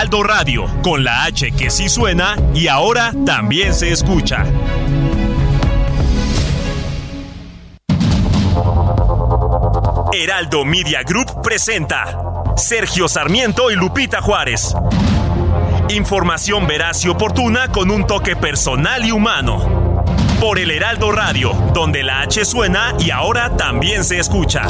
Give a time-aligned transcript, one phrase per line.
[0.00, 4.46] Heraldo Radio, con la H que sí suena y ahora también se escucha.
[10.14, 12.18] Heraldo Media Group presenta
[12.56, 14.74] Sergio Sarmiento y Lupita Juárez.
[15.90, 20.02] Información veraz y oportuna con un toque personal y humano.
[20.40, 24.62] Por el Heraldo Radio, donde la H suena y ahora también se escucha.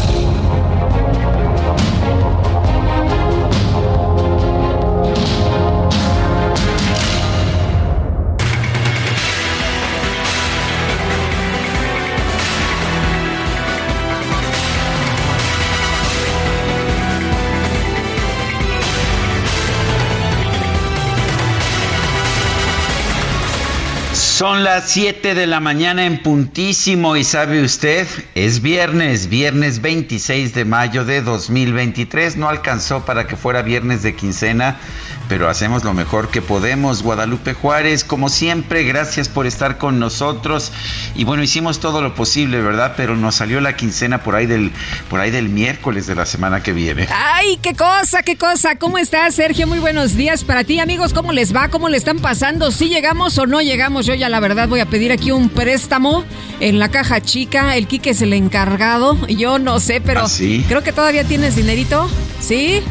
[24.41, 30.55] Son las 7 de la mañana en puntísimo y sabe usted, es viernes, viernes 26
[30.55, 32.39] de mayo de 2023.
[32.39, 34.79] No alcanzó para que fuera viernes de quincena,
[35.31, 37.05] pero hacemos lo mejor que podemos.
[37.05, 40.73] Guadalupe Juárez, como siempre, gracias por estar con nosotros.
[41.15, 42.95] Y bueno, hicimos todo lo posible, ¿verdad?
[42.97, 44.73] Pero nos salió la quincena por ahí del,
[45.09, 47.07] por ahí del miércoles de la semana que viene.
[47.13, 48.75] ¡Ay, qué cosa, qué cosa!
[48.75, 49.69] ¿Cómo estás, Sergio?
[49.69, 51.13] Muy buenos días para ti, amigos.
[51.13, 51.69] ¿Cómo les va?
[51.69, 52.73] ¿Cómo le están pasando?
[52.73, 54.07] ¿Si llegamos o no llegamos?
[54.07, 56.25] Yo ya la verdad voy a pedir aquí un préstamo
[56.59, 57.77] en la caja chica.
[57.77, 59.17] El Quique es el encargado.
[59.29, 60.65] Yo no sé, pero ¿Ah, sí?
[60.67, 62.11] creo que todavía tienes dinerito.
[62.41, 62.83] ¿Sí?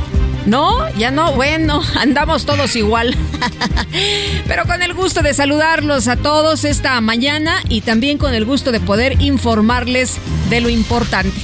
[0.45, 0.89] ¿No?
[0.97, 3.15] Ya no, bueno, andamos todos igual.
[4.47, 8.72] Pero con el gusto de saludarlos a todos esta mañana y también con el gusto
[8.72, 10.17] de poder informarles
[10.49, 11.39] de lo importante.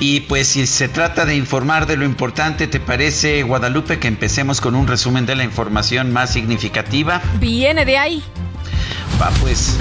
[0.00, 4.60] Y pues si se trata de informar de lo importante, ¿te parece, Guadalupe, que empecemos
[4.60, 7.20] con un resumen de la información más significativa?
[7.40, 8.22] Viene de ahí.
[9.20, 9.76] Va pues.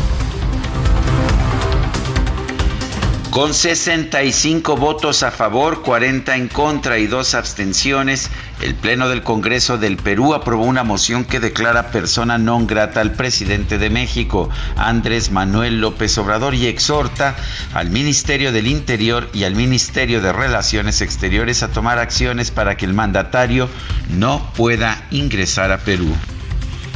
[3.37, 8.31] Con 65 votos a favor, 40 en contra y dos abstenciones,
[8.63, 13.13] el Pleno del Congreso del Perú aprobó una moción que declara persona non grata al
[13.13, 17.35] presidente de México, Andrés Manuel López Obrador, y exhorta
[17.75, 22.85] al Ministerio del Interior y al Ministerio de Relaciones Exteriores a tomar acciones para que
[22.85, 23.69] el mandatario
[24.17, 26.09] no pueda ingresar a Perú.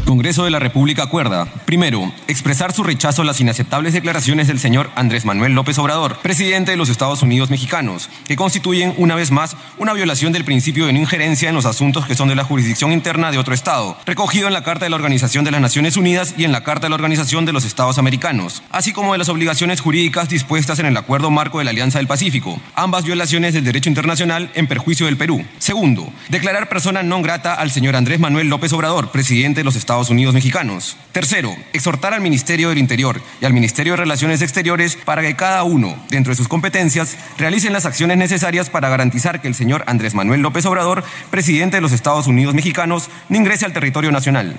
[0.05, 4.89] Congreso de la República acuerda, primero, expresar su rechazo a las inaceptables declaraciones del señor
[4.95, 9.55] Andrés Manuel López Obrador, presidente de los Estados Unidos mexicanos, que constituyen una vez más
[9.77, 12.91] una violación del principio de no injerencia en los asuntos que son de la jurisdicción
[12.91, 16.33] interna de otro Estado, recogido en la Carta de la Organización de las Naciones Unidas
[16.37, 19.29] y en la Carta de la Organización de los Estados Americanos, así como de las
[19.29, 23.63] obligaciones jurídicas dispuestas en el Acuerdo Marco de la Alianza del Pacífico, ambas violaciones del
[23.63, 25.45] derecho internacional en perjuicio del Perú.
[25.59, 29.90] Segundo, declarar persona non grata al señor Andrés Manuel López Obrador, presidente de los Estados
[29.91, 30.95] Estados Unidos mexicanos.
[31.11, 35.65] Tercero, exhortar al Ministerio del Interior y al Ministerio de Relaciones Exteriores para que cada
[35.65, 40.13] uno, dentro de sus competencias, realicen las acciones necesarias para garantizar que el señor Andrés
[40.13, 44.55] Manuel López Obrador, presidente de los Estados Unidos mexicanos, no ingrese al territorio nacional.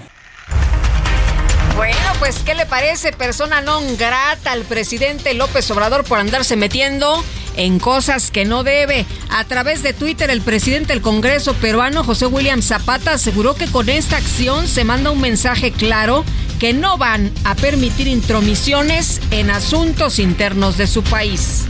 [1.76, 7.24] Bueno, pues, ¿qué le parece persona non grata al presidente López Obrador por andarse metiendo
[7.56, 9.06] en cosas que no debe?
[9.30, 13.88] A través de Twitter, el presidente del Congreso peruano, José William Zapata, aseguró que con
[13.88, 16.24] esta acción se manda un mensaje claro
[16.60, 21.64] que no van a permitir intromisiones en asuntos internos de su país.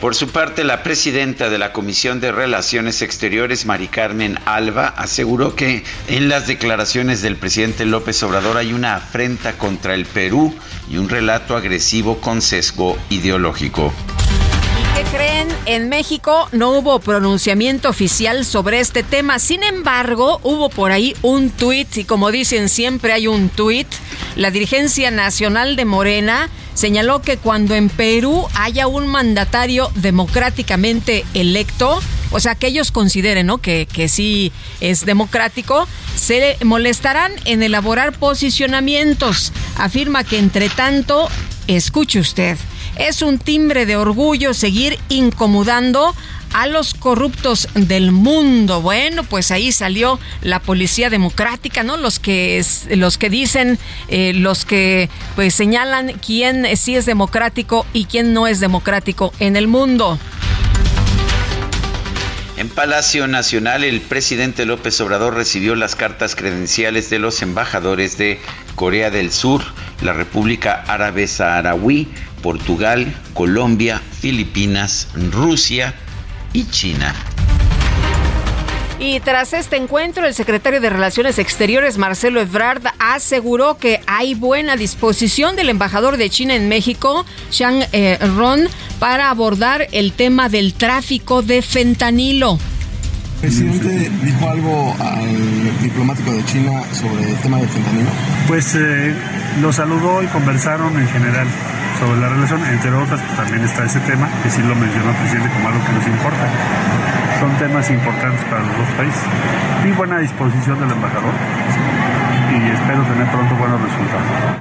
[0.00, 5.54] Por su parte, la presidenta de la Comisión de Relaciones Exteriores, Mari Carmen Alba, aseguró
[5.54, 10.54] que en las declaraciones del presidente López Obrador hay una afrenta contra el Perú
[10.88, 13.92] y un relato agresivo con sesgo ideológico.
[15.00, 15.48] ¿Qué creen?
[15.64, 19.38] En México no hubo pronunciamiento oficial sobre este tema.
[19.38, 23.86] Sin embargo, hubo por ahí un tuit, y como dicen siempre hay un tuit.
[24.36, 31.98] La dirigencia nacional de Morena señaló que cuando en Perú haya un mandatario democráticamente electo,
[32.30, 39.50] o sea, que ellos consideren que, que sí es democrático, se molestarán en elaborar posicionamientos.
[39.76, 41.26] Afirma que entre tanto,
[41.68, 42.58] escuche usted,
[43.08, 46.14] es un timbre de orgullo seguir incomodando
[46.52, 48.82] a los corruptos del mundo.
[48.82, 51.96] Bueno, pues ahí salió la policía democrática, ¿no?
[51.96, 58.04] Los que los que dicen, eh, los que pues señalan quién sí es democrático y
[58.04, 60.18] quién no es democrático en el mundo.
[62.60, 68.38] En Palacio Nacional, el presidente López Obrador recibió las cartas credenciales de los embajadores de
[68.74, 69.62] Corea del Sur,
[70.02, 72.06] la República Árabe Saharaui,
[72.42, 75.94] Portugal, Colombia, Filipinas, Rusia
[76.52, 77.14] y China.
[79.02, 84.76] Y tras este encuentro, el secretario de Relaciones Exteriores, Marcelo Ebrard, aseguró que hay buena
[84.76, 88.68] disposición del embajador de China en México, Shang eh, Ron,
[88.98, 92.58] para abordar el tema del tráfico de fentanilo.
[93.36, 98.10] ¿El presidente dijo algo al diplomático de China sobre el tema del fentanilo?
[98.48, 99.14] Pues eh,
[99.62, 101.46] lo saludó y conversaron en general
[101.98, 105.16] sobre la relación, entre otras, pues también está ese tema, que sí lo mencionó el
[105.16, 109.22] presidente como algo que nos importa son temas importantes para los dos países.
[109.82, 111.32] Vi buena disposición del embajador
[112.52, 114.60] y espero tener pronto buenos resultados.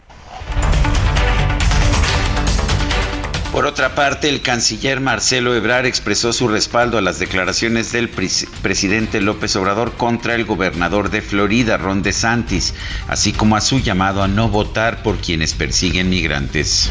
[3.51, 9.19] Por otra parte, el canciller Marcelo Ebrard expresó su respaldo a las declaraciones del presidente
[9.19, 12.73] López Obrador contra el gobernador de Florida, Ron DeSantis,
[13.09, 16.89] así como a su llamado a no votar por quienes persiguen migrantes.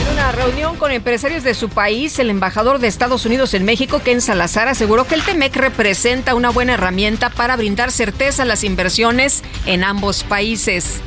[0.00, 4.00] En una reunión con empresarios de su país, el embajador de Estados Unidos en México,
[4.04, 8.64] Ken Salazar, aseguró que el TEMEC representa una buena herramienta para brindar certeza a las
[8.64, 11.00] inversiones en ambos países.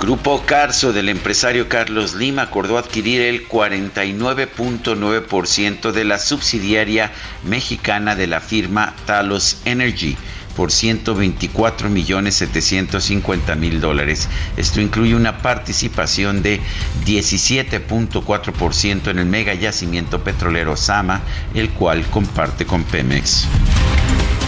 [0.00, 7.12] Grupo Carso del empresario Carlos Lima acordó adquirir el 49.9% de la subsidiaria
[7.44, 10.16] mexicana de la firma Talos Energy
[10.60, 14.28] por 124 millones 750 mil dólares.
[14.58, 16.60] Esto incluye una participación de
[17.06, 21.22] 17.4% en el mega yacimiento petrolero Sama,
[21.54, 23.46] el cual comparte con Pemex.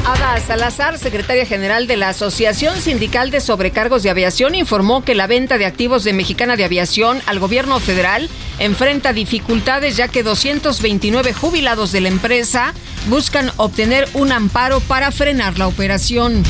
[0.05, 5.29] Ada Salazar, secretaria general de la Asociación Sindical de Sobrecargos de Aviación, informó que la
[5.29, 8.29] venta de activos de Mexicana de Aviación al gobierno federal
[8.59, 12.75] enfrenta dificultades ya que 229 jubilados de la empresa
[13.07, 16.43] buscan obtener un amparo para frenar la operación.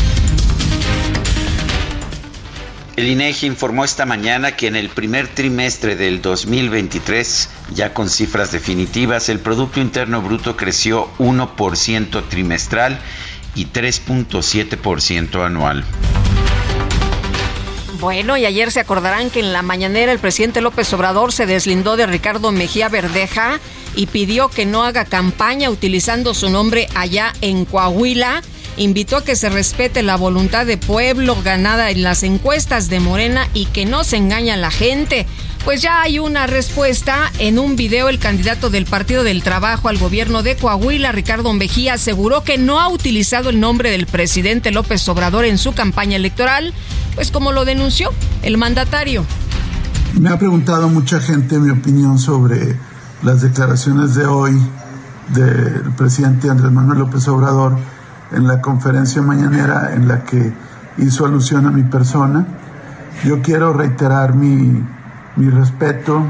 [2.96, 8.52] El INEGI informó esta mañana que en el primer trimestre del 2023, ya con cifras
[8.52, 13.00] definitivas, el Producto Interno Bruto creció 1% trimestral
[13.54, 15.84] y 3.7% anual.
[18.02, 21.96] Bueno, y ayer se acordarán que en la mañanera el presidente López Obrador se deslindó
[21.96, 23.60] de Ricardo Mejía Verdeja
[23.94, 28.42] y pidió que no haga campaña utilizando su nombre allá en Coahuila.
[28.76, 33.48] Invitó a que se respete la voluntad de pueblo ganada en las encuestas de Morena
[33.54, 35.26] y que no se engaña a la gente.
[35.64, 37.30] Pues ya hay una respuesta.
[37.38, 41.94] En un video, el candidato del Partido del Trabajo al gobierno de Coahuila, Ricardo Mejía,
[41.94, 46.74] aseguró que no ha utilizado el nombre del presidente López Obrador en su campaña electoral,
[47.14, 48.10] pues como lo denunció
[48.42, 49.24] el mandatario.
[50.18, 52.76] Me ha preguntado mucha gente mi opinión sobre
[53.22, 54.60] las declaraciones de hoy
[55.28, 57.78] del presidente Andrés Manuel López Obrador
[58.32, 60.52] en la conferencia mañanera en la que
[60.98, 62.46] hizo alusión a mi persona.
[63.24, 64.82] Yo quiero reiterar mi
[65.36, 66.22] mi respeto,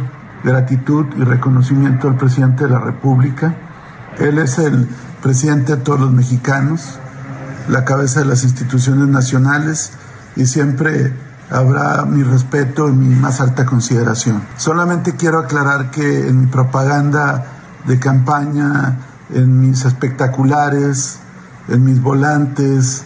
[0.45, 3.55] gratitud y reconocimiento al presidente de la República.
[4.19, 4.89] Él es el
[5.23, 6.99] presidente de todos los mexicanos,
[7.69, 9.93] la cabeza de las instituciones nacionales
[10.37, 11.13] y siempre
[11.51, 14.43] habrá mi respeto y mi más alta consideración.
[14.57, 17.47] Solamente quiero aclarar que en mi propaganda
[17.87, 18.97] de campaña,
[19.35, 21.19] en mis espectaculares,
[21.69, 23.05] en mis volantes,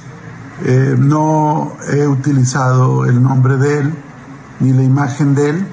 [0.64, 3.94] eh, no he utilizado el nombre de él
[4.60, 5.66] ni la imagen de él.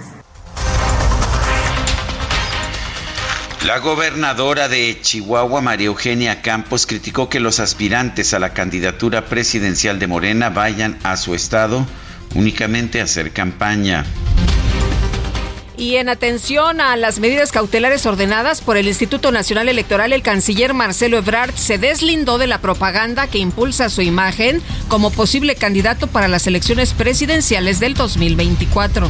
[3.66, 10.00] La gobernadora de Chihuahua, María Eugenia Campos, criticó que los aspirantes a la candidatura presidencial
[10.00, 11.86] de Morena vayan a su estado
[12.36, 14.04] únicamente a hacer campaña.
[15.78, 20.74] Y en atención a las medidas cautelares ordenadas por el Instituto Nacional Electoral, el canciller
[20.74, 26.28] Marcelo Ebrard se deslindó de la propaganda que impulsa su imagen como posible candidato para
[26.28, 29.10] las elecciones presidenciales del 2024.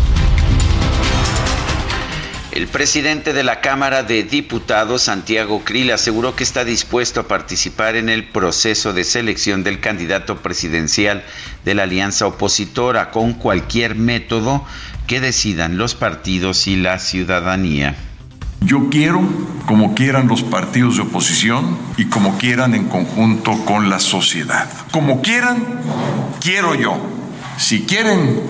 [2.53, 7.95] El presidente de la Cámara de Diputados, Santiago Krill, aseguró que está dispuesto a participar
[7.95, 11.23] en el proceso de selección del candidato presidencial
[11.65, 14.63] de la alianza opositora con cualquier método
[15.07, 17.95] que decidan los partidos y la ciudadanía.
[18.61, 19.23] Yo quiero
[19.65, 24.69] como quieran los partidos de oposición y como quieran en conjunto con la sociedad.
[24.91, 25.65] Como quieran,
[26.39, 27.01] quiero yo.
[27.57, 28.43] Si quieren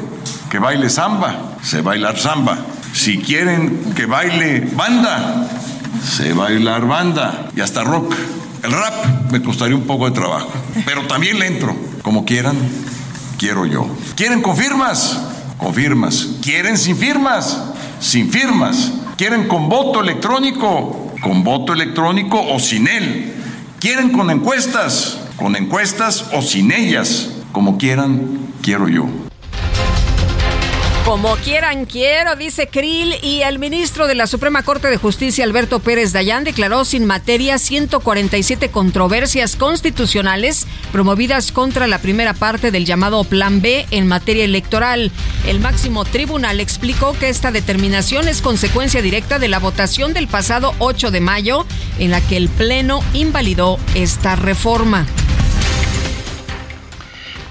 [0.52, 2.73] que baile samba, se bailar samba.
[2.94, 5.50] Si quieren que baile banda,
[6.04, 8.16] se bailar banda y hasta rock.
[8.64, 10.50] El rap me costaría un poco de trabajo,
[10.86, 11.76] pero también le entro.
[12.02, 12.56] Como quieran,
[13.38, 13.88] quiero yo.
[14.16, 15.20] ¿Quieren con firmas?
[15.58, 16.28] Con firmas.
[16.42, 17.62] ¿Quieren sin firmas?
[18.00, 18.94] Sin firmas.
[19.18, 21.04] ¿Quieren con voto electrónico?
[21.24, 23.34] con voto electrónico o sin él.
[23.80, 25.20] ¿Quieren con encuestas?
[25.38, 27.32] Con encuestas o sin ellas.
[27.54, 29.08] Como quieran, quiero yo.
[31.06, 33.16] Como quieran, quiero, dice Krill.
[33.22, 37.58] Y el ministro de la Suprema Corte de Justicia, Alberto Pérez Dayán, declaró sin materia
[37.58, 45.12] 147 controversias constitucionales promovidas contra la primera parte del llamado Plan B en materia electoral.
[45.46, 50.74] El máximo tribunal explicó que esta determinación es consecuencia directa de la votación del pasado
[50.80, 51.66] 8 de mayo,
[52.00, 55.06] en la que el Pleno invalidó esta reforma.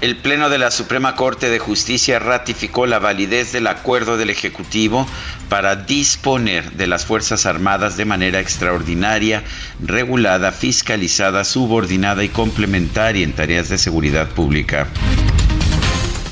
[0.03, 5.07] El Pleno de la Suprema Corte de Justicia ratificó la validez del acuerdo del Ejecutivo
[5.47, 9.45] para disponer de las Fuerzas Armadas de manera extraordinaria,
[9.81, 14.89] regulada, fiscalizada, subordinada y complementaria en tareas de seguridad pública.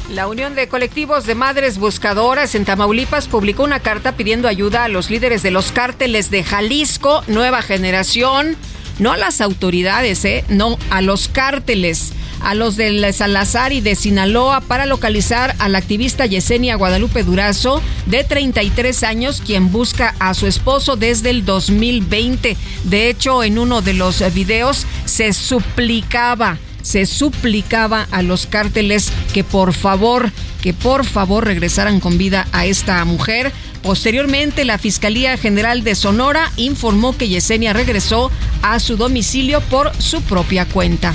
[0.09, 4.89] La Unión de Colectivos de Madres Buscadoras en Tamaulipas publicó una carta pidiendo ayuda a
[4.89, 8.57] los líderes de los cárteles de Jalisco, Nueva Generación,
[8.99, 10.43] no a las autoridades, ¿eh?
[10.49, 12.11] no a los cárteles
[12.43, 17.81] a los del Salazar y de Sinaloa para localizar a la activista Yesenia Guadalupe Durazo,
[18.05, 22.57] de 33 años, quien busca a su esposo desde el 2020.
[22.83, 29.43] De hecho, en uno de los videos se suplicaba se suplicaba a los cárteles que
[29.43, 30.31] por favor,
[30.61, 33.51] que por favor regresaran con vida a esta mujer.
[33.83, 38.31] Posteriormente, la Fiscalía General de Sonora informó que Yesenia regresó
[38.61, 41.13] a su domicilio por su propia cuenta.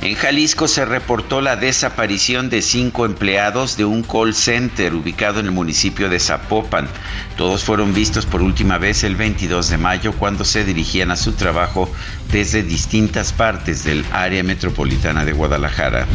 [0.00, 5.46] En Jalisco se reportó la desaparición de cinco empleados de un call center ubicado en
[5.46, 6.88] el municipio de Zapopan.
[7.36, 11.32] Todos fueron vistos por última vez el 22 de mayo cuando se dirigían a su
[11.32, 11.90] trabajo
[12.30, 16.06] desde distintas partes del área metropolitana de Guadalajara.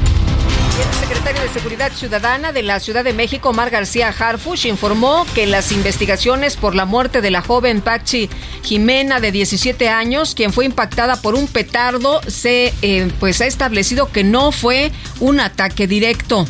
[0.74, 5.46] El secretario de Seguridad Ciudadana de la Ciudad de México, Omar García Harfush, informó que
[5.46, 8.28] las investigaciones por la muerte de la joven Pachi
[8.64, 14.12] Jimena de 17 años, quien fue impactada por un petardo, se eh, pues ha establecido
[14.12, 16.48] que no fue un ataque directo.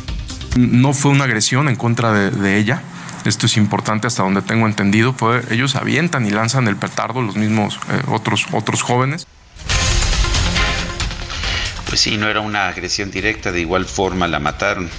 [0.56, 2.80] No fue una agresión en contra de, ella.
[3.26, 5.12] Esto es importante hasta donde tengo entendido.
[5.12, 9.26] Fue, ellos avientan y lanzan el petardo, los mismos eh, otros, otros jóvenes
[11.88, 14.90] pues sí, no era una agresión directa, de igual forma la mataron.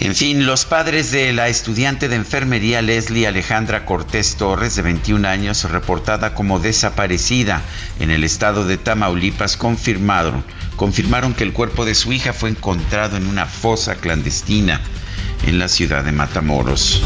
[0.00, 5.28] En fin, los padres de la estudiante de enfermería Leslie Alejandra Cortés Torres, de 21
[5.28, 7.60] años, reportada como desaparecida
[7.98, 10.42] en el estado de Tamaulipas, confirmaron,
[10.76, 14.80] confirmaron que el cuerpo de su hija fue encontrado en una fosa clandestina
[15.46, 17.02] en la ciudad de Matamoros.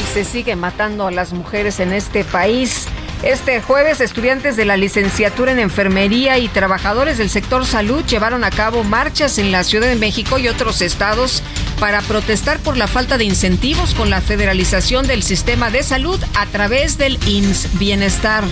[0.00, 2.86] Y se sigue matando a las mujeres en este país.
[3.22, 8.50] Este jueves, estudiantes de la licenciatura en enfermería y trabajadores del sector salud llevaron a
[8.50, 11.40] cabo marchas en la Ciudad de México y otros estados
[11.78, 16.46] para protestar por la falta de incentivos con la federalización del sistema de salud a
[16.46, 18.42] través del INS Bienestar.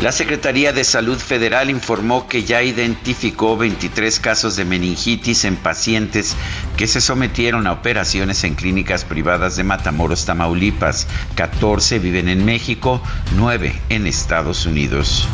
[0.00, 6.36] La Secretaría de Salud Federal informó que ya identificó 23 casos de meningitis en pacientes
[6.76, 11.08] que se sometieron a operaciones en clínicas privadas de Matamoros, Tamaulipas.
[11.34, 13.02] 14 viven en México,
[13.34, 15.26] 9 en Estados Unidos.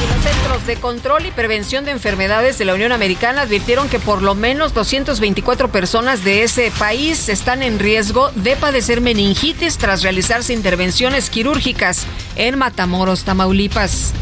[0.00, 4.20] Los Centros de Control y Prevención de Enfermedades de la Unión Americana advirtieron que por
[4.20, 10.52] lo menos 224 personas de ese país están en riesgo de padecer meningitis tras realizarse
[10.52, 14.12] intervenciones quirúrgicas en Matamoros, Tamaulipas.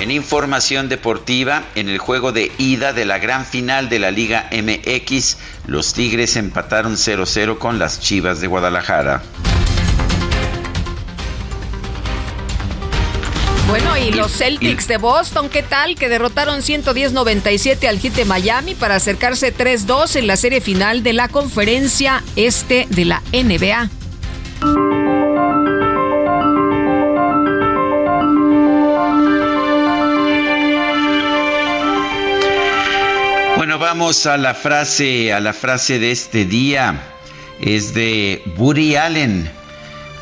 [0.00, 4.48] En información deportiva, en el juego de ida de la gran final de la Liga
[4.50, 9.22] MX, los Tigres empataron 0-0 con las Chivas de Guadalajara.
[13.72, 15.94] Bueno, y los Celtics de Boston, ¿qué tal?
[15.94, 21.14] Que derrotaron 110-97 al Heat de Miami para acercarse 3-2 en la serie final de
[21.14, 23.88] la conferencia este de la NBA.
[33.56, 37.00] Bueno, vamos a la frase, a la frase de este día.
[37.58, 39.50] Es de Woody Allen.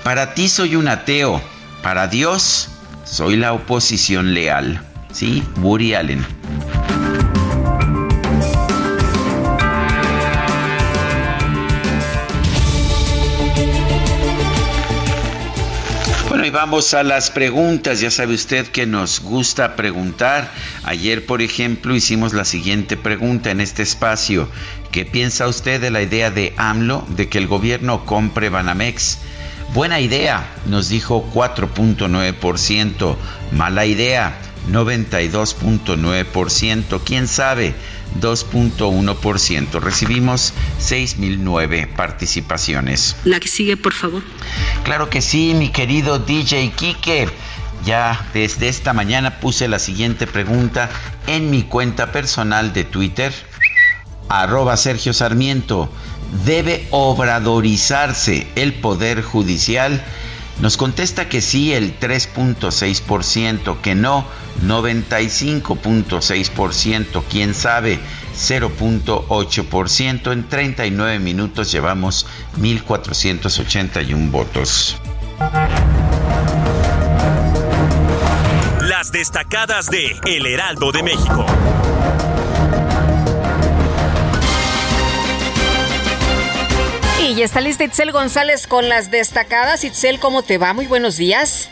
[0.05, 1.43] Para ti soy un ateo,
[1.83, 2.69] para Dios
[3.11, 4.81] soy la oposición leal.
[5.13, 5.43] ¿Sí?
[5.61, 6.25] Woody Allen.
[16.29, 18.01] Bueno, y vamos a las preguntas.
[18.01, 20.49] Ya sabe usted que nos gusta preguntar.
[20.85, 24.49] Ayer, por ejemplo, hicimos la siguiente pregunta en este espacio.
[24.93, 29.19] ¿Qué piensa usted de la idea de AMLO de que el gobierno compre Banamex?
[29.73, 33.17] Buena idea, nos dijo 4.9%.
[33.53, 34.37] Mala idea,
[34.69, 37.01] 92.9%.
[37.05, 37.77] ¿Quién sabe?
[38.21, 39.81] 2.1%.
[39.81, 43.15] Recibimos 6.009 participaciones.
[43.25, 44.25] La que sigue, por favor.
[44.83, 47.29] Claro que sí, mi querido DJ Kike.
[47.85, 50.91] Ya desde esta mañana puse la siguiente pregunta
[51.27, 53.33] en mi cuenta personal de Twitter,
[54.29, 55.91] arroba Sergio Sarmiento.
[56.45, 60.03] ¿Debe obradorizarse el Poder Judicial?
[60.61, 64.27] Nos contesta que sí el 3.6%, que no
[64.63, 67.99] 95.6%, quién sabe
[68.37, 70.33] 0.8%.
[70.33, 72.27] En 39 minutos llevamos
[72.59, 74.99] 1.481 votos.
[78.83, 81.47] Las destacadas de El Heraldo de México.
[87.31, 89.85] Y está lista Itzel González con las destacadas.
[89.85, 90.73] Itzel, ¿cómo te va?
[90.73, 91.71] Muy buenos días.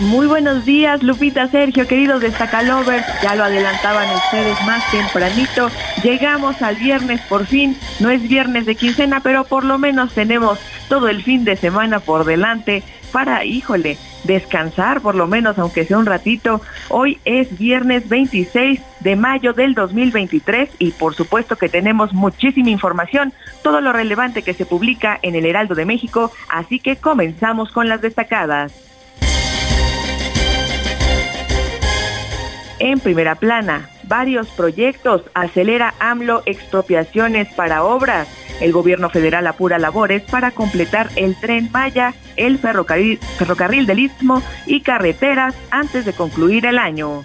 [0.00, 3.06] Muy buenos días, Lupita, Sergio, queridos destacalovers.
[3.22, 5.70] Ya lo adelantaban ustedes más tempranito.
[6.02, 7.76] Llegamos al viernes por fin.
[8.00, 10.58] No es viernes de quincena, pero por lo menos tenemos
[10.88, 12.82] todo el fin de semana por delante
[13.12, 16.60] para, híjole, descansar por lo menos, aunque sea un ratito.
[16.88, 23.32] Hoy es viernes 26 de mayo del 2023 y por supuesto que tenemos muchísima información,
[23.62, 27.88] todo lo relevante que se publica en el Heraldo de México, así que comenzamos con
[27.88, 28.93] las destacadas.
[32.84, 38.28] En primera plana, varios proyectos acelera AMLO expropiaciones para obras.
[38.60, 44.42] El gobierno federal apura labores para completar el tren Maya, el ferrocarril, ferrocarril del Istmo
[44.66, 47.24] y carreteras antes de concluir el año.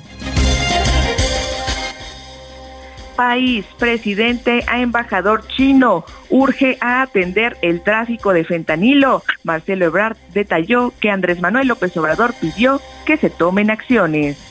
[3.18, 9.24] País, presidente a embajador chino, urge a atender el tráfico de fentanilo.
[9.44, 14.49] Marcelo Ebrard detalló que Andrés Manuel López Obrador pidió que se tomen acciones.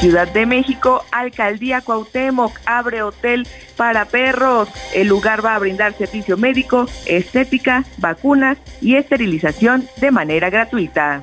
[0.00, 4.70] Ciudad de México, Alcaldía Cuauhtémoc abre hotel para perros.
[4.94, 11.22] El lugar va a brindar servicio médico, estética, vacunas y esterilización de manera gratuita.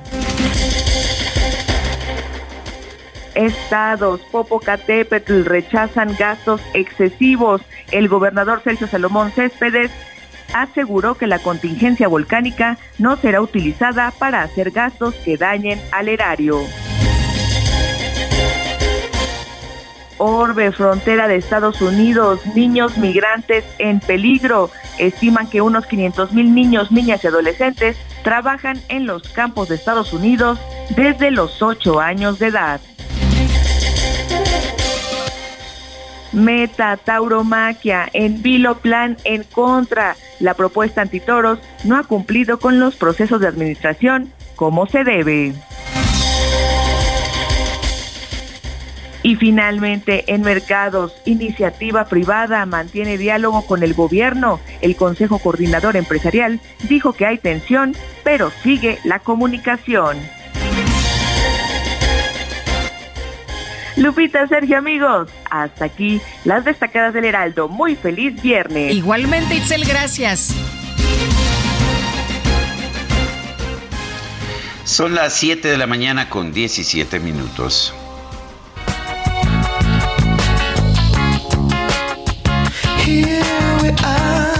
[3.34, 7.62] Estados, Popocatépetl rechazan gastos excesivos.
[7.90, 9.90] El gobernador Sergio Salomón Céspedes
[10.54, 16.60] aseguró que la contingencia volcánica no será utilizada para hacer gastos que dañen al erario.
[20.18, 24.70] Orbe, frontera de Estados Unidos, niños migrantes en peligro.
[24.98, 30.12] Estiman que unos 500 mil niños, niñas y adolescentes trabajan en los campos de Estados
[30.12, 30.58] Unidos
[30.96, 32.80] desde los 8 años de edad.
[36.32, 40.16] Meta, tauromaquia, en vilo plan en contra.
[40.40, 45.54] La propuesta antitoros no ha cumplido con los procesos de administración como se debe.
[49.22, 54.60] Y finalmente, en mercados, iniciativa privada mantiene diálogo con el gobierno.
[54.80, 60.16] El Consejo Coordinador Empresarial dijo que hay tensión, pero sigue la comunicación.
[63.98, 67.68] Lupita, Sergio, amigos, hasta aquí las destacadas del Heraldo.
[67.68, 68.94] Muy feliz viernes.
[68.94, 70.54] Igualmente, Itzel, gracias.
[74.84, 77.92] Son las 7 de la mañana con 17 minutos.
[83.04, 83.42] Here
[83.82, 84.57] we are,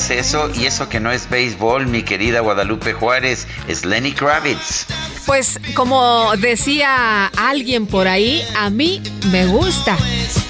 [0.00, 0.50] ¿sabías eso?
[0.54, 4.86] Y eso que no es béisbol, mi querida Guadalupe Juárez, es Lenny Kravitz.
[5.24, 9.96] Pues como decía alguien por ahí, a mí me gusta.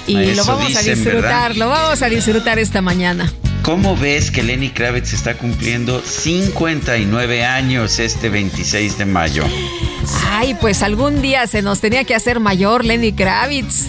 [0.05, 1.55] Y Eso lo vamos a disfrutar, ¿verdad?
[1.55, 3.31] lo vamos a disfrutar esta mañana.
[3.63, 9.43] ¿Cómo ves que Lenny Kravitz está cumpliendo 59 años este 26 de mayo?
[10.29, 13.87] Ay, pues algún día se nos tenía que hacer mayor Lenny Kravitz.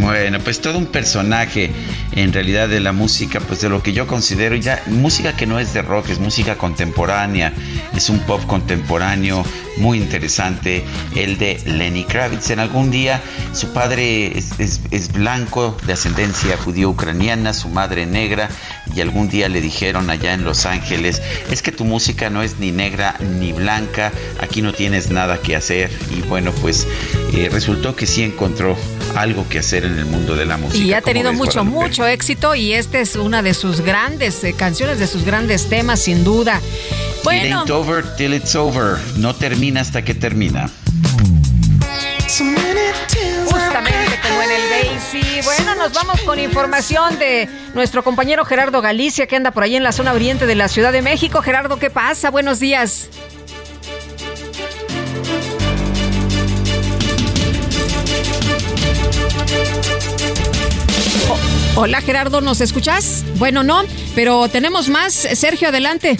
[0.00, 1.70] Bueno, pues todo un personaje
[2.12, 5.58] en realidad de la música, pues de lo que yo considero ya música que no
[5.60, 7.52] es de rock, es música contemporánea,
[7.94, 9.44] es un pop contemporáneo
[9.76, 12.50] muy interesante, el de Lenny Kravitz.
[12.50, 13.20] En algún día
[13.52, 18.48] su padre es, es- blanco, de ascendencia judío-ucraniana, su madre negra,
[18.94, 22.58] y algún día le dijeron allá en Los Ángeles, es que tu música no es
[22.58, 25.90] ni negra ni blanca, aquí no tienes nada que hacer.
[26.16, 26.86] Y bueno, pues
[27.32, 28.76] eh, resultó que sí encontró
[29.16, 30.82] algo que hacer en el mundo de la música.
[30.84, 31.84] Y ha ¿Cómo tenido ves, mucho, Guadalupe?
[31.86, 36.00] mucho éxito y esta es una de sus grandes eh, canciones, de sus grandes temas,
[36.00, 36.60] sin duda.
[36.60, 38.98] It Bueno, ain't over till it's over.
[39.16, 40.68] No termina hasta que termina.
[43.50, 45.40] justamente como en el Daisy.
[45.44, 49.82] Bueno, nos vamos con información de nuestro compañero Gerardo Galicia, que anda por ahí en
[49.82, 51.40] la zona oriente de la Ciudad de México.
[51.42, 52.30] Gerardo, ¿qué pasa?
[52.30, 53.08] Buenos días.
[61.76, 63.24] Hola Gerardo, ¿nos escuchas?
[63.36, 63.82] Bueno, no,
[64.14, 65.12] pero tenemos más.
[65.12, 66.16] Sergio, adelante.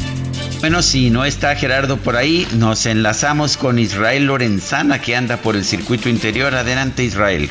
[0.61, 5.57] Bueno, si no está Gerardo por ahí, nos enlazamos con Israel Lorenzana, que anda por
[5.57, 6.55] el circuito interior.
[6.55, 7.51] Adelante, Israel.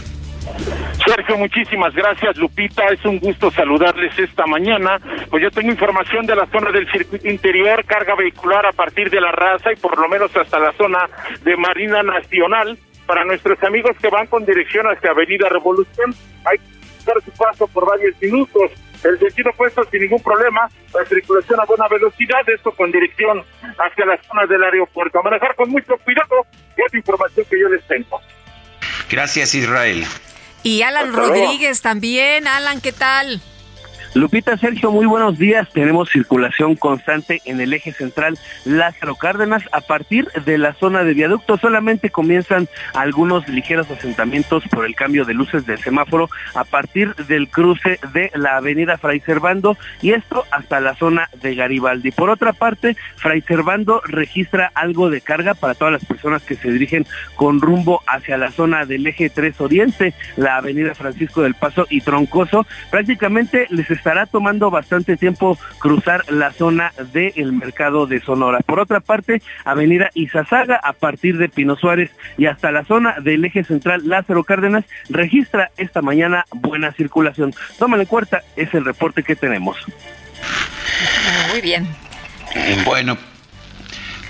[1.05, 2.87] Sergio, muchísimas gracias, Lupita.
[2.87, 4.99] Es un gusto saludarles esta mañana.
[5.29, 9.21] Pues yo tengo información de la zona del circuito interior, carga vehicular a partir de
[9.21, 11.07] la raza y por lo menos hasta la zona
[11.43, 12.77] de Marina Nacional.
[13.05, 17.67] Para nuestros amigos que van con dirección hacia Avenida Revolución, hay que dar su paso
[17.67, 18.71] por varios minutos.
[19.03, 23.43] El sentido opuesto sin ningún problema, la circulación a buena velocidad, esto con dirección
[23.77, 25.19] hacia las zonas del aeropuerto.
[25.19, 26.45] A manejar con mucho cuidado,
[26.77, 28.21] es la información que yo les tengo.
[29.09, 30.05] Gracias, Israel.
[30.63, 31.35] Y Alan Hasta luego.
[31.35, 32.47] Rodríguez también.
[32.47, 33.41] Alan, ¿qué tal?
[34.15, 35.67] Lupita, Sergio, muy buenos días.
[35.73, 39.63] Tenemos circulación constante en el eje central Lázaro Cárdenas.
[39.71, 45.25] A partir de la zona de viaducto solamente comienzan algunos ligeros asentamientos por el cambio
[45.25, 50.45] de luces del semáforo a partir del cruce de la avenida Fray Servando y esto
[50.51, 52.11] hasta la zona de Garibaldi.
[52.11, 56.69] Por otra parte, Fray Servando registra algo de carga para todas las personas que se
[56.69, 61.87] dirigen con rumbo hacia la zona del eje 3 Oriente, la avenida Francisco del Paso
[61.89, 62.67] y Troncoso.
[62.91, 68.59] Prácticamente les estará tomando bastante tiempo cruzar la zona del mercado de Sonora.
[68.59, 73.45] Por otra parte, avenida Izazaga a partir de Pino Suárez y hasta la zona del
[73.45, 77.53] eje central Lázaro Cárdenas registra esta mañana buena circulación.
[77.79, 79.77] Tómale en cuenta, es el reporte que tenemos.
[81.53, 81.87] Muy bien.
[82.83, 83.17] Bueno,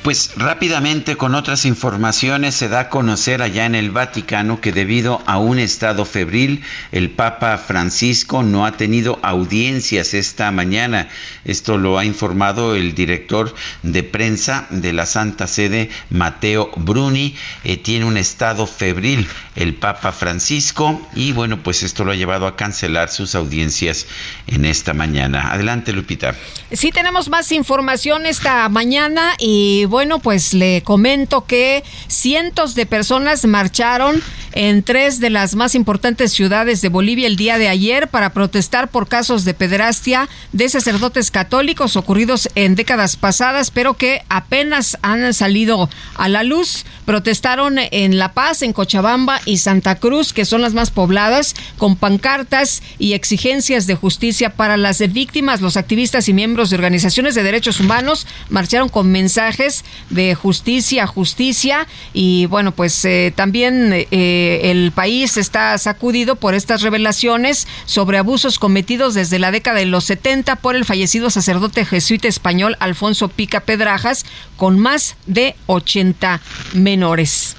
[0.03, 5.23] pues rápidamente con otras informaciones se da a conocer allá en el Vaticano que debido
[5.25, 6.61] a un estado febril,
[6.91, 11.07] el Papa Francisco no ha tenido audiencias esta mañana.
[11.45, 17.35] Esto lo ha informado el director de prensa de la Santa Sede, Mateo Bruni.
[17.63, 22.47] Eh, tiene un estado febril el Papa Francisco y bueno, pues esto lo ha llevado
[22.47, 24.07] a cancelar sus audiencias
[24.47, 25.51] en esta mañana.
[25.51, 26.35] Adelante, Lupita.
[26.71, 33.45] Sí, tenemos más información esta mañana y bueno, pues le comento que cientos de personas
[33.45, 38.33] marcharon en tres de las más importantes ciudades de Bolivia el día de ayer para
[38.33, 44.97] protestar por casos de pederastia de sacerdotes católicos ocurridos en décadas pasadas, pero que apenas
[45.03, 46.85] han salido a la luz.
[47.05, 51.97] Protestaron en La Paz, en Cochabamba y Santa Cruz, que son las más pobladas, con
[51.97, 55.61] pancartas y exigencias de justicia para las víctimas.
[55.61, 61.87] Los activistas y miembros de organizaciones de derechos humanos marcharon con mensajes de justicia, justicia.
[62.13, 68.59] Y bueno, pues eh, también eh, el país está sacudido por estas revelaciones sobre abusos
[68.59, 73.61] cometidos desde la década de los 70 por el fallecido sacerdote jesuita español Alfonso Pica
[73.61, 74.25] Pedrajas,
[74.57, 76.41] con más de 80
[76.73, 77.55] menores.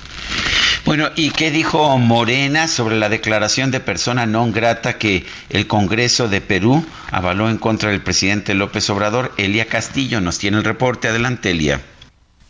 [0.84, 6.28] Bueno, ¿y qué dijo Morena sobre la declaración de persona non grata que el Congreso
[6.28, 9.32] de Perú avaló en contra del presidente López Obrador?
[9.38, 11.08] Elia Castillo nos tiene el reporte.
[11.08, 11.80] Adelante, Elia.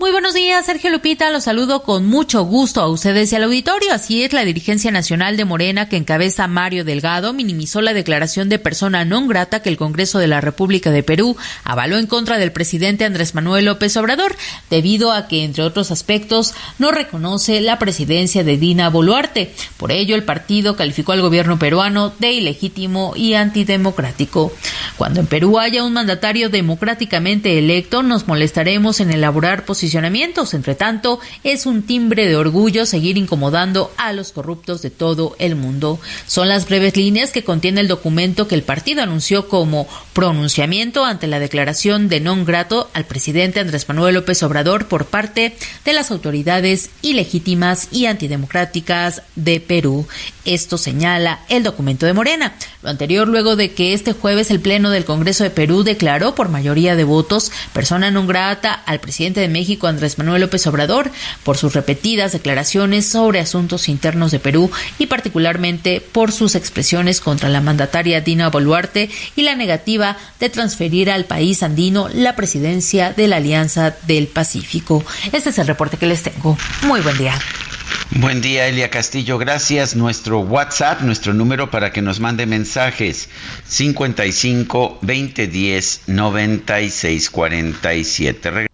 [0.04, 1.30] Muy buenos días, Sergio Lupita.
[1.30, 3.90] Los saludo con mucho gusto a ustedes y al auditorio.
[3.90, 8.58] Así es, la dirigencia nacional de Morena, que encabeza Mario Delgado, minimizó la declaración de
[8.58, 12.52] persona non grata que el Congreso de la República de Perú avaló en contra del
[12.52, 14.36] presidente Andrés Manuel López Obrador,
[14.68, 19.54] debido a que, entre otros aspectos, no reconoce la presidencia de Dina Boluarte.
[19.78, 24.52] Por ello, el partido calificó al gobierno peruano de ilegítimo y antidemocrático.
[24.98, 30.54] Cuando en Perú haya un mandatario democráticamente electo, nos molestaremos en elaborar posiciones posicionamientos.
[30.54, 35.54] Entre tanto, es un timbre de orgullo seguir incomodando a los corruptos de todo el
[35.54, 36.00] mundo.
[36.26, 41.28] Son las breves líneas que contiene el documento que el partido anunció como pronunciamiento ante
[41.28, 46.10] la declaración de non grato al presidente Andrés Manuel López Obrador por parte de las
[46.10, 50.06] autoridades ilegítimas y antidemocráticas de Perú.
[50.44, 52.54] Esto señala el documento de Morena.
[52.82, 56.48] Lo anterior luego de que este jueves el Pleno del Congreso de Perú declaró por
[56.48, 61.10] mayoría de votos persona non grata al presidente de México Andrés Manuel López Obrador
[61.42, 67.48] por sus repetidas declaraciones sobre asuntos internos de Perú y particularmente por sus expresiones contra
[67.48, 73.28] la mandataria Dina Boluarte y la negativa de transferir al país andino la presidencia de
[73.28, 75.04] la Alianza del Pacífico.
[75.32, 76.56] Este es el reporte que les tengo.
[76.82, 77.38] Muy buen día.
[78.10, 79.38] Buen día, Elia Castillo.
[79.38, 79.96] Gracias.
[79.96, 83.28] Nuestro WhatsApp, nuestro número para que nos mande mensajes:
[83.66, 88.73] 55 2010 9647.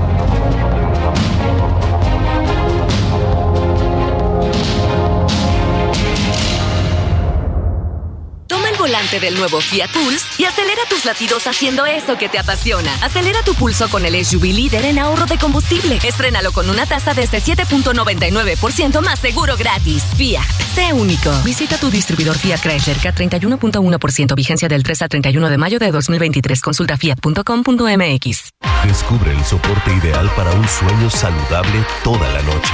[8.81, 12.91] Volante del nuevo Fiat Pulse y acelera tus latidos haciendo eso que te apasiona.
[13.01, 15.99] Acelera tu pulso con el SUV líder en ahorro de combustible.
[16.03, 20.03] Estrénalo con una tasa desde 7.99% más seguro gratis.
[20.17, 21.31] Fiat, sé único.
[21.43, 26.59] Visita tu distribuidor Fiat Chrysler K31.1% vigencia del 3 al 31 de mayo de 2023.
[26.61, 28.49] Consulta fiat.com.mx.
[28.87, 32.73] Descubre el soporte ideal para un sueño saludable toda la noche.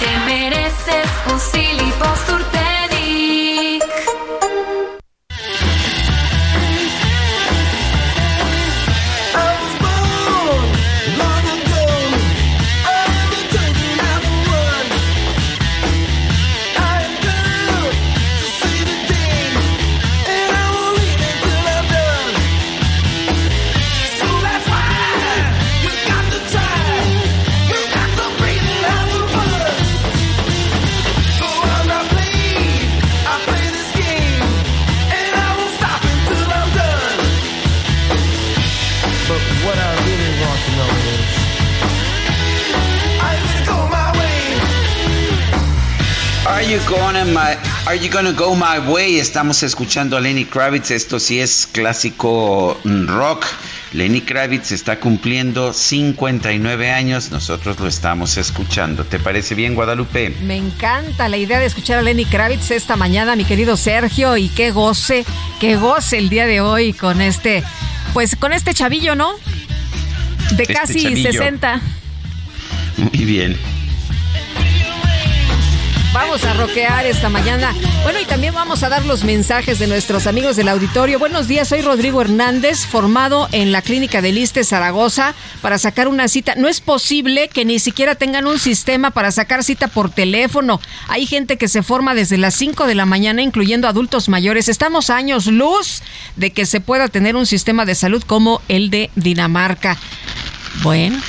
[0.00, 1.40] Te mereces un
[46.74, 47.56] you gonna my
[47.86, 49.18] Are you gonna go my way?
[49.18, 50.90] Estamos escuchando a Lenny Kravitz.
[50.90, 53.46] Esto sí es clásico mm, rock.
[53.92, 57.30] Lenny Kravitz está cumpliendo 59 años.
[57.30, 59.04] Nosotros lo estamos escuchando.
[59.04, 60.34] ¿Te parece bien, Guadalupe?
[60.42, 64.48] Me encanta la idea de escuchar a Lenny Kravitz esta mañana, mi querido Sergio, y
[64.48, 65.24] qué goce,
[65.60, 67.62] qué goce el día de hoy con este,
[68.12, 69.34] pues con este chavillo, ¿no?
[70.56, 71.30] De Este casi chavillo.
[71.30, 71.80] 60.
[72.96, 73.73] Muy bien.
[76.14, 77.74] Vamos a roquear esta mañana.
[78.04, 81.18] Bueno, y también vamos a dar los mensajes de nuestros amigos del auditorio.
[81.18, 86.28] Buenos días, soy Rodrigo Hernández, formado en la clínica del Iste Zaragoza para sacar una
[86.28, 86.54] cita.
[86.54, 90.80] No es posible que ni siquiera tengan un sistema para sacar cita por teléfono.
[91.08, 94.68] Hay gente que se forma desde las 5 de la mañana, incluyendo adultos mayores.
[94.68, 96.00] Estamos años luz
[96.36, 99.98] de que se pueda tener un sistema de salud como el de Dinamarca.
[100.84, 101.20] Bueno.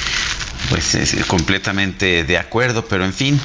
[0.69, 3.39] Pues es completamente de acuerdo, pero en fin,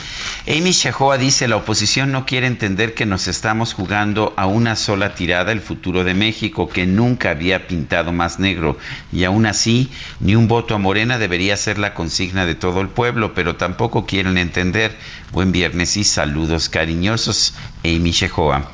[0.49, 5.15] Amy Shahoa dice, la oposición no quiere entender que nos estamos jugando a una sola
[5.15, 8.79] tirada el futuro de México, que nunca había pintado más negro,
[9.13, 12.89] y aún así, ni un voto a Morena debería ser la consigna de todo el
[12.89, 14.97] pueblo, pero tampoco quieren entender.
[15.31, 18.71] Buen viernes y saludos cariñosos, Amy Shahoa.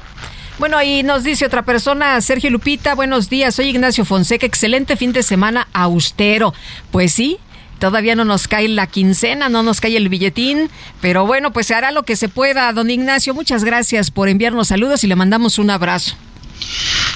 [0.59, 5.13] Bueno, y nos dice otra persona, Sergio Lupita, buenos días, soy Ignacio Fonseca, excelente fin
[5.13, 6.55] de semana austero.
[6.91, 7.39] Pues sí,
[7.79, 11.75] todavía no nos cae la quincena, no nos cae el billetín, pero bueno, pues se
[11.75, 12.73] hará lo que se pueda.
[12.73, 16.17] Don Ignacio, muchas gracias por enviarnos saludos y le mandamos un abrazo.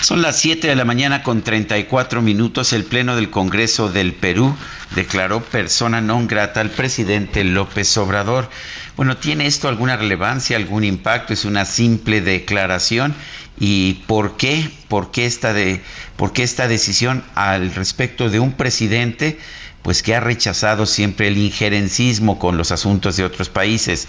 [0.03, 2.73] Son las 7 de la mañana con 34 minutos.
[2.73, 4.57] El Pleno del Congreso del Perú
[4.95, 8.49] declaró persona non grata al presidente López Obrador.
[8.97, 11.33] Bueno, ¿tiene esto alguna relevancia, algún impacto?
[11.33, 13.15] ¿Es una simple declaración?
[13.59, 14.71] ¿Y por qué?
[14.89, 15.83] ¿Por qué esta, de,
[16.17, 19.39] por qué esta decisión al respecto de un presidente?
[19.83, 24.09] Pues que ha rechazado siempre el injerencismo con los asuntos de otros países.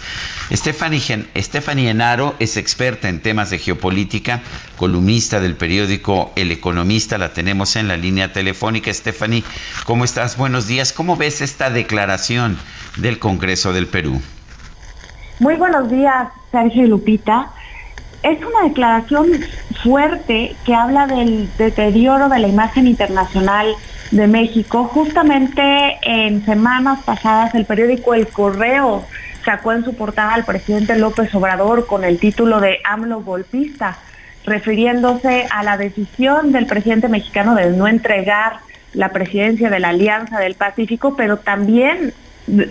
[0.52, 4.42] Stephanie, Enaro es experta en temas de geopolítica,
[4.76, 8.92] columnista del periódico El Economista, la tenemos en la línea telefónica.
[8.92, 9.44] Stephanie,
[9.86, 10.36] ¿cómo estás?
[10.36, 10.92] Buenos días.
[10.92, 12.58] ¿Cómo ves esta declaración
[12.96, 14.20] del Congreso del Perú?
[15.38, 17.50] Muy buenos días, Sergio y Lupita.
[18.22, 19.26] Es una declaración
[19.82, 23.74] fuerte que habla del deterioro de la imagen internacional
[24.12, 24.84] de México.
[24.84, 29.04] Justamente en semanas pasadas el periódico El Correo
[29.44, 33.98] sacó en su portada al presidente López Obrador con el título de AMLO golpista,
[34.44, 38.58] refiriéndose a la decisión del presidente mexicano de no entregar
[38.92, 42.12] la presidencia de la Alianza del Pacífico, pero también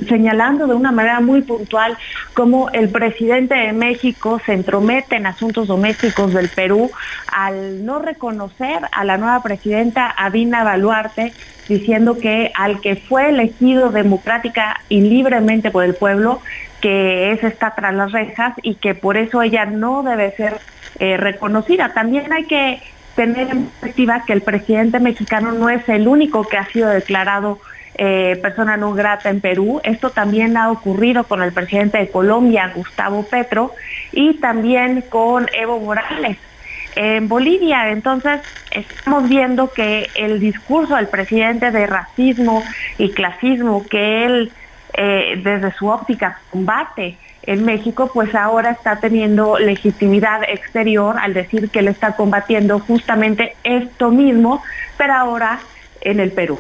[0.07, 1.97] señalando de una manera muy puntual
[2.33, 6.91] cómo el presidente de México se entromete en asuntos domésticos del Perú
[7.27, 11.33] al no reconocer a la nueva presidenta Adina Baluarte,
[11.67, 16.41] diciendo que al que fue elegido democrática y libremente por el pueblo,
[16.81, 20.59] que es está tras las rejas y que por eso ella no debe ser
[20.99, 21.93] eh, reconocida.
[21.93, 22.81] También hay que
[23.15, 27.59] tener en perspectiva que el presidente mexicano no es el único que ha sido declarado
[27.95, 29.81] eh, persona no grata en Perú.
[29.83, 33.73] Esto también ha ocurrido con el presidente de Colombia, Gustavo Petro,
[34.11, 36.37] y también con Evo Morales
[36.95, 37.89] en Bolivia.
[37.89, 42.63] Entonces, estamos viendo que el discurso del presidente de racismo
[42.97, 44.51] y clasismo que él
[44.93, 51.69] eh, desde su óptica combate en México, pues ahora está teniendo legitimidad exterior al decir
[51.69, 54.61] que él está combatiendo justamente esto mismo,
[54.97, 55.59] pero ahora
[56.01, 56.59] en el Perú.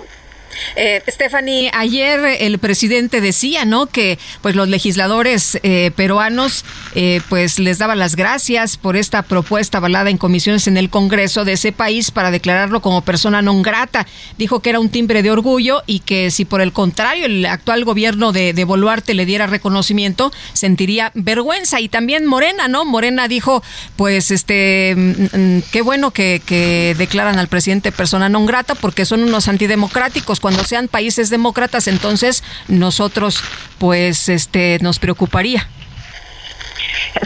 [0.75, 3.87] Eh, Stephanie, ayer el presidente decía, ¿no?
[3.87, 9.77] Que pues los legisladores eh, peruanos eh, pues les daban las gracias por esta propuesta
[9.77, 14.07] avalada en comisiones en el Congreso de ese país para declararlo como persona non grata.
[14.37, 17.85] Dijo que era un timbre de orgullo y que si por el contrario el actual
[17.85, 21.79] gobierno de, de Boluarte le diera reconocimiento, sentiría vergüenza.
[21.79, 22.85] Y también Morena, ¿no?
[22.85, 23.63] Morena dijo,
[23.95, 29.05] pues este, mm, mm, qué bueno que, que declaran al presidente persona non grata porque
[29.05, 33.41] son unos antidemocráticos cuando sean países demócratas, entonces nosotros
[33.79, 35.67] pues este nos preocuparía.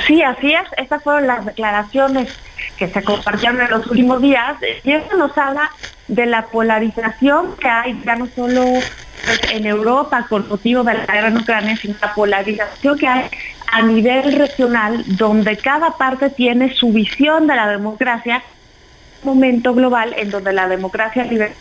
[0.06, 0.67] Sí, así es.
[0.78, 2.30] Estas fueron las declaraciones
[2.78, 5.71] que se compartieron en los últimos días y eso nos habla
[6.08, 11.06] de la polarización que hay ya no solo pues, en Europa con motivo de la
[11.06, 13.30] guerra en Ucrania, sino la polarización que hay
[13.71, 18.43] a nivel regional donde cada parte tiene su visión de la democracia,
[19.23, 21.54] un momento global en donde la democracia liberal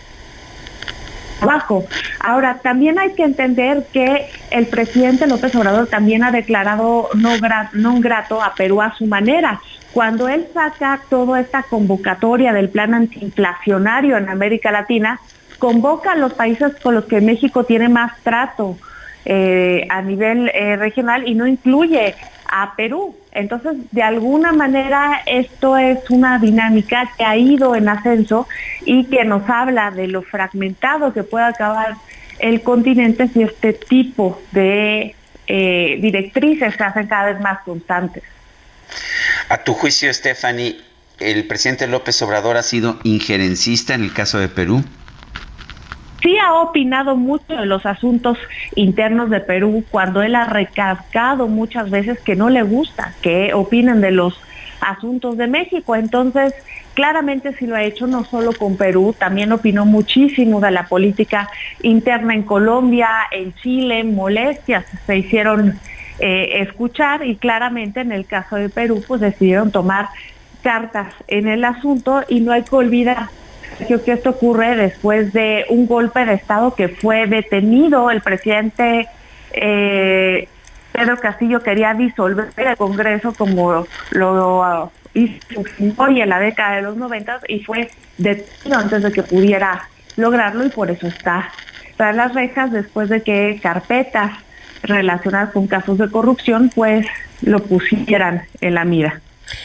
[2.21, 7.71] Ahora, también hay que entender que el presidente López Obrador también ha declarado no, gra
[7.73, 9.61] no grato a Perú a su manera.
[9.93, 15.21] Cuando él saca toda esta convocatoria del plan antiinflacionario en América Latina,
[15.59, 18.77] convoca a los países con los que México tiene más trato
[19.25, 22.17] eh, a nivel eh, regional y no incluye
[22.57, 23.17] a Perú.
[23.33, 28.47] Entonces, de alguna manera, esto es una dinámica que ha ido en ascenso
[28.85, 31.97] y que nos habla de lo fragmentado que puede acabar
[32.39, 35.17] el continente si este tipo de
[35.49, 38.23] eh, directrices se hacen cada vez más constantes.
[39.49, 40.77] A tu juicio, Stephanie,
[41.19, 44.85] ¿el presidente López Obrador ha sido injerencista en el caso de Perú?
[46.25, 48.39] Sí ha opinado mucho de los asuntos
[48.75, 54.01] internos de Perú cuando él ha recalcado muchas veces que no le gusta que opinen
[54.01, 54.41] de los
[54.81, 55.95] asuntos de México.
[55.95, 56.55] Entonces,
[56.95, 61.49] claramente sí lo ha hecho no solo con Perú, también opinó muchísimo de la política
[61.83, 65.79] interna en Colombia, en Chile, molestias se hicieron
[66.21, 70.09] eh, escuchar y claramente en el caso de Perú pues decidieron tomar
[70.63, 73.29] cartas en el asunto y no hay que olvidar
[74.05, 78.11] que esto ocurre después de un golpe de Estado que fue detenido.
[78.11, 79.09] El presidente
[79.53, 80.49] eh,
[80.93, 85.63] Pedro Castillo quería disolver el Congreso como lo hizo
[85.97, 90.65] hoy en la década de los 90 y fue detenido antes de que pudiera lograrlo
[90.65, 91.51] y por eso está
[91.97, 94.33] tras las rejas después de que carpetas
[94.83, 97.07] relacionadas con casos de corrupción pues
[97.43, 99.21] lo pusieran en la mira.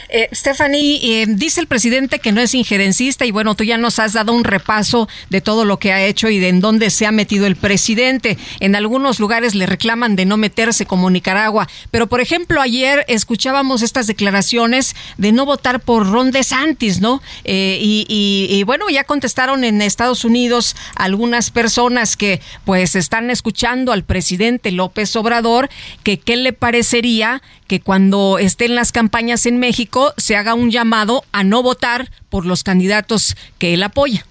[0.09, 3.99] Eh, Stephanie, eh, dice el presidente que no es injerencista y bueno, tú ya nos
[3.99, 7.05] has dado un repaso de todo lo que ha hecho y de en dónde se
[7.05, 8.37] ha metido el presidente.
[8.59, 13.81] En algunos lugares le reclaman de no meterse como Nicaragua, pero por ejemplo ayer escuchábamos
[13.81, 17.21] estas declaraciones de no votar por Ron DeSantis, ¿no?
[17.43, 23.29] Eh, y, y- y bueno, ya contestaron en Estados Unidos algunas personas que pues están
[23.29, 25.69] escuchando al presidente López Obrador
[26.03, 29.78] que qué le parecería que cuando estén las campañas en México
[30.17, 34.25] se haga un llamado a no votar por los candidatos que él apoya.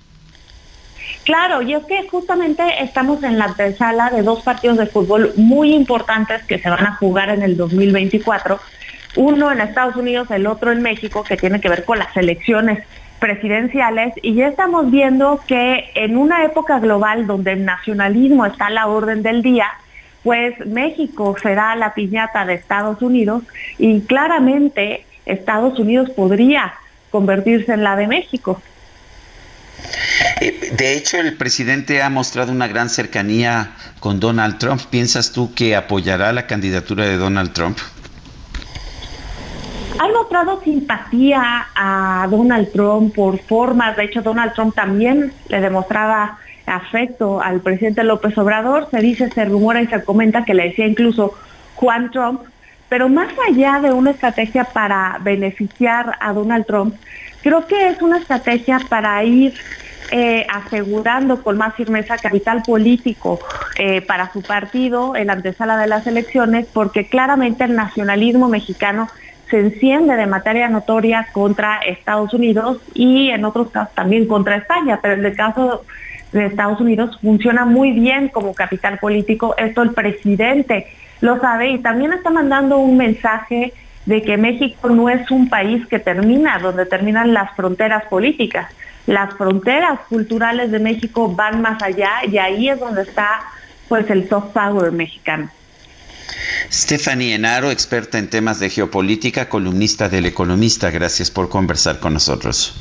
[1.25, 5.75] Claro, y es que justamente estamos en la antesala de dos partidos de fútbol muy
[5.75, 8.59] importantes que se van a jugar en el 2024.
[9.17, 12.83] Uno en Estados Unidos, el otro en México, que tiene que ver con las elecciones
[13.19, 14.15] presidenciales.
[14.23, 18.87] Y ya estamos viendo que en una época global donde el nacionalismo está a la
[18.87, 19.67] orden del día,
[20.23, 23.43] pues México será la piñata de Estados Unidos
[23.79, 26.75] y claramente Estados Unidos podría
[27.11, 28.61] convertirse en la de México.
[30.41, 34.81] Eh, De hecho, el presidente ha mostrado una gran cercanía con Donald Trump.
[34.91, 37.79] ¿Piensas tú que apoyará la candidatura de Donald Trump?
[39.99, 46.39] Han mostrado simpatía a Donald Trump por formas, de hecho Donald Trump también le demostraba
[46.67, 50.87] afecto al presidente López Obrador, se dice, se rumora y se comenta que le decía
[50.87, 51.35] incluso
[51.75, 52.43] Juan Trump,
[52.89, 56.95] pero más allá de una estrategia para beneficiar a Donald Trump,
[57.43, 59.55] creo que es una estrategia para ir
[60.11, 63.41] eh, asegurando con más firmeza capital político
[63.77, 69.09] eh, para su partido en la antesala de las elecciones, porque claramente el nacionalismo mexicano
[69.51, 74.99] se enciende de materia notoria contra Estados Unidos y en otros casos también contra España,
[75.03, 75.85] pero en el caso
[76.33, 80.87] de Estados Unidos funciona muy bien como capital político, esto el presidente
[81.21, 83.73] lo sabe y también está mandando un mensaje
[84.07, 88.71] de que México no es un país que termina donde terminan las fronteras políticas.
[89.07, 93.41] Las fronteras culturales de México van más allá y ahí es donde está
[93.89, 95.51] pues el soft power mexicano.
[96.71, 102.75] Stephanie Enaro, experta en temas de geopolítica, columnista del Economista, gracias por conversar con nosotros.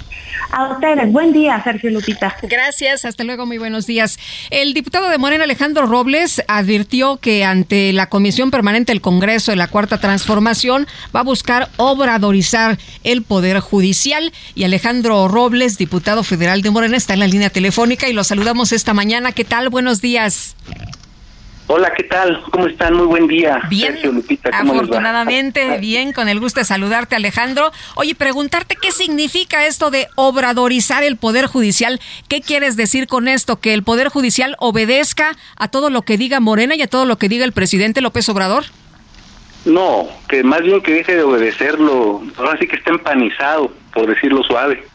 [0.51, 2.35] A ustedes, buen día, Sergio Lupita.
[2.43, 4.17] Gracias, hasta luego, muy buenos días.
[4.49, 9.57] El diputado de Morena, Alejandro Robles, advirtió que ante la Comisión Permanente del Congreso de
[9.57, 14.31] la Cuarta Transformación va a buscar obradorizar el Poder Judicial.
[14.55, 18.71] Y Alejandro Robles, diputado federal de Morena, está en la línea telefónica y lo saludamos
[18.71, 19.33] esta mañana.
[19.33, 19.69] ¿Qué tal?
[19.69, 20.55] Buenos días.
[21.69, 22.41] Hola, ¿qué tal?
[22.49, 22.93] ¿Cómo están?
[22.93, 23.59] Muy buen día.
[23.69, 24.79] Bien, Sergio, Lupita, ¿cómo va?
[24.79, 27.73] Afortunadamente, bien, con el gusto de saludarte, Alejandro.
[27.95, 31.99] Oye, preguntarte qué significa esto de obradorizar el Poder Judicial.
[32.29, 33.59] ¿Qué quieres decir con esto?
[33.59, 37.17] ¿Que el Poder Judicial obedezca a todo lo que diga Morena y a todo lo
[37.17, 38.63] que diga el presidente López Obrador?
[39.65, 44.41] No, que más bien que deje de obedecerlo, ahora sí que está empanizado, por decirlo
[44.43, 44.85] suave.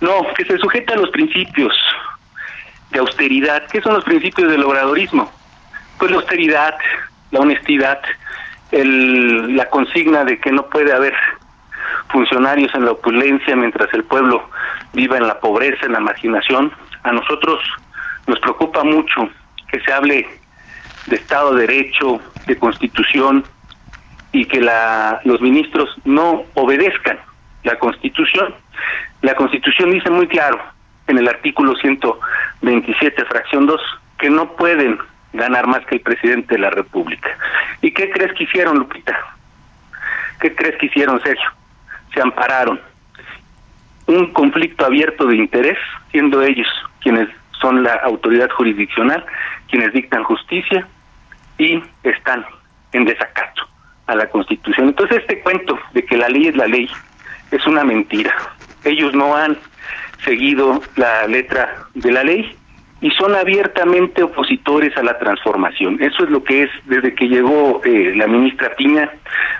[0.00, 1.74] No, que se sujete a los principios
[2.92, 3.64] de austeridad.
[3.66, 5.28] ¿Qué son los principios del obradorismo?
[5.98, 6.74] Pues la austeridad,
[7.30, 8.00] la honestidad,
[8.70, 11.14] el, la consigna de que no puede haber
[12.08, 14.48] funcionarios en la opulencia mientras el pueblo
[14.92, 16.72] viva en la pobreza, en la marginación.
[17.02, 17.60] A nosotros
[18.26, 19.28] nos preocupa mucho
[19.70, 20.26] que se hable
[21.06, 23.44] de Estado de Derecho, de Constitución,
[24.32, 27.18] y que la, los ministros no obedezcan
[27.64, 28.54] la Constitución.
[29.22, 30.60] La Constitución dice muy claro
[31.06, 33.80] en el artículo 127, fracción 2,
[34.18, 34.98] que no pueden
[35.38, 37.30] ganar más que el presidente de la República.
[37.80, 39.18] ¿Y qué crees que hicieron, Lupita?
[40.40, 41.50] ¿Qué crees que hicieron, Sergio?
[42.12, 42.80] Se ampararon.
[44.06, 45.78] Un conflicto abierto de interés,
[46.10, 46.68] siendo ellos
[47.00, 47.28] quienes
[47.60, 49.24] son la autoridad jurisdiccional,
[49.68, 50.86] quienes dictan justicia
[51.58, 52.44] y están
[52.92, 53.68] en desacato
[54.06, 54.88] a la Constitución.
[54.88, 56.88] Entonces este cuento de que la ley es la ley
[57.50, 58.34] es una mentira.
[58.84, 59.58] Ellos no han
[60.24, 62.57] seguido la letra de la ley
[63.00, 65.98] y son abiertamente opositores a la transformación.
[66.00, 69.10] Eso es lo que es desde que llegó eh, la ministra Piña.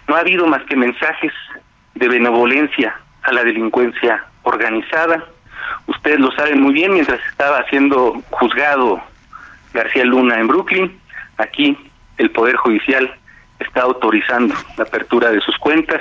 [0.08, 1.32] No ha habido más que mensajes
[1.94, 5.24] de benevolencia a la delincuencia organizada.
[5.86, 9.00] Ustedes lo saben muy bien, mientras estaba siendo juzgado
[9.72, 10.98] García Luna en Brooklyn,
[11.36, 11.76] aquí
[12.16, 13.17] el Poder Judicial
[13.60, 16.00] está autorizando la apertura de sus cuentas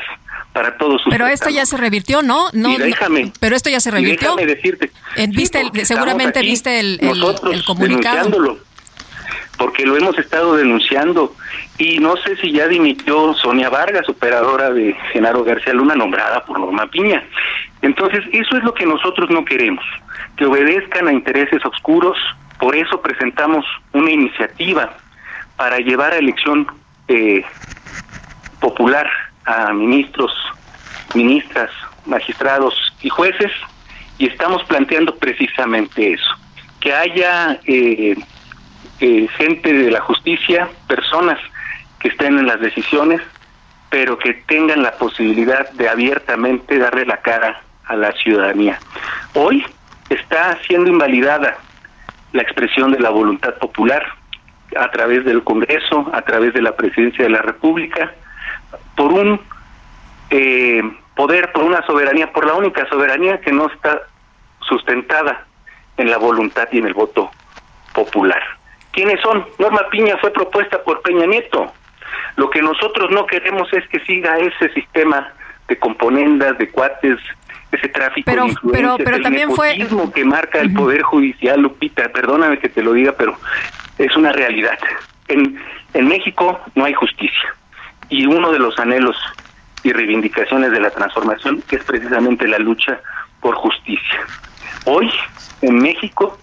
[0.54, 2.48] para todos sus Pero esto ya se revirtió, ¿no?
[2.54, 4.36] No, Y déjame- no, pero esto ya se revirtió.
[4.36, 4.86] déjame decirte,
[5.16, 8.58] Eh, sí, viste el- seguramente aquí viste el, el- nosotros el comunicado.
[9.58, 11.36] porque lo hemos estado denunciando
[11.80, 16.60] y no sé si ya dimitió Sonia Vargas, operadora de Genaro García Luna, nombrada por
[16.60, 17.24] Norma Piña.
[17.82, 19.84] Entonces, eso es lo que nosotros no queremos,
[20.36, 22.18] que obedezcan a intereses oscuros,
[22.60, 24.96] por eso presentamos una iniciativa
[25.56, 26.68] para llevar a elección
[27.08, 27.44] eh,
[28.60, 29.10] popular
[29.46, 30.32] a ministros
[31.16, 31.72] ministras,
[32.06, 33.52] magistrados y jueces,
[34.18, 36.36] y estamos planteando precisamente eso,
[36.80, 38.16] que haya eh,
[39.00, 41.40] eh, gente de la justicia, personas
[42.00, 43.22] que estén en las decisiones,
[43.90, 48.80] pero que tengan la posibilidad de abiertamente darle la cara a la ciudadanía.
[49.34, 49.66] Hoy
[50.10, 51.58] está siendo invalidada
[52.34, 54.06] la expresión de la voluntad popular
[54.76, 58.14] a través del Congreso, a través de la Presidencia de la República,
[58.96, 59.40] por un
[60.30, 60.82] eh,
[61.16, 64.02] poder, por una soberanía, por la única soberanía que no está
[64.68, 65.46] sustentada
[65.98, 67.32] en la voluntad y en el voto
[67.94, 68.42] popular.
[68.92, 69.46] ¿Quiénes son?
[69.60, 71.72] Norma Piña fue propuesta por Peña Nieto.
[72.36, 75.32] Lo que nosotros no queremos es que siga ese sistema
[75.68, 77.18] de componendas, de cuates,
[77.72, 79.78] ese tráfico Pero- de influencias, pero- pero el también fue-
[80.14, 83.36] que marca el Poder Judicial, Lupita, perdóname que te lo diga, pero
[83.98, 84.78] es una realidad.
[85.28, 85.60] En,
[85.94, 87.54] en México no hay justicia.
[88.10, 89.18] Y uno de los anhelos
[89.84, 93.00] y reivindicaciones de la transformación es precisamente la lucha
[93.42, 94.20] por justicia.
[94.86, 95.12] Hoy,
[95.62, 96.38] en México,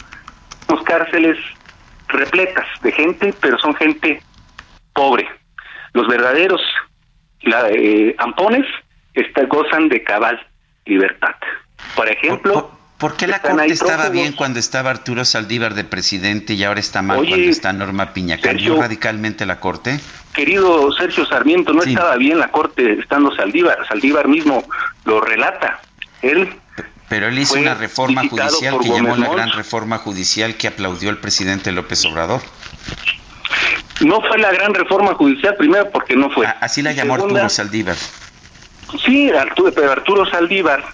[0.66, 1.38] tenemos cárceles
[2.08, 4.22] repletas de gente, pero son gente
[4.92, 5.28] pobre.
[5.94, 6.60] Los verdaderos
[7.42, 8.66] la, eh, ampones
[9.14, 10.40] está- gozan de cabal
[10.86, 11.34] libertad.
[11.96, 16.64] Por ejemplo, ¿Por qué la Corte estaba bien cuando estaba Arturo Saldívar de presidente y
[16.64, 18.36] ahora está mal Oye, cuando está Norma Piña?
[18.40, 18.82] ¿Cambió Sergio.
[18.82, 20.00] radicalmente la Corte?
[20.34, 23.86] querido Sergio Sarmiento, no estaba bien la corte estando Saldívar.
[23.88, 24.64] Saldívar mismo
[25.04, 25.80] lo relata.
[26.20, 26.52] Él
[27.08, 31.18] Pero él hizo una reforma judicial que llamó la gran reforma judicial que aplaudió el
[31.18, 32.42] presidente López Obrador.
[34.00, 36.46] no fue la gran reforma judicial, primero porque no fue.
[36.60, 37.96] Así la llamó segunda, Arturo Saldívar.
[39.04, 40.84] Sí, Arturo, pero Arturo Saldívar,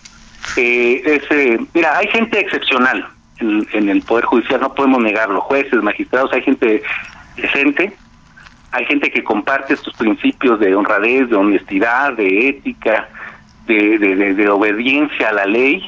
[0.56, 3.06] eh, es, eh, mira, hay gente excepcional
[3.40, 6.82] en, el Poder Judicial, no podemos negarlo, jueces, magistrados, hay gente
[7.36, 7.92] decente,
[8.72, 13.08] hay gente que comparte estos principios de honradez, de honestidad, de ética,
[13.66, 15.82] de, de- de- de obediencia a la ley,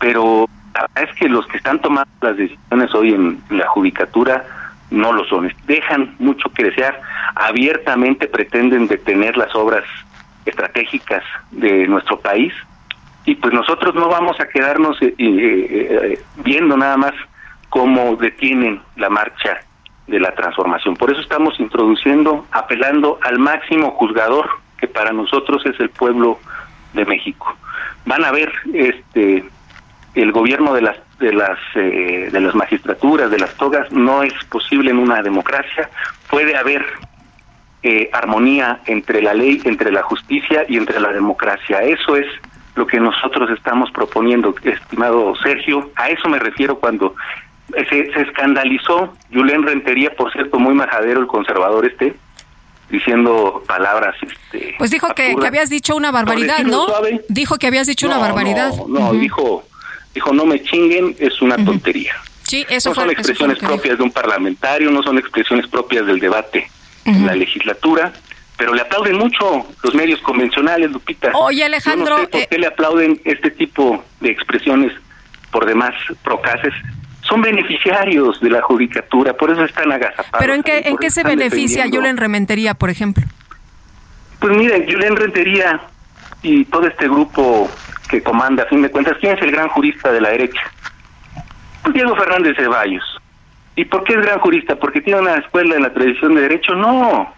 [0.00, 4.44] pero la verdad es que los que están tomando las decisiones hoy en la judicatura
[4.90, 7.00] no lo son, dejan mucho que desear,
[7.36, 9.84] abiertamente pretenden detener las obras
[10.44, 11.22] estratégicas
[11.52, 12.52] de nuestro país
[13.24, 17.12] y pues nosotros no vamos a quedarnos eh, eh, eh, viendo nada más
[17.70, 19.60] cómo detienen la marcha
[20.06, 20.96] de la transformación.
[20.96, 24.48] Por eso estamos introduciendo, apelando al máximo juzgador,
[24.78, 26.38] que para nosotros es el pueblo
[26.92, 27.56] de México.
[28.04, 29.44] Van a ver este
[30.14, 34.32] el gobierno de las de las eh, de las magistraturas, de las togas, no es
[34.44, 35.88] posible en una democracia.
[36.30, 36.84] Puede haber
[37.82, 41.82] eh, armonía entre la ley, entre la justicia y entre la democracia.
[41.82, 42.26] Eso es
[42.74, 45.90] lo que nosotros estamos proponiendo, estimado Sergio.
[45.96, 47.14] A eso me refiero cuando
[47.72, 52.14] se, se escandalizó Julen Rentería, por cierto, muy majadero el conservador este,
[52.90, 56.86] diciendo palabras este, Pues dijo que, habías dicho una barbaridad, ¿no?
[56.86, 57.24] suave.
[57.28, 58.72] Dijo que habías dicho una barbaridad.
[58.88, 59.64] No, dijo,
[60.14, 62.14] dijo no me chinguen, es una tontería.
[62.42, 66.20] Sí, eso no fue, son expresiones propias de un parlamentario, no son expresiones propias del
[66.20, 66.68] debate
[67.04, 68.12] en la legislatura,
[68.56, 71.30] pero le aplauden mucho los medios convencionales, Lupita.
[71.34, 74.92] Oye, Alejandro, Yo no sé por eh, qué le aplauden este tipo de expresiones
[75.50, 76.72] por demás procaces.
[77.22, 80.38] Son beneficiarios de la judicatura, por eso están agazapados.
[80.38, 81.86] Pero ¿en qué, en qué se beneficia.
[81.90, 83.24] Julen Rementería, por ejemplo?
[84.40, 85.80] Pues miren, Julen Rentería
[86.42, 87.68] y todo este grupo
[88.08, 90.60] que comanda, a fin de cuentas, ¿quién es el gran jurista de la derecha?
[91.82, 93.02] Pues Diego Fernández Ceballos.
[93.76, 94.76] ¿Y por qué es gran jurista?
[94.76, 96.74] ¿Porque tiene una escuela en la tradición de derecho?
[96.74, 97.33] No,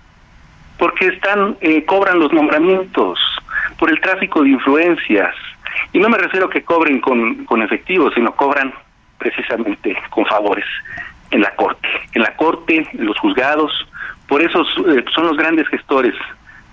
[0.78, 3.18] porque están eh, cobran los nombramientos
[3.78, 5.34] por el tráfico de influencias.
[5.92, 8.72] Y no me refiero a que cobren con, con efectivo, sino cobran
[9.18, 10.66] precisamente con favores
[11.30, 11.88] en la corte.
[12.14, 13.72] En la corte, en los juzgados,
[14.28, 16.14] por eso eh, son los grandes gestores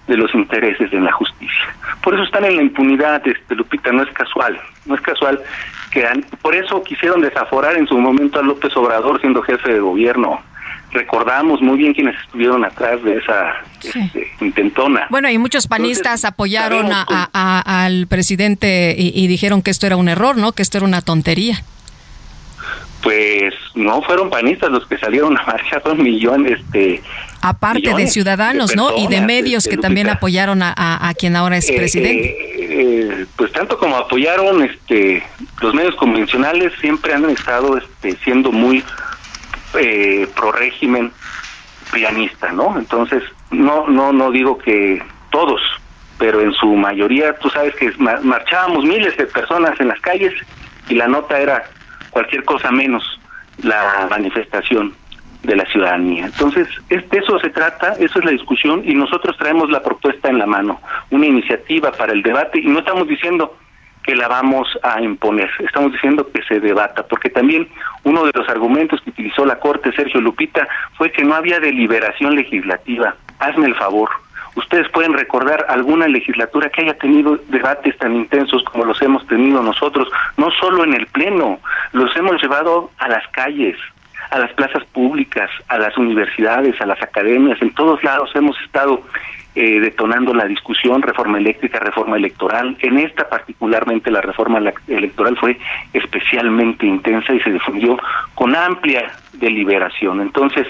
[0.07, 1.75] de los intereses en la justicia.
[2.01, 5.39] Por eso están en la impunidad, este, Lupita, no es casual, no es casual
[5.91, 6.05] que
[6.41, 10.41] por eso quisieron desaforar en su momento a López Obrador siendo jefe de gobierno.
[10.93, 15.07] Recordamos muy bien quienes estuvieron atrás de esa este, intentona.
[15.09, 19.71] Bueno, y muchos panistas apoyaron a- sabemos a- a- al presidente y, y dijeron que
[19.71, 20.51] esto era un error, ¿no?
[20.51, 21.63] Que esto era una tontería.
[23.01, 27.01] Pues no fueron panistas los que salieron a marchar, fueron millones, este,
[27.41, 28.95] Aparte de ciudadanos, de ¿no?
[28.97, 30.17] Y de medios este, que también Lupita.
[30.19, 32.27] apoyaron a, a- a quien ahora es Eh, presidente.
[32.29, 35.21] eh, eh, pues tanto como apoyaron este
[35.61, 38.81] los medios convencionales siempre han estado este siendo muy
[39.75, 41.13] eh, pro régimen
[41.91, 45.61] pianista no entonces no no no digo que todos
[46.17, 50.33] pero en su mayoría tú sabes que ma- marchábamos miles de personas en las calles
[50.87, 51.71] y la nota era
[52.09, 53.03] cualquier cosa menos
[53.57, 54.95] la manifestación
[55.43, 56.25] de la ciudadanía.
[56.25, 60.29] Entonces, es- de eso se trata, eso es la discusión y nosotros traemos la propuesta
[60.29, 63.57] en la mano, una iniciativa para el debate y no estamos diciendo
[64.03, 67.67] que la vamos a imponer, estamos diciendo que se debata, porque también
[68.03, 72.35] uno de los argumentos que utilizó la Corte, Sergio Lupita, fue que no había deliberación
[72.35, 73.15] legislativa.
[73.39, 74.09] Hazme el favor.
[74.55, 79.63] Ustedes pueden recordar alguna legislatura que haya tenido debates tan intensos como los hemos tenido
[79.63, 81.59] nosotros, no solo en el Pleno,
[81.93, 83.77] los hemos llevado a las calles,
[84.29, 89.01] a las plazas públicas, a las universidades, a las academias, en todos lados hemos estado
[89.55, 92.75] eh, detonando la discusión, reforma eléctrica, reforma electoral.
[92.79, 95.59] En esta particularmente la reforma electoral fue
[95.93, 97.97] especialmente intensa y se defendió
[98.33, 100.21] con amplia deliberación.
[100.21, 100.67] Entonces,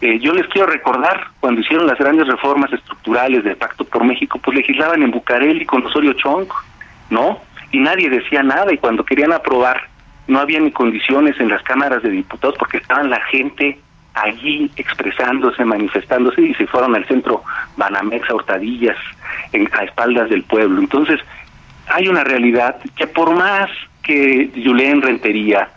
[0.00, 4.38] eh, yo les quiero recordar, cuando hicieron las grandes reformas estructurales del Pacto por México,
[4.44, 6.46] pues legislaban en Bucareli con Osorio Chong,
[7.10, 7.40] ¿no?
[7.72, 9.88] Y nadie decía nada, y cuando querían aprobar,
[10.26, 13.78] no había ni condiciones en las cámaras de diputados porque estaban la gente
[14.14, 17.42] allí expresándose, manifestándose, y se fueron al centro
[17.76, 18.96] Banamex a hurtadillas,
[19.52, 20.80] en, a espaldas del pueblo.
[20.80, 21.20] Entonces,
[21.88, 23.70] hay una realidad que por más
[24.02, 25.68] que Julen Rentería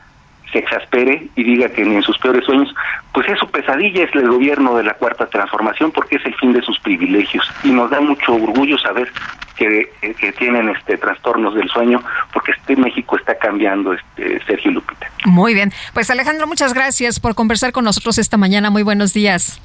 [0.52, 2.74] se exaspere y diga que ni en sus peores sueños,
[3.14, 6.54] pues es su pesadilla, es el gobierno de la cuarta transformación porque es el fin
[6.54, 9.12] de sus privilegios y nos da mucho orgullo saber
[9.56, 9.90] que,
[10.20, 12.02] que- tienen este trastornos del sueño
[12.34, 15.08] porque este México está cambiando, este Sergio Lupita.
[15.26, 15.72] Muy bien.
[15.94, 18.70] Pues Alejandro, muchas gracias por conversar con nosotros esta mañana.
[18.70, 19.62] Muy buenos días.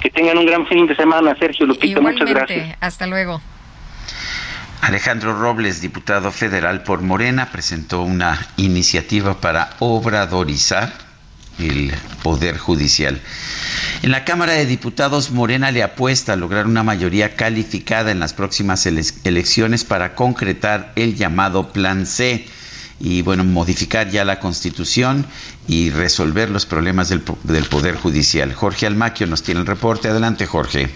[0.00, 2.76] Que tengan un gran fin de semana, Sergio Lupita, muchas gracias.
[2.80, 3.40] Hasta luego.
[4.80, 10.92] Alejandro Robles, diputado federal por Morena, presentó una iniciativa para obradorizar
[11.58, 13.20] el Poder Judicial.
[14.02, 18.34] En la Cámara de Diputados, Morena le apuesta a lograr una mayoría calificada en las
[18.34, 22.46] próximas ele- elecciones para concretar el llamado Plan C
[23.00, 25.26] y, bueno, modificar ya la Constitución
[25.66, 28.52] y resolver los problemas del, del Poder Judicial.
[28.54, 30.08] Jorge Almaquio nos tiene el reporte.
[30.08, 30.88] Adelante, Jorge.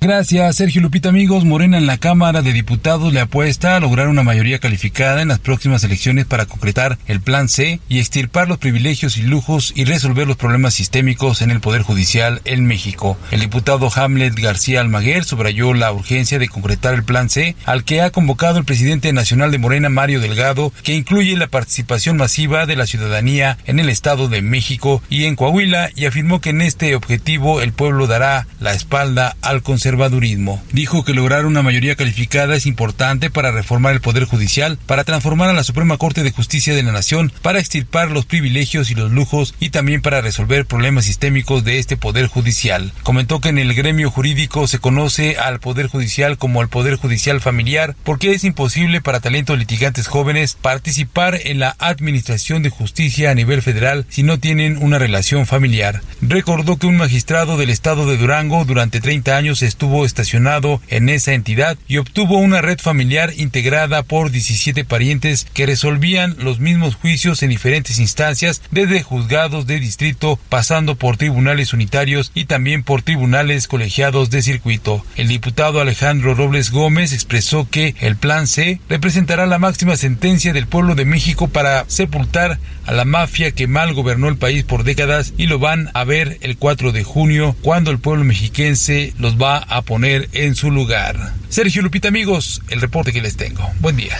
[0.00, 1.08] Gracias, Sergio Lupita.
[1.08, 5.28] Amigos, Morena en la Cámara de Diputados le apuesta a lograr una mayoría calificada en
[5.28, 9.86] las próximas elecciones para concretar el Plan C y extirpar los privilegios y lujos y
[9.86, 13.18] resolver los problemas sistémicos en el Poder Judicial en México.
[13.32, 18.00] El diputado Hamlet García Almaguer subrayó la urgencia de concretar el Plan C al que
[18.00, 22.76] ha convocado el presidente nacional de Morena, Mario Delgado, que incluye la participación masiva de
[22.76, 26.94] la ciudadanía en el Estado de México y en Coahuila y afirmó que en este
[26.94, 30.62] objetivo el pueblo dará la espalda al conservadurismo.
[30.70, 35.48] Dijo que lograr una mayoría calificada es importante para reformar el Poder Judicial, para transformar
[35.48, 39.10] a la Suprema Corte de Justicia de la Nación, para extirpar los privilegios y los
[39.10, 42.92] lujos y también para resolver problemas sistémicos de este Poder Judicial.
[43.02, 47.40] Comentó que en el gremio jurídico se conoce al Poder Judicial como el Poder Judicial
[47.40, 53.34] familiar porque es imposible para talentos litigantes jóvenes participar en la administración de justicia a
[53.34, 56.02] nivel federal si no tienen una relación familiar.
[56.20, 61.32] Recordó que un magistrado del estado de Durango durante 30 años estuvo estacionado en esa
[61.32, 67.42] entidad y obtuvo una red familiar integrada por 17 parientes que resolvían los mismos juicios
[67.42, 73.68] en diferentes instancias, desde juzgados de distrito, pasando por tribunales unitarios y también por tribunales
[73.68, 75.04] colegiados de circuito.
[75.16, 80.66] El diputado Alejandro Robles Gómez expresó que el Plan C representará la máxima sentencia del
[80.66, 85.34] pueblo de México para sepultar a la mafia que mal gobernó el país por décadas
[85.36, 89.58] y lo van a ver el 4 de junio cuando el pueblo mexiquense los va
[89.68, 91.32] a poner en su lugar.
[91.48, 93.70] Sergio Lupita amigos, el reporte que les tengo.
[93.80, 94.16] Buen día.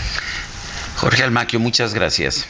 [0.97, 2.47] Jorge Almaquio, muchas gracias.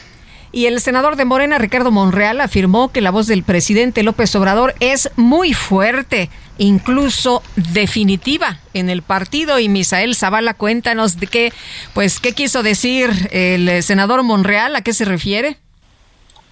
[0.52, 4.74] Y el senador de Morena, Ricardo Monreal, afirmó que la voz del presidente López Obrador
[4.80, 6.28] es muy fuerte,
[6.58, 9.60] incluso definitiva en el partido.
[9.60, 11.52] Y Misael Zavala, cuéntanos de qué,
[11.94, 15.58] pues, qué quiso decir el senador Monreal, a qué se refiere.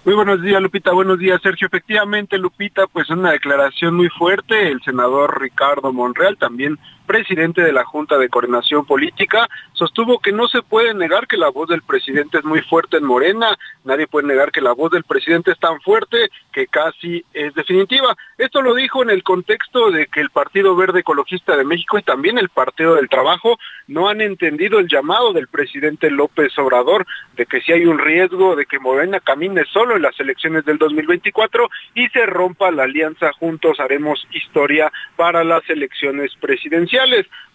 [0.05, 0.93] Muy buenos días, Lupita.
[0.93, 1.67] Buenos días, Sergio.
[1.67, 4.69] Efectivamente, Lupita, pues una declaración muy fuerte.
[4.69, 6.79] El senador Ricardo Monreal, también
[7.09, 11.49] presidente de la Junta de Coordinación Política, sostuvo que no se puede negar que la
[11.49, 13.57] voz del presidente es muy fuerte en Morena.
[13.83, 18.15] Nadie puede negar que la voz del presidente es tan fuerte que casi es definitiva.
[18.37, 22.03] Esto lo dijo en el contexto de que el Partido Verde Ecologista de México y
[22.03, 23.57] también el Partido del Trabajo
[23.87, 28.55] no han entendido el llamado del presidente López Obrador de que si hay un riesgo
[28.55, 33.33] de que Morena camine solo en las elecciones del 2024 y se rompa la alianza
[33.33, 36.98] Juntos Haremos Historia para las elecciones presidenciales.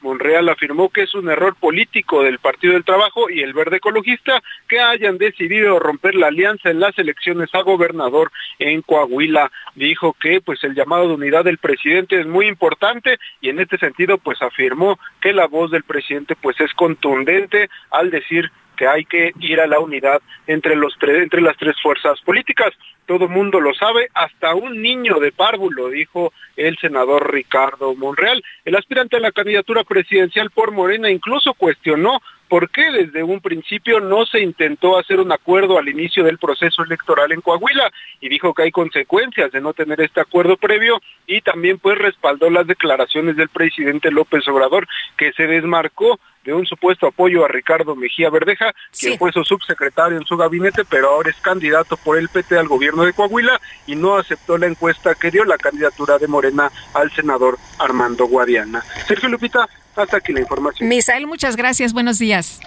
[0.01, 4.43] Monreal afirmó que es un error político del Partido del Trabajo y el Verde Ecologista
[4.69, 9.51] que hayan decidido romper la alianza en las elecciones a gobernador en Coahuila.
[9.75, 13.79] Dijo que pues el llamado de unidad del presidente es muy importante y en este
[13.79, 19.05] sentido pues afirmó que la voz del presidente pues es contundente al decir que hay
[19.05, 22.73] que ir a la unidad entre los tres, entre las tres fuerzas políticas.
[23.07, 28.43] Todo mundo lo sabe, hasta un niño de párvulo, dijo el senador Ricardo Monreal.
[28.65, 32.21] El aspirante a la candidatura presidencial por Morena incluso cuestionó
[32.55, 36.85] por qué desde un principio no se intentó hacer un acuerdo al inicio del proceso
[36.85, 37.91] electoral en Coahuila
[38.21, 42.49] y dijo que hay consecuencias de no tener este acuerdo previo y también pues respaldó
[42.51, 44.87] las declaraciones del presidente López Obrador
[45.19, 50.17] que se desmarcó de un supuesto apoyo a Ricardo Mejía Verdeja, quien fue su subsecretario
[50.17, 53.97] en su gabinete, pero ahora es candidato por el PT al gobierno de Coahuila y
[53.97, 58.83] no aceptó la encuesta que dio la candidatura de Morena al senador Armando Guadiana.
[59.09, 60.89] Sergio Lupita, hasta aquí la información.
[60.89, 62.61] Misael, muchas gracias, buenos días.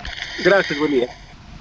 [0.43, 1.07] Gracias, buen día.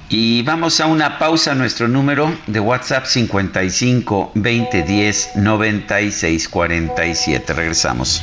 [0.08, 1.54] Y vamos a una pausa.
[1.54, 7.52] Nuestro número de WhatsApp 55 2010 96 47.
[7.52, 8.22] Regresamos.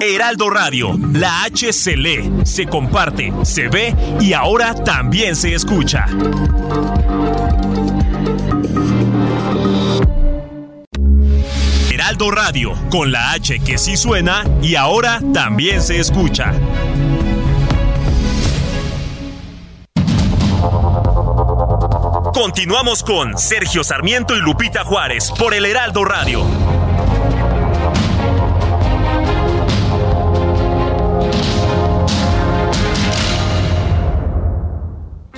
[0.00, 6.06] Heraldo Radio, la H se lee, se comparte, se ve y ahora también se escucha.
[11.92, 16.52] Heraldo Radio, con la H que sí suena y ahora también se escucha.
[22.34, 26.81] Continuamos con Sergio Sarmiento y Lupita Juárez por el Heraldo Radio.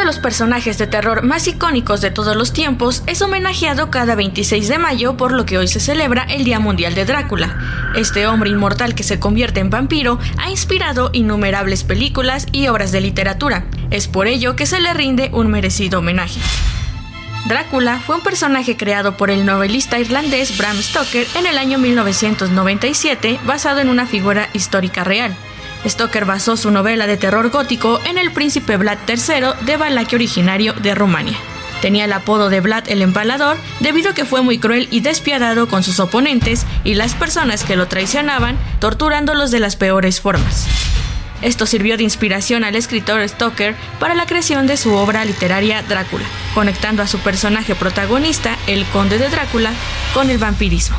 [0.00, 4.66] De los personajes de terror más icónicos de todos los tiempos es homenajeado cada 26
[4.66, 7.92] de mayo por lo que hoy se celebra el Día Mundial de Drácula.
[7.94, 13.02] Este hombre inmortal que se convierte en vampiro ha inspirado innumerables películas y obras de
[13.02, 13.66] literatura.
[13.90, 16.40] Es por ello que se le rinde un merecido homenaje.
[17.44, 23.38] Drácula fue un personaje creado por el novelista irlandés Bram Stoker en el año 1997
[23.44, 25.36] basado en una figura histórica real.
[25.86, 30.72] Stoker basó su novela de terror gótico en el príncipe Vlad III de Valaquia originario
[30.74, 31.38] de Rumania.
[31.80, 35.66] Tenía el apodo de Vlad el Empalador debido a que fue muy cruel y despiadado
[35.68, 40.66] con sus oponentes y las personas que lo traicionaban, torturándolos de las peores formas.
[41.40, 46.26] Esto sirvió de inspiración al escritor Stoker para la creación de su obra literaria Drácula,
[46.54, 49.72] conectando a su personaje protagonista, el conde de Drácula,
[50.12, 50.98] con el vampirismo.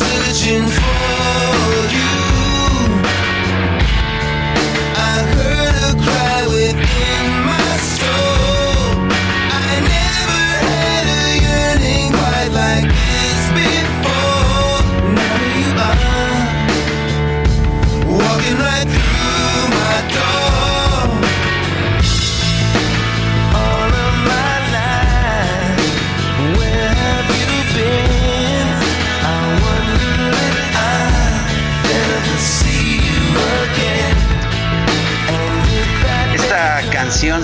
[0.00, 1.92] I've been searching for
[7.02, 7.07] you.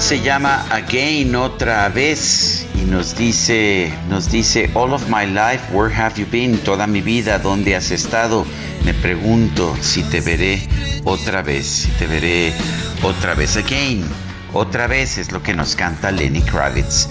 [0.05, 5.91] Se llama Again otra vez y nos dice nos dice All of my life where
[5.91, 8.45] have you been toda mi vida dónde has estado
[8.85, 10.61] me pregunto si te veré
[11.05, 12.53] otra vez si te veré
[13.03, 13.57] otra vez.
[13.57, 14.05] Again
[14.53, 17.09] otra vez es lo que nos canta Lenny Kravitz.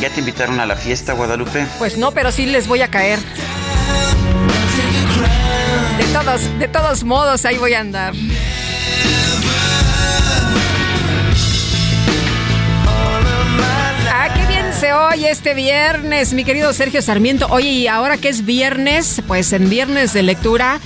[0.00, 1.66] ¿Ya te invitaron a la fiesta Guadalupe?
[1.78, 3.18] Pues no, pero sí les voy a caer.
[6.00, 8.14] De todos, de todos modos, ahí voy a andar.
[14.10, 17.48] Ah, qué bien se oye este viernes, mi querido Sergio Sarmiento.
[17.50, 20.80] Oye, y ahora que es viernes, pues en viernes de lectura,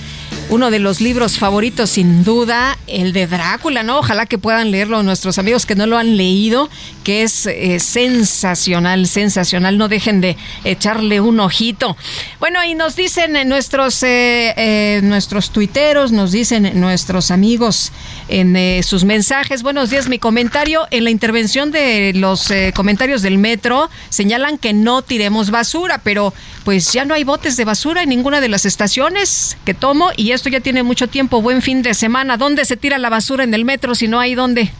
[0.49, 3.99] uno de los libros favoritos sin duda, el de Drácula, ¿no?
[3.99, 6.69] Ojalá que puedan leerlo nuestros amigos que no lo han leído,
[7.03, 9.77] que es eh, sensacional, sensacional.
[9.77, 11.97] No dejen de echarle un ojito.
[12.39, 17.91] Bueno, y nos dicen en nuestros, eh, eh, nuestros tuiteros, nos dicen nuestros amigos
[18.27, 19.63] en eh, sus mensajes.
[19.63, 24.73] Buenos días, mi comentario en la intervención de los eh, comentarios del metro señalan que
[24.73, 28.65] no tiremos basura, pero pues ya no hay botes de basura en ninguna de las
[28.65, 31.41] estaciones que tomo y esto ya tiene mucho tiempo.
[31.41, 32.37] Buen fin de semana.
[32.37, 34.71] ¿Dónde se tira la basura en el metro si no hay dónde?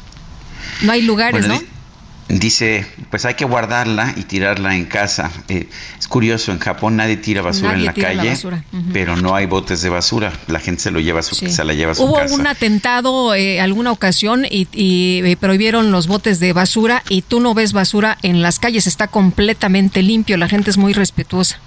[0.81, 1.74] No hay lugares, Bueno, ¿no?
[2.28, 5.32] Di- Dice, pues hay que guardarla y tirarla en casa.
[5.49, 5.67] Eh,
[5.99, 8.61] es curioso, en Japón nadie tira basura Nadie en la tira la calle,
[8.93, 10.32] pero no hay botes de basura.
[10.47, 12.34] La gente se lo lleva a su, se la lleva a su Hubo casa.
[12.36, 17.39] un atentado eh, alguna ocasión y, y, eh, prohibieron los botes de basura y tú
[17.39, 21.59] no ves basura en las calles, está completamente limpio, la gente es muy respetuosa.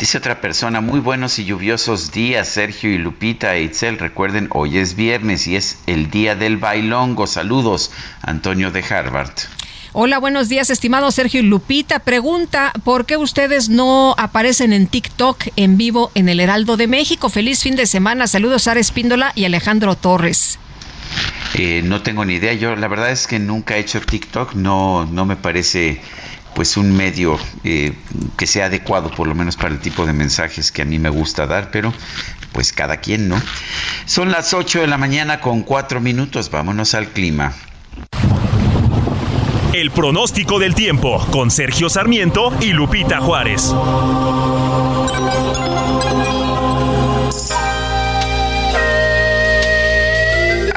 [0.00, 3.98] Dice otra persona, muy buenos y lluviosos días, Sergio y Lupita e Itzel.
[3.98, 7.26] Recuerden, hoy es viernes y es el día del bailongo.
[7.26, 7.92] Saludos,
[8.22, 9.34] Antonio de Harvard.
[9.92, 11.98] Hola, buenos días, estimado Sergio y Lupita.
[11.98, 17.28] Pregunta, ¿por qué ustedes no aparecen en TikTok en vivo en el Heraldo de México?
[17.28, 18.26] Feliz fin de semana.
[18.26, 20.58] Saludos, Sara Espíndola y Alejandro Torres.
[21.54, 22.54] Eh, no tengo ni idea.
[22.54, 24.54] Yo la verdad es que nunca he hecho TikTok.
[24.54, 26.00] No, no me parece
[26.54, 27.92] pues un medio eh,
[28.36, 31.10] que sea adecuado por lo menos para el tipo de mensajes que a mí me
[31.10, 31.92] gusta dar, pero
[32.52, 33.40] pues cada quien, ¿no?
[34.06, 36.50] Son las 8 de la mañana con 4 minutos.
[36.50, 37.54] Vámonos al clima.
[39.72, 43.72] El pronóstico del tiempo con Sergio Sarmiento y Lupita Juárez.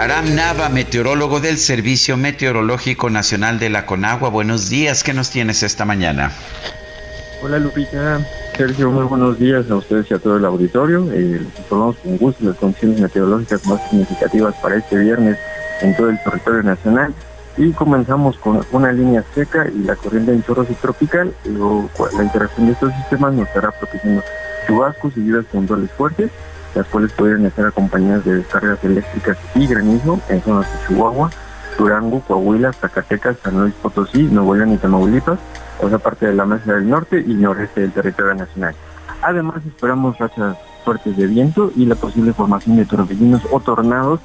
[0.04, 4.28] Aram Nava, meteorólogo del Servicio Meteorológico Nacional de la Conagua.
[4.28, 6.30] Buenos días, ¿qué nos tienes esta mañana?
[7.42, 8.20] Hola Lupita,
[8.58, 11.10] Sergio, muy buenos días a ustedes y a todo el auditorio.
[11.14, 15.38] Eh, informamos con gusto las condiciones meteorológicas más significativas para este viernes
[15.80, 17.14] en todo el territorio nacional.
[17.56, 21.34] Y comenzamos con una línea seca y la corriente en chorro subtropical.
[21.46, 24.22] La interacción de estos sistemas nos estará propiciando
[24.68, 26.30] chubascos y lluvias puntuales fuertes,
[26.76, 31.30] las cuales podrían estar acompañadas de descargas eléctricas y granizo en zonas de Chihuahua,
[31.78, 35.40] Durango, Coahuila, Zacatecas, San Luis Potosí, Nuevo León y Tamaulipas,
[35.82, 38.76] o sea, parte de la mesa del norte y noreste del territorio nacional.
[39.22, 44.20] Además, esperamos rachas fuertes de viento y la posible formación de torbellinos o tornados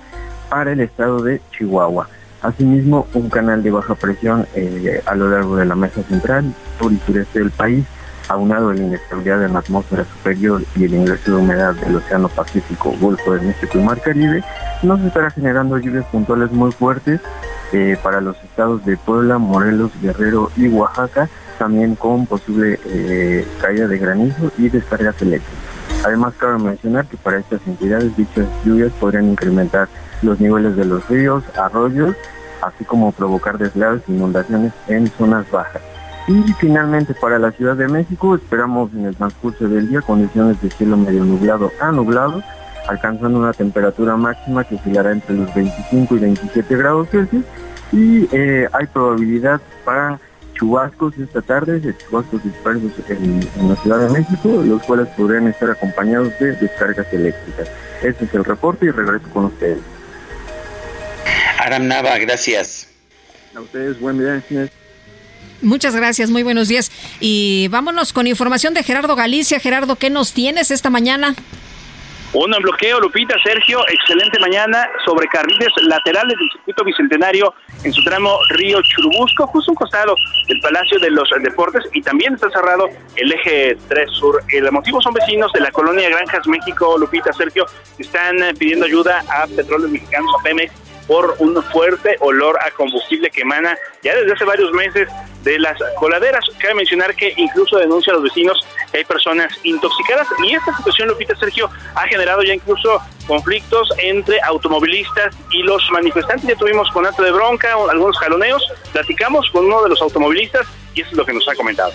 [0.49, 2.09] para el estado de Chihuahua.
[2.43, 6.93] Asimismo, un canal de baja presión eh, a lo largo de la mesa central, sur
[6.93, 7.85] y sureste del país,
[8.29, 12.95] aunado la inestabilidad en la atmósfera superior y el ingreso de humedad del Océano Pacífico,
[13.01, 14.45] Golfo de México y Mar Caribe,
[14.83, 17.21] nos estará generando lluvias puntuales muy fuertes
[17.73, 23.89] eh, para los estados de Puebla, Morelos, Guerrero y Oaxaca, también con posible eh, caída
[23.89, 25.79] de granizo y descargas eléctricas.
[26.05, 29.89] Además, cabe mencionar que para estas entidades dichas lluvias podrían incrementar
[30.23, 32.15] los niveles de los ríos, arroyos,
[32.63, 35.83] así como provocar deslaves e inundaciones en zonas bajas.
[36.29, 40.71] Y finalmente para la Ciudad de México esperamos en el transcurso del día condiciones de
[40.71, 42.43] cielo medio nublado a nublado,
[42.87, 47.45] alcanzando una temperatura máxima que oscilará entre los 25 y 27 grados Celsius
[47.93, 50.21] y eh, hay probabilidad para
[50.53, 55.47] chubascos esta tarde, de chubascos dispersos en, en la Ciudad de México, los cuales podrían
[55.49, 57.71] estar acompañados de descargas eléctricas.
[58.03, 59.79] Este es el reporte y regreso con ustedes.
[61.59, 62.89] Aram Nava, gracias.
[63.55, 64.43] A ustedes, buen día.
[65.63, 66.91] Muchas gracias, muy buenos días.
[67.21, 69.59] Y vámonos con información de Gerardo Galicia.
[69.61, 71.35] Gerardo, ¿qué nos tienes esta mañana?
[72.35, 77.55] Un bloqueo, Lupita, Sergio, excelente mañana sobre carriles laterales del circuito bicentenario
[77.85, 80.15] en su tramo Río Churubusco, justo un costado
[80.47, 82.87] del Palacio de los Deportes y también está cerrado
[83.17, 84.43] el eje 3 Sur.
[84.51, 87.65] El motivo son vecinos de la colonia Granjas México, Lupita, Sergio,
[87.99, 90.71] están eh, pidiendo ayuda a Petróleos Mexicanos, a Pemex,
[91.09, 95.09] por un fuerte olor a combustible que emana ya desde hace varios meses
[95.43, 96.45] de las coladeras.
[96.61, 98.61] Cabe mencionar que incluso denuncian los vecinos
[98.93, 104.41] que hay personas intoxicadas y esta situación, Lupita Sergio, ha generado ya incluso conflictos entre
[104.43, 106.49] automovilistas y los manifestantes.
[106.49, 111.01] Ya tuvimos con acto de bronca, algunos jaloneos, platicamos con uno de los automovilistas y
[111.01, 111.93] eso es lo que nos ha comentado.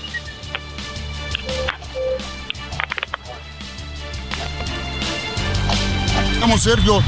[6.44, 7.02] Vamos, Sergio,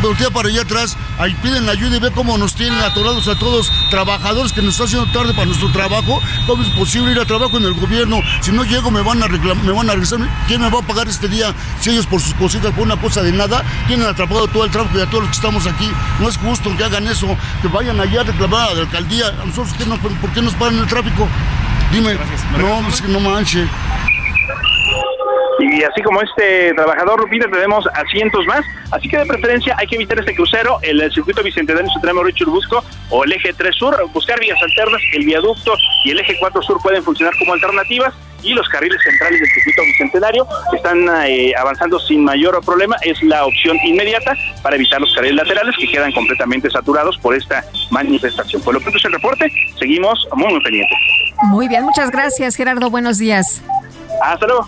[0.00, 3.72] voltea para allá atrás, ahí piden ayuda y ve cómo nos tienen atorados a todos,
[3.90, 6.22] trabajadores que nos está haciendo tarde para nuestro trabajo.
[6.46, 8.20] ¿Cómo es posible ir a trabajo en el gobierno?
[8.42, 10.20] Si no llego me van a reclamar, me van a regresar.
[10.46, 11.52] ¿Quién me va a pagar este día?
[11.80, 15.00] Si ellos por sus cositas, por una cosa de nada, tienen atrapado todo el tráfico
[15.00, 15.90] y a todos los que estamos aquí.
[16.20, 17.26] No es justo que hagan eso,
[17.62, 19.26] que vayan allá a reclamar a la alcaldía.
[19.42, 21.26] ¿A nosotros qué nos, por qué nos paran el tráfico?
[21.90, 22.16] Dime,
[22.56, 23.66] no, es que no manche.
[25.58, 28.64] Y así como este trabajador, Lupita, tenemos a cientos más.
[28.90, 32.48] Así que de preferencia hay que evitar este crucero, el, el circuito bicentenario Supremo Richard
[32.48, 36.62] Busco o el eje 3 Sur, buscar vías alternas, el viaducto y el eje 4
[36.62, 41.98] Sur pueden funcionar como alternativas y los carriles centrales del circuito bicentenario están eh, avanzando
[41.98, 42.96] sin mayor problema.
[43.02, 47.64] Es la opción inmediata para evitar los carriles laterales que quedan completamente saturados por esta
[47.90, 48.62] manifestación.
[48.62, 50.98] Por lo pronto es el reporte, seguimos muy, muy pendientes.
[51.44, 52.88] Muy bien, muchas gracias, Gerardo.
[52.90, 53.62] Buenos días.
[54.22, 54.66] Hasta luego.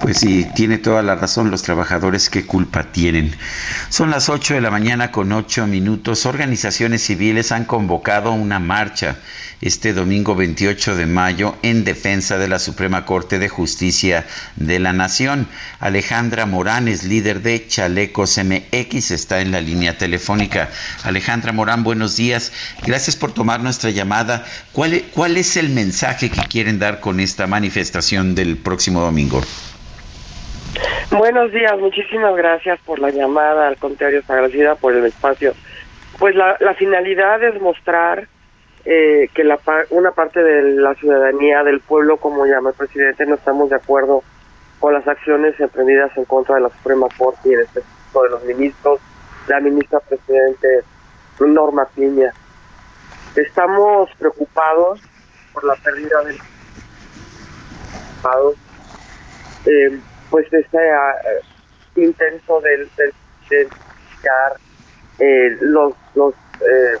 [0.00, 3.34] Pues sí, tiene toda la razón los trabajadores, ¿qué culpa tienen?
[3.88, 6.26] Son las 8 de la mañana con 8 minutos.
[6.26, 9.16] Organizaciones civiles han convocado una marcha
[9.60, 14.92] este domingo 28 de mayo en defensa de la Suprema Corte de Justicia de la
[14.92, 15.48] Nación.
[15.80, 20.68] Alejandra Morán es líder de Chalecos MX, está en la línea telefónica.
[21.04, 22.52] Alejandra Morán, buenos días.
[22.86, 24.44] Gracias por tomar nuestra llamada.
[24.72, 29.42] ¿Cuál, e- cuál es el mensaje que quieren dar con esta manifestación del próximo domingo?
[31.10, 35.54] Buenos días, muchísimas gracias por la llamada, al contrario, es agradecida por el espacio.
[36.18, 38.26] Pues la, finalidad es mostrar
[38.84, 39.58] eh, que la,
[39.90, 44.22] una parte de la ciudadanía, del pueblo, como llama el presidente, no estamos de acuerdo
[44.80, 48.44] con las acciones emprendidas en contra de la Suprema Corte y en específico de los
[48.44, 49.00] ministros,
[49.48, 50.68] la ministra presidente
[51.40, 52.32] Norma Piña.
[53.36, 55.00] Estamos preocupados
[55.52, 56.38] por la pérdida del
[59.66, 60.00] eh,
[60.30, 61.40] pues ese eh,
[61.96, 63.12] intento del, del,
[63.48, 64.56] de investigar,
[65.18, 66.98] eh, los los eh,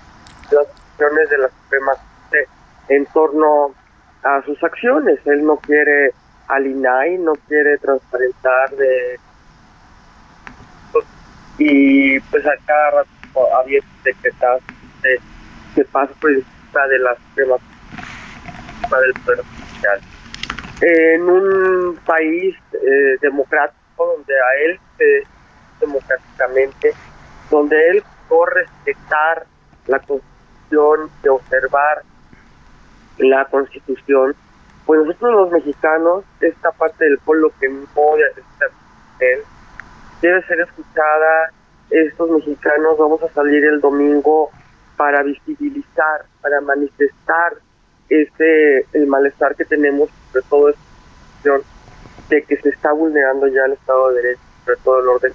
[0.50, 2.48] las acciones de la Suprema Corte
[2.88, 3.74] en torno
[4.22, 5.18] a sus acciones.
[5.26, 6.12] Él no quiere
[6.48, 9.18] al INAI, no quiere transparentar de
[11.58, 14.60] y pues a cada rato había decretado
[15.02, 15.18] de,
[15.74, 20.15] que pasa por encima de la Suprema Corte del Poder Judicial
[20.80, 25.22] en un país eh, democrático donde a él se
[25.80, 26.92] democráticamente
[27.50, 29.46] donde él por respetar
[29.86, 32.02] la constitución de observar
[33.18, 34.34] la constitución
[34.84, 37.86] pues nosotros los mexicanos esta parte del pueblo que no
[39.20, 39.40] él
[40.20, 41.50] debe ser escuchada
[41.90, 44.50] estos mexicanos vamos a salir el domingo
[44.96, 47.54] para visibilizar para manifestar
[48.08, 50.10] este el malestar que tenemos
[50.42, 50.74] sobre todo
[51.42, 51.62] cuestión
[52.28, 55.32] de que se está vulnerando ya el Estado de Derecho, sobre todo el orden.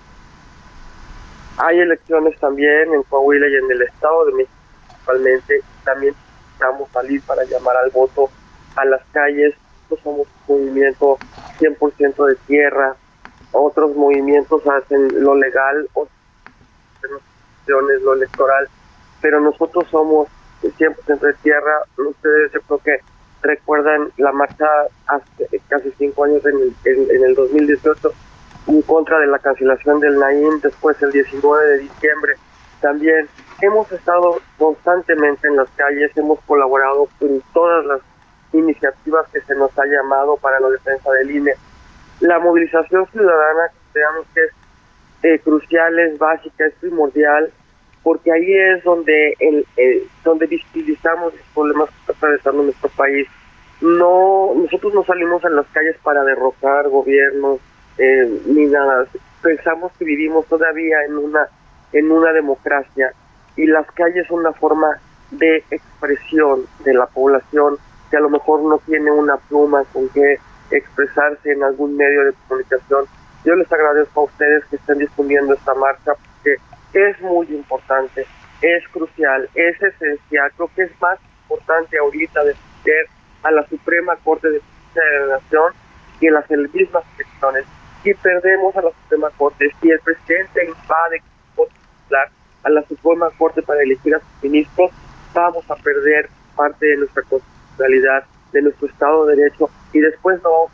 [1.57, 4.55] Hay elecciones también en Coahuila y en el Estado de México
[4.87, 5.61] principalmente.
[5.83, 8.29] También necesitamos salir para llamar al voto
[8.75, 9.55] a las calles.
[9.89, 11.17] Nosotros somos un movimiento
[11.59, 12.95] 100% de tierra.
[13.51, 17.11] Otros movimientos hacen lo legal, hacen
[17.65, 18.67] lo electoral.
[19.21, 20.27] Pero nosotros somos
[20.61, 21.81] 100% de tierra.
[21.97, 22.99] Ustedes yo creo que
[23.41, 24.67] recuerdan la marcha
[25.07, 28.11] hace casi cinco años en el, en, en el 2018
[28.67, 32.33] en contra de la cancelación del Naim, después el 19 de diciembre.
[32.79, 33.27] También
[33.61, 38.01] hemos estado constantemente en las calles, hemos colaborado con todas las
[38.53, 41.53] iniciativas que se nos ha llamado para la defensa del INE.
[42.19, 44.51] La movilización ciudadana, creemos que es
[45.23, 47.51] eh, crucial, es básica, es primordial,
[48.03, 49.65] porque ahí es donde el,
[50.23, 53.27] donde visibilizamos los problemas que está atravesando nuestro país.
[53.81, 57.59] No, nosotros no salimos a las calles para derrocar gobiernos
[57.97, 59.05] eh, ni nada.
[59.41, 61.47] Pensamos que vivimos todavía en una
[61.93, 63.13] en una democracia
[63.55, 64.99] y las calles son una forma
[65.31, 67.77] de expresión de la población
[68.09, 70.37] que a lo mejor no tiene una pluma con que
[70.71, 73.05] expresarse en algún medio de comunicación.
[73.45, 76.57] Yo les agradezco a ustedes que estén difundiendo esta marcha porque
[76.93, 78.25] es muy importante,
[78.61, 83.07] es crucial, es esencial, creo que es más importante ahorita defender
[83.43, 85.73] a la Suprema Corte de Justicia de la Nación
[86.19, 87.65] que las mismas elecciones.
[88.03, 91.21] Si perdemos a la Suprema Corte, si el presidente invade
[92.63, 94.91] a la Suprema Corte para elegir a sus ministros,
[95.33, 100.67] vamos a perder parte de nuestra constitucionalidad, de nuestro Estado de Derecho y después no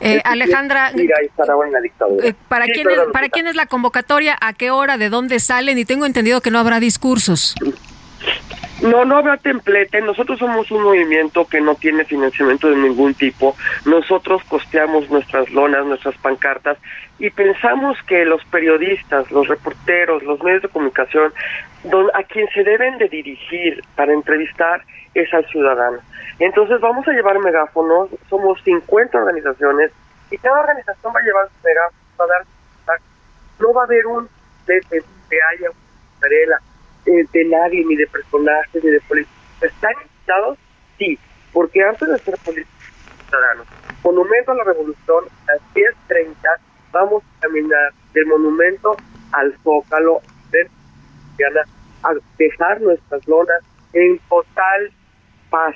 [0.00, 0.90] Eh, Alejandra.
[0.90, 4.36] Eh, ¿Para, Sí, quién es, ¿Para quién es la convocatoria?
[4.40, 4.96] ¿A qué hora?
[4.98, 5.78] ¿De dónde salen?
[5.78, 7.54] Y tengo entendido que no habrá discursos.
[8.82, 10.00] No, no habrá templete.
[10.02, 13.56] Nosotros somos un movimiento que no tiene financiamiento de ningún tipo.
[13.86, 16.76] Nosotros costeamos nuestras lonas, nuestras pancartas
[17.18, 21.32] y pensamos que los periodistas, los reporteros, los medios de comunicación,
[21.84, 24.82] don- a quien se deben de dirigir para entrevistar
[25.14, 25.98] es al ciudadano.
[26.38, 28.10] Entonces vamos a llevar megáfonos.
[28.28, 29.92] Somos 50 organizaciones
[30.30, 32.46] y cada organización va a llevar su megáfono, va a dar
[33.60, 34.28] no va a haber un
[34.66, 34.98] de, de,
[35.30, 36.58] de haya una
[37.06, 39.36] eh, de nadie, ni de personajes, ni de políticos.
[39.60, 40.58] ¿Están invitados?
[40.98, 41.18] Sí,
[41.52, 42.74] porque antes de ser políticos,
[43.28, 43.66] ciudadanos.
[44.02, 46.34] Monumento a la Revolución, a las 10.30,
[46.92, 48.96] vamos a caminar del monumento
[49.32, 50.20] al Zócalo
[52.02, 53.62] a dejar nuestras lonas
[53.92, 54.92] en total
[55.50, 55.74] paz,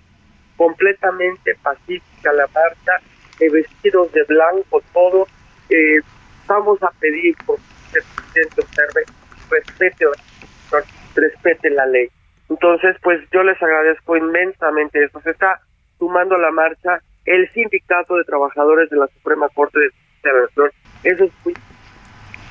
[0.59, 2.93] completamente pacífica la marcha,
[3.41, 5.27] eh, vestidos de blanco todo.
[5.71, 6.01] Eh,
[6.47, 7.57] vamos a pedir por
[7.93, 9.05] que el presidente observe,
[9.51, 10.85] respete, la-
[11.15, 12.09] respete la ley.
[12.51, 15.21] Entonces, pues yo les agradezco inmensamente eso.
[15.21, 15.61] Se está
[15.99, 20.33] sumando a la marcha el Sindicato de Trabajadores de la Suprema Corte de Justicia de
[20.33, 20.71] la Nación.
[21.05, 21.55] Eso es muy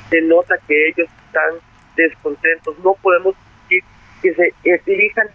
[0.10, 1.56] se nota que ellos están
[1.98, 2.80] descontentos.
[2.80, 3.84] No podemos decir
[4.22, 4.54] que se
[4.86, 5.28] dirijan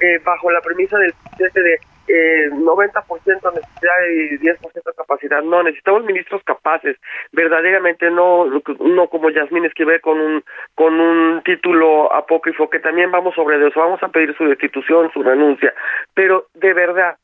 [0.00, 1.78] eh, bajo la premisa del presidente de
[2.08, 5.42] eh, 90% necesidad y 10% capacidad.
[5.42, 6.96] No, necesitamos ministros capaces,
[7.32, 8.46] verdaderamente no
[8.80, 10.44] no como Yasmín Esquivel con un
[10.74, 15.22] con un título apócrifo que también vamos sobre eso, vamos a pedir su destitución, su
[15.22, 15.72] renuncia,
[16.14, 17.16] pero de verdad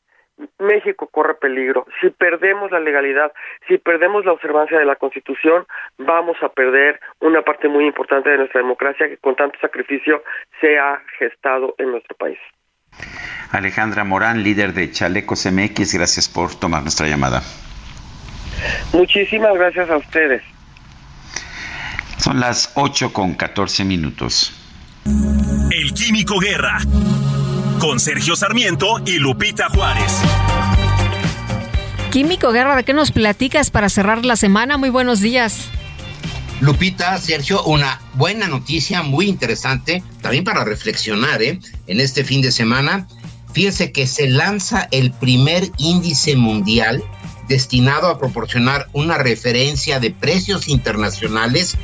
[0.59, 1.85] México corre peligro.
[1.99, 3.33] Si perdemos la legalidad,
[3.67, 5.65] si perdemos la observancia de la Constitución,
[5.97, 10.23] vamos a perder una parte muy importante de nuestra democracia que con tanto sacrificio
[10.61, 12.37] se ha gestado en nuestro país.
[13.51, 17.43] Alejandra Morán, líder de Chalecos MX, gracias por tomar nuestra llamada.
[18.93, 20.41] Muchísimas gracias a ustedes.
[22.17, 24.53] Son las 8 con 14 minutos.
[25.05, 26.79] El Químico Guerra.
[27.79, 30.21] Con Sergio Sarmiento y Lupita Juárez.
[32.11, 34.77] Químico Guerra, ¿de qué nos platicas para cerrar la semana?
[34.77, 35.69] Muy buenos días.
[36.59, 41.59] Lupita, Sergio, una buena noticia muy interesante, también para reflexionar ¿eh?
[41.85, 43.07] en este fin de semana.
[43.53, 47.03] Fíjense que se lanza el primer índice mundial
[47.47, 51.75] destinado a proporcionar una referencia de precios internacionales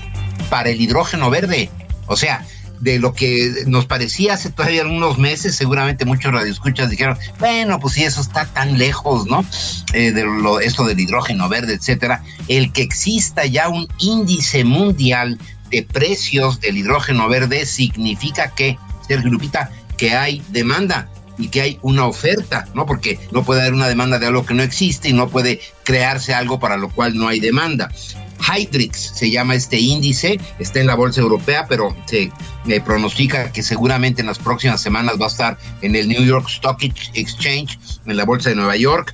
[0.49, 1.69] para el hidrógeno verde.
[2.07, 2.45] O sea,
[2.83, 7.93] de lo que nos parecía hace todavía algunos meses, seguramente muchos radioescuchas dijeron, bueno, pues
[7.93, 9.45] si eso está tan lejos, ¿no?
[9.93, 12.23] Eh, de lo, esto del hidrógeno verde, etcétera.
[12.49, 15.39] El que exista ya un índice mundial
[15.69, 21.79] de precios del hidrógeno verde significa que, Sergio Lupita, que hay demanda y que hay
[21.81, 22.85] una oferta, ¿no?
[22.85, 26.33] Porque no puede haber una demanda de algo que no existe y no puede crearse
[26.33, 27.91] algo para lo cual no hay demanda.
[28.39, 32.31] Hydrix se llama este índice, está en la bolsa europea, pero se
[32.67, 36.47] eh, pronostica que seguramente en las próximas semanas va a estar en el New York
[36.49, 36.81] Stock
[37.13, 39.13] Exchange, en la bolsa de Nueva York,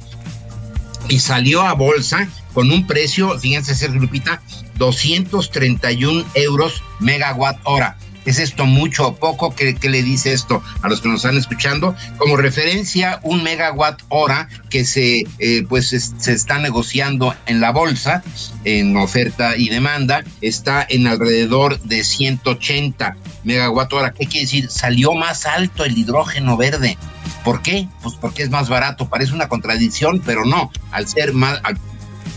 [1.08, 4.42] y salió a bolsa con un precio, fíjense, Sergio Lupita,
[4.78, 7.98] 231 euros megawatt hora.
[8.30, 9.56] ¿Es esto mucho o poco?
[9.56, 11.96] ¿Qué, ¿Qué, le dice esto a los que nos están escuchando?
[12.18, 17.72] Como referencia, un megawatt hora que se, eh, pues, es, se está negociando en la
[17.72, 18.22] bolsa,
[18.66, 24.14] en oferta y demanda, está en alrededor de 180 megawatt hora.
[24.14, 24.70] ¿Qué quiere decir?
[24.70, 27.00] Salió más alto el hidrógeno verde.
[27.44, 27.88] ¿Por qué?
[28.04, 29.10] Pues porque es más barato.
[29.10, 30.72] Parece una contradicción, pero no.
[30.92, 31.80] Al ser más, al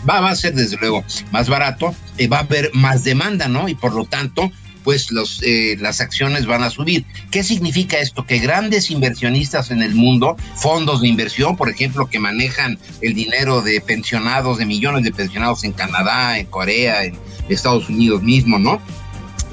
[0.09, 3.69] va, va, a ser desde luego más barato, eh, va a haber más demanda, ¿no?
[3.69, 4.51] Y por lo tanto,
[4.85, 7.05] pues los, eh, las acciones van a subir.
[7.31, 8.27] ¿Qué significa esto?
[8.27, 13.63] Que grandes inversionistas en el mundo, fondos de inversión, por ejemplo, que manejan el dinero
[13.63, 17.19] de pensionados, de millones de pensionados en Canadá, en Corea, en
[17.49, 18.81] Estados Unidos mismo, ¿no?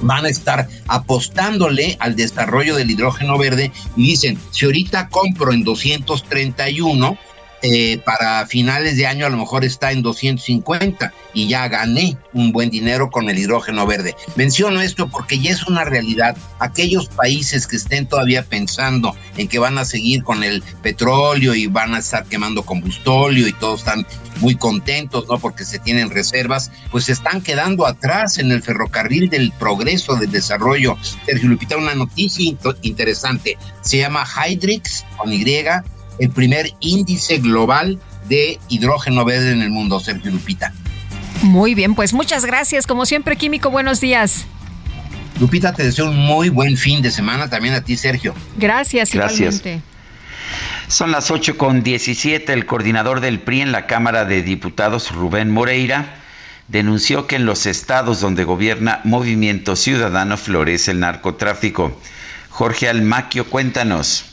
[0.02, 5.64] van a estar apostándole al desarrollo del hidrógeno verde y dicen, si ahorita compro en
[5.64, 7.18] 231,
[7.62, 12.52] eh, para finales de año a lo mejor está en 250 y ya gané un
[12.52, 14.16] buen dinero con el hidrógeno verde.
[14.36, 16.38] Menciono esto porque ya es una realidad.
[16.60, 21.68] Aquellos países que estén todavía pensando en que van a seguir con el petróleo y
[21.68, 24.06] van a estar quemando combustóleo y todos están
[24.40, 25.38] muy contentos, ¿no?
[25.38, 30.32] Porque se tienen reservas, pues se están quedando atrás en el ferrocarril del progreso, del
[30.32, 30.98] desarrollo.
[31.26, 33.58] Sergio Lupita, una noticia interesante.
[33.82, 35.44] Se llama Hydrix, con Y,
[36.20, 40.74] el primer índice global de hidrógeno verde en el mundo, Sergio Lupita.
[41.42, 42.86] Muy bien, pues muchas gracias.
[42.86, 44.46] Como siempre, Químico, buenos días.
[45.40, 48.36] Lupita, te deseo un muy buen fin de semana también a ti, Sergio.
[48.58, 49.56] Gracias, Gracias.
[49.56, 49.82] igualmente.
[50.90, 52.52] Son las 8 con 17.
[52.52, 56.16] El coordinador del PRI en la Cámara de Diputados, Rubén Moreira,
[56.68, 61.98] denunció que en los estados donde gobierna Movimiento Ciudadano florece el narcotráfico.
[62.50, 64.26] Jorge Almaquio, cuéntanos.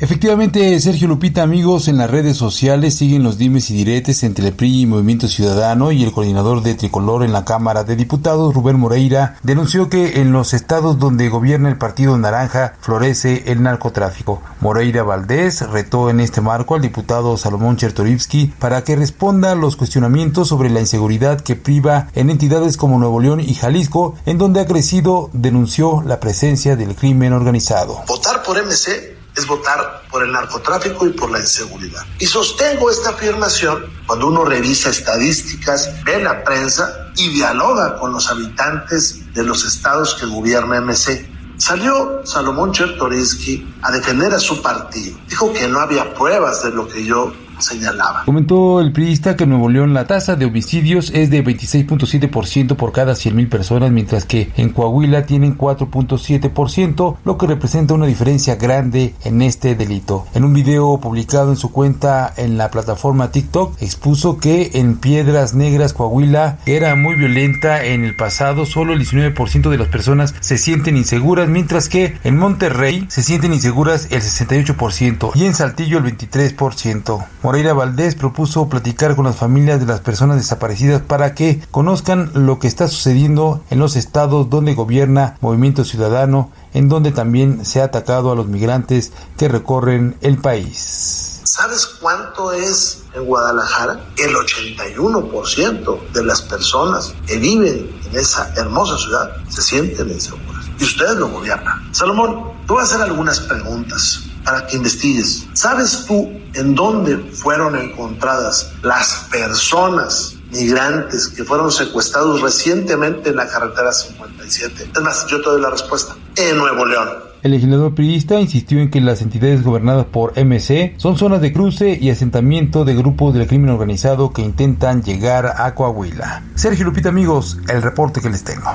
[0.00, 4.52] Efectivamente, Sergio Lupita, amigos, en las redes sociales siguen los dimes y diretes entre el
[4.52, 8.80] PRI y Movimiento Ciudadano y el coordinador de Tricolor en la Cámara de Diputados, Rubén
[8.80, 14.42] Moreira, denunció que en los estados donde gobierna el Partido Naranja florece el narcotráfico.
[14.60, 19.76] Moreira Valdés retó en este marco al diputado Salomón Chertorivsky para que responda a los
[19.76, 24.60] cuestionamientos sobre la inseguridad que priva en entidades como Nuevo León y Jalisco, en donde
[24.60, 28.02] ha crecido, denunció la presencia del crimen organizado.
[28.08, 32.02] Votar por MC es votar por el narcotráfico y por la inseguridad.
[32.18, 38.30] Y sostengo esta afirmación cuando uno revisa estadísticas, ve la prensa y dialoga con los
[38.30, 41.30] habitantes de los estados que gobierna MC.
[41.56, 45.16] Salió Salomón Chertorinsky a defender a su partido.
[45.28, 48.24] Dijo que no había pruebas de lo que yo señalaba.
[48.24, 52.92] Comentó el periodista que en Nuevo León la tasa de homicidios es de 26.7% por
[52.92, 59.14] cada 100.000 personas, mientras que en Coahuila tienen 4.7%, lo que representa una diferencia grande
[59.24, 60.26] en este delito.
[60.34, 65.54] En un video publicado en su cuenta en la plataforma TikTok, expuso que en Piedras
[65.54, 70.58] Negras, Coahuila, era muy violenta en el pasado, solo el 19% de las personas se
[70.58, 76.04] sienten inseguras, mientras que en Monterrey se sienten inseguras el 68% y en Saltillo el
[76.04, 77.26] 23%.
[77.54, 82.58] Moreira Valdés propuso platicar con las familias de las personas desaparecidas para que conozcan lo
[82.58, 87.84] que está sucediendo en los estados donde gobierna Movimiento Ciudadano, en donde también se ha
[87.84, 91.42] atacado a los migrantes que recorren el país.
[91.44, 94.04] ¿Sabes cuánto es en Guadalajara?
[94.16, 100.66] El 81% de las personas que viven en esa hermosa ciudad se sienten inseguras.
[100.80, 101.94] Y ustedes lo gobiernan.
[101.94, 105.46] Salomón, te voy a hacer algunas preguntas para que investigues.
[105.54, 113.48] ¿Sabes tú en dónde fueron encontradas las personas migrantes que fueron secuestrados recientemente en la
[113.48, 114.90] carretera 57?
[114.94, 116.14] Es más, yo te doy la respuesta.
[116.36, 117.08] En Nuevo León.
[117.42, 121.98] El legislador priista insistió en que las entidades gobernadas por MC son zonas de cruce
[122.00, 126.42] y asentamiento de grupos del crimen organizado que intentan llegar a Coahuila.
[126.54, 128.72] Sergio Lupita, amigos, el reporte que les tengo.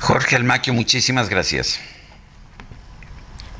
[0.00, 1.80] Jorge Almaquio, muchísimas gracias.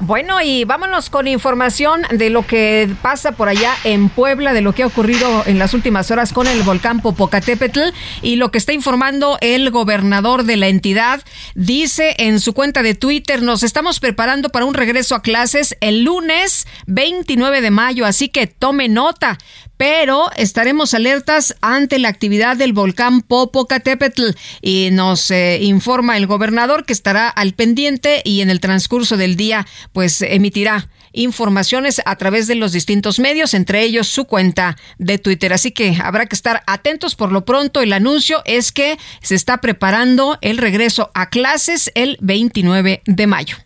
[0.01, 4.75] Bueno, y vámonos con información de lo que pasa por allá en Puebla, de lo
[4.75, 7.81] que ha ocurrido en las últimas horas con el volcán Popocatépetl
[8.21, 11.23] y lo que está informando el gobernador de la entidad.
[11.55, 16.03] Dice en su cuenta de Twitter, nos estamos preparando para un regreso a clases el
[16.03, 19.39] lunes 29 de mayo, así que tome nota
[19.87, 24.31] pero estaremos alertas ante la actividad del volcán Popocatépetl
[24.63, 29.37] y nos eh, informa el gobernador que estará al pendiente y en el transcurso del
[29.37, 35.19] día pues emitirá informaciones a través de los distintos medios, entre ellos su cuenta de
[35.19, 35.53] Twitter.
[35.53, 37.15] Así que habrá que estar atentos.
[37.15, 42.17] Por lo pronto, el anuncio es que se está preparando el regreso a clases el
[42.23, 43.64] 29 de mayo.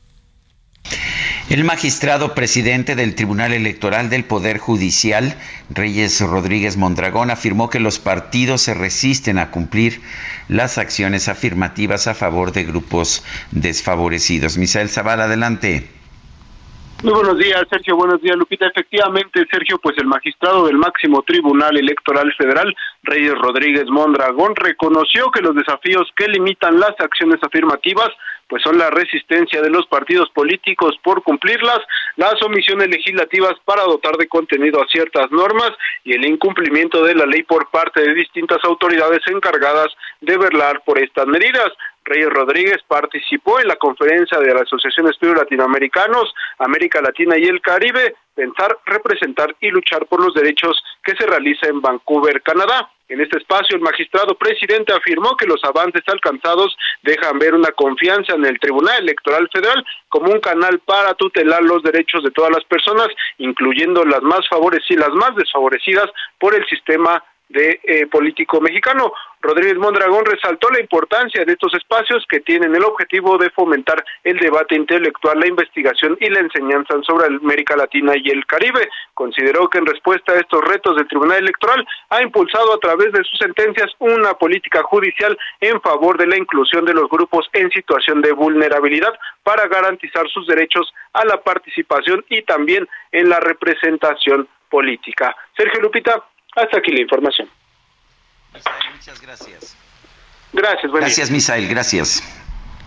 [1.51, 5.35] El magistrado presidente del Tribunal Electoral del Poder Judicial,
[5.70, 10.02] Reyes Rodríguez Mondragón, afirmó que los partidos se resisten a cumplir
[10.48, 14.59] las acciones afirmativas a favor de grupos desfavorecidos.
[14.59, 15.89] Misael Zavala, adelante.
[17.02, 17.97] Muy buenos días, Sergio.
[17.97, 18.66] Buenos días, Lupita.
[18.66, 22.74] Efectivamente, Sergio, pues el magistrado del máximo Tribunal Electoral Federal,
[23.05, 28.09] Reyes Rodríguez Mondragón, reconoció que los desafíos que limitan las acciones afirmativas
[28.48, 31.80] pues son la resistencia de los partidos políticos por cumplirlas,
[32.16, 35.70] las omisiones legislativas para dotar de contenido a ciertas normas
[36.04, 39.88] y el incumplimiento de la ley por parte de distintas autoridades encargadas
[40.20, 41.70] de velar por estas medidas.
[42.09, 47.44] Reyes Rodríguez participó en la conferencia de la Asociación de Estudios Latinoamericanos, América Latina y
[47.44, 52.90] el Caribe, pensar, representar y luchar por los derechos que se realiza en Vancouver, Canadá.
[53.09, 58.35] En este espacio, el magistrado presidente afirmó que los avances alcanzados dejan ver una confianza
[58.35, 62.64] en el Tribunal Electoral Federal como un canal para tutelar los derechos de todas las
[62.64, 63.09] personas,
[63.39, 66.06] incluyendo las más favorecidas, las más desfavorecidas
[66.39, 69.12] por el sistema de eh, político mexicano.
[69.40, 74.36] Rodríguez Mondragón resaltó la importancia de estos espacios que tienen el objetivo de fomentar el
[74.38, 78.88] debate intelectual, la investigación y la enseñanza sobre América Latina y el Caribe.
[79.14, 83.22] Consideró que en respuesta a estos retos del Tribunal Electoral ha impulsado a través de
[83.24, 88.20] sus sentencias una política judicial en favor de la inclusión de los grupos en situación
[88.20, 89.14] de vulnerabilidad
[89.44, 95.34] para garantizar sus derechos a la participación y también en la representación política.
[95.56, 96.22] Sergio Lupita,
[96.56, 97.48] hasta aquí la información.
[98.94, 99.76] Muchas gracias.
[100.52, 101.34] Gracias, buen Gracias, día.
[101.36, 102.22] Misael, gracias.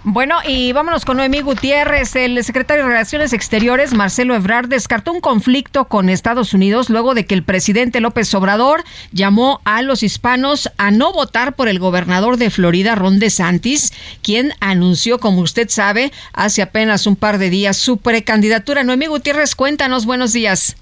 [0.03, 2.15] Bueno, y vámonos con Noemí Gutiérrez.
[2.15, 7.27] El secretario de Relaciones Exteriores, Marcelo Ebrard, descartó un conflicto con Estados Unidos luego de
[7.27, 12.37] que el presidente López Obrador llamó a los hispanos a no votar por el gobernador
[12.37, 13.93] de Florida, Ron DeSantis,
[14.23, 18.83] quien anunció, como usted sabe, hace apenas un par de días su precandidatura.
[18.83, 20.80] Noemí Gutiérrez, cuéntanos, buenos días.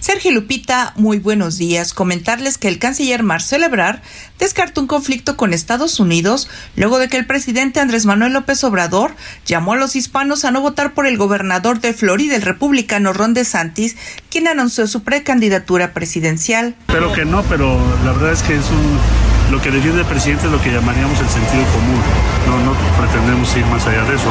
[0.00, 1.92] Sergio Lupita, muy buenos días.
[1.92, 4.00] Comentarles que el canciller Marcelo Ebrard
[4.38, 9.12] descartó un conflicto con Estados Unidos luego de que el presidente Andrés Manuel López Obrador
[9.44, 13.34] llamó a los hispanos a no votar por el gobernador de Florida, el republicano Ron
[13.34, 13.96] DeSantis,
[14.30, 16.74] quien anunció su precandidatura presidencial.
[16.88, 20.46] Espero que no, pero la verdad es que es un, lo que defiende el presidente
[20.46, 22.00] es lo que llamaríamos el sentido común.
[22.46, 24.30] No, no pretendemos ir más allá de eso.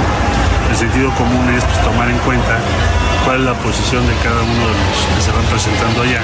[0.69, 2.57] El sentido común es pues, tomar en cuenta
[3.25, 6.21] cuál es la posición de cada uno de los que se van presentando allá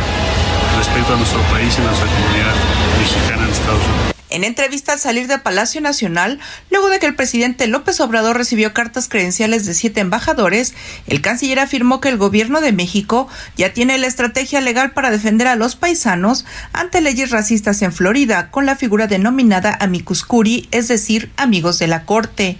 [0.77, 2.55] respecto a nuestro país y nuestra comunidad
[2.99, 4.14] mexicana en Estados Unidos.
[4.29, 6.39] En entrevista al salir de Palacio Nacional,
[6.71, 10.73] luego de que el presidente López Obrador recibió cartas credenciales de siete embajadores,
[11.05, 15.47] el canciller afirmó que el gobierno de México ya tiene la estrategia legal para defender
[15.47, 20.87] a los paisanos ante leyes racistas en Florida, con la figura denominada amicus curiae, es
[20.87, 22.57] decir, amigos de la corte.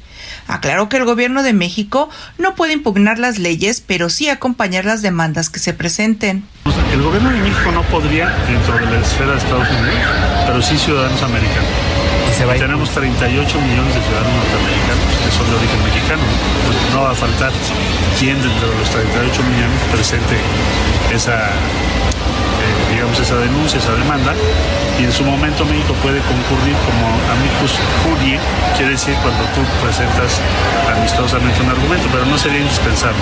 [0.47, 5.01] Aclaró que el gobierno de México no puede impugnar las leyes, pero sí acompañar las
[5.01, 6.45] demandas que se presenten.
[6.91, 10.77] El gobierno de México no podría, dentro de la esfera de Estados Unidos, pero sí
[10.77, 11.67] ciudadanos americanos.
[12.57, 16.23] Tenemos 38 millones de ciudadanos norteamericanos que son de origen mexicano.
[16.65, 17.51] Pues no va a faltar
[18.17, 20.39] quien dentro de los 38 millones presente
[21.13, 21.51] esa,
[23.05, 24.33] digamos, esa denuncia, esa demanda.
[24.99, 28.39] Y en su momento México puede concurrir como amicus curiae,
[28.75, 30.39] quiere decir cuando tú presentas
[30.97, 33.17] amistosamente un argumento, pero no sería indispensable.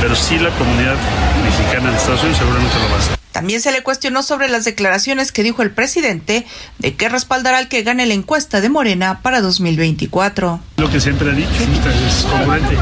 [0.00, 0.96] Pero sí la comunidad
[1.42, 3.20] mexicana en Estados Unidos seguramente lo va a hacer.
[3.32, 6.46] También se le cuestionó sobre las declaraciones que dijo el presidente
[6.78, 10.60] de que respaldará al que gane la encuesta de Morena para 2024.
[10.76, 12.76] Lo que siempre ha dicho, es congruente.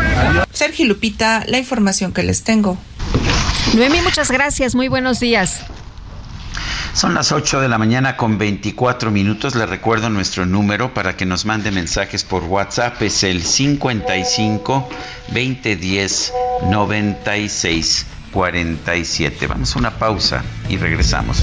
[0.51, 2.79] Sergio Lupita, la información que les tengo.
[3.75, 4.75] Noemi, muchas gracias.
[4.75, 5.61] Muy buenos días.
[6.93, 9.55] Son las 8 de la mañana con 24 minutos.
[9.55, 13.01] Le recuerdo nuestro número para que nos mande mensajes por WhatsApp.
[13.03, 14.89] Es el 55
[15.29, 16.33] 2010
[16.71, 19.47] 96 47.
[19.47, 21.43] Vamos a una pausa y regresamos.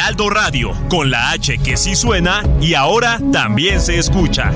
[0.00, 4.50] Heraldo Radio, con la H que sí suena y ahora también se escucha.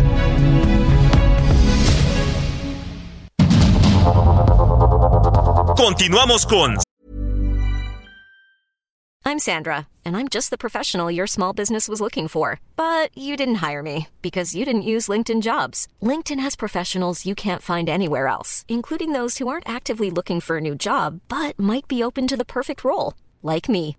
[5.77, 6.79] Continuamos con
[9.27, 12.59] I'm Sandra, and I'm just the professional your small business was looking for.
[12.75, 15.89] But you didn't hire me because you didn't use LinkedIn jobs.
[16.01, 20.57] LinkedIn has professionals you can't find anywhere else, including those who aren't actively looking for
[20.57, 23.13] a new job but might be open to the perfect role,
[23.43, 23.99] like me.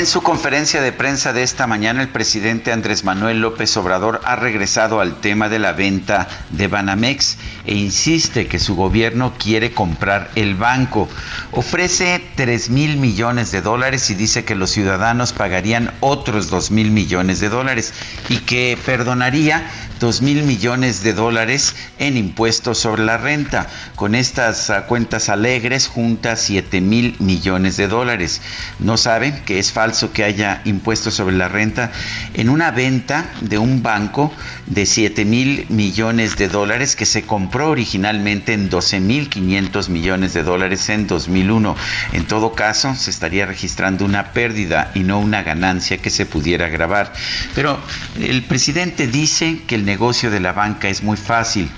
[0.00, 4.34] En su conferencia de prensa de esta mañana, el presidente Andrés Manuel López Obrador ha
[4.34, 7.36] regresado al tema de la venta de Banamex
[7.66, 11.06] e insiste que su gobierno quiere comprar el banco.
[11.52, 16.90] Ofrece 3 mil millones de dólares y dice que los ciudadanos pagarían otros 2 mil
[16.90, 17.92] millones de dólares
[18.30, 19.70] y que perdonaría
[20.00, 23.66] 2 mil millones de dólares en impuestos sobre la renta.
[23.96, 28.40] Con estas uh, cuentas alegres junta 7 mil millones de dólares.
[28.78, 31.90] No saben que es falso que haya impuestos sobre la renta
[32.34, 34.32] en una venta de un banco
[34.66, 40.32] de 7 mil millones de dólares que se compró originalmente en 12 mil 500 millones
[40.32, 41.76] de dólares en 2001.
[42.12, 46.68] En todo caso, se estaría registrando una pérdida y no una ganancia que se pudiera
[46.68, 47.12] grabar.
[47.54, 47.80] Pero
[48.18, 51.68] el presidente dice que el negocio de la banca es muy fácil.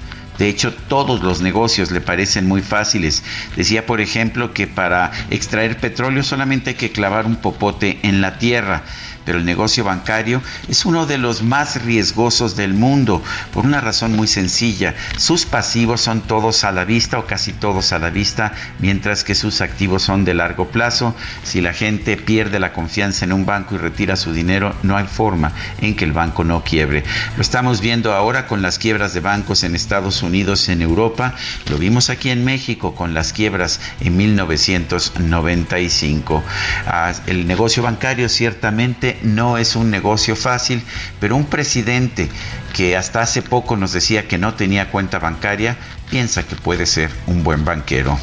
[0.42, 3.22] De hecho, todos los negocios le parecen muy fáciles.
[3.54, 8.38] Decía, por ejemplo, que para extraer petróleo solamente hay que clavar un popote en la
[8.38, 8.82] tierra
[9.24, 13.22] pero el negocio bancario es uno de los más riesgosos del mundo
[13.52, 14.94] por una razón muy sencilla.
[15.16, 19.34] Sus pasivos son todos a la vista o casi todos a la vista, mientras que
[19.34, 21.14] sus activos son de largo plazo.
[21.42, 25.06] Si la gente pierde la confianza en un banco y retira su dinero, no hay
[25.06, 27.04] forma en que el banco no quiebre.
[27.36, 31.34] Lo estamos viendo ahora con las quiebras de bancos en Estados Unidos, en Europa.
[31.70, 36.42] Lo vimos aquí en México con las quiebras en 1995.
[36.86, 40.82] Ah, el negocio bancario ciertamente no es un negocio fácil,
[41.20, 42.28] pero un presidente
[42.72, 45.76] que hasta hace poco nos decía que no tenía cuenta bancaria,
[46.10, 48.18] piensa que puede ser un buen banquero.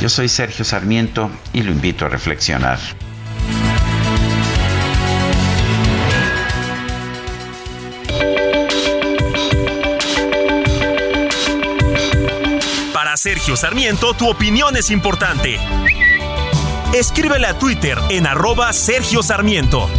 [0.00, 2.78] Yo soy Sergio Sarmiento y lo invito a reflexionar.
[12.92, 15.58] Para Sergio Sarmiento, tu opinión es importante.
[16.94, 19.90] Escríbele a Twitter en arroba Sergio Sarmiento.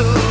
[0.00, 0.27] I'm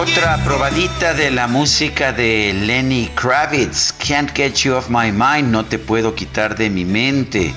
[0.00, 5.66] Otra probadita de la música de Lenny Kravitz, Can't Get You Off My Mind, no
[5.66, 7.54] te puedo quitar de mi mente.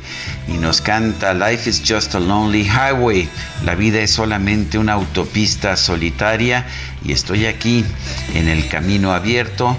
[0.49, 3.30] Y nos canta Life is Just a Lonely Highway,
[3.64, 6.65] la vida es solamente una autopista solitaria
[7.04, 7.86] y estoy aquí
[8.34, 9.78] en el camino abierto.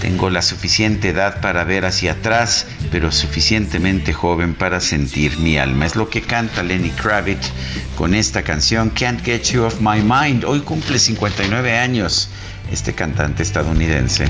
[0.00, 5.86] Tengo la suficiente edad para ver hacia atrás, pero suficientemente joven para sentir mi alma.
[5.86, 7.50] Es lo que canta Lenny Kravitz
[7.96, 10.44] con esta canción Can't Get You Off My Mind.
[10.44, 12.28] Hoy cumple 59 años
[12.70, 14.26] este cantante estadounidense.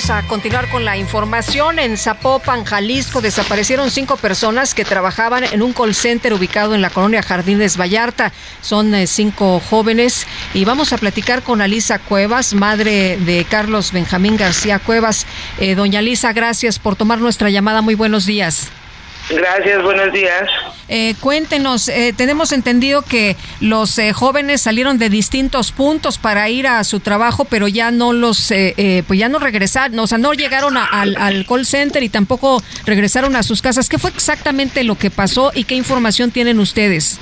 [0.00, 1.78] Vamos a continuar con la información.
[1.78, 6.88] En Zapopan, Jalisco, desaparecieron cinco personas que trabajaban en un call center ubicado en la
[6.88, 8.32] colonia Jardines Vallarta.
[8.62, 14.38] Son eh, cinco jóvenes y vamos a platicar con Alisa Cuevas, madre de Carlos Benjamín
[14.38, 15.26] García Cuevas.
[15.58, 17.82] Eh, doña Alisa, gracias por tomar nuestra llamada.
[17.82, 18.70] Muy buenos días.
[19.30, 20.42] Gracias, buenos días.
[20.88, 26.66] Eh, cuéntenos, eh, tenemos entendido que los eh, jóvenes salieron de distintos puntos para ir
[26.66, 30.18] a su trabajo, pero ya no los, eh, eh, pues ya no regresaron, o sea,
[30.18, 33.88] no llegaron a- al, al call center y tampoco regresaron a sus casas.
[33.88, 37.20] ¿Qué fue exactamente lo que pasó y qué información tienen ustedes?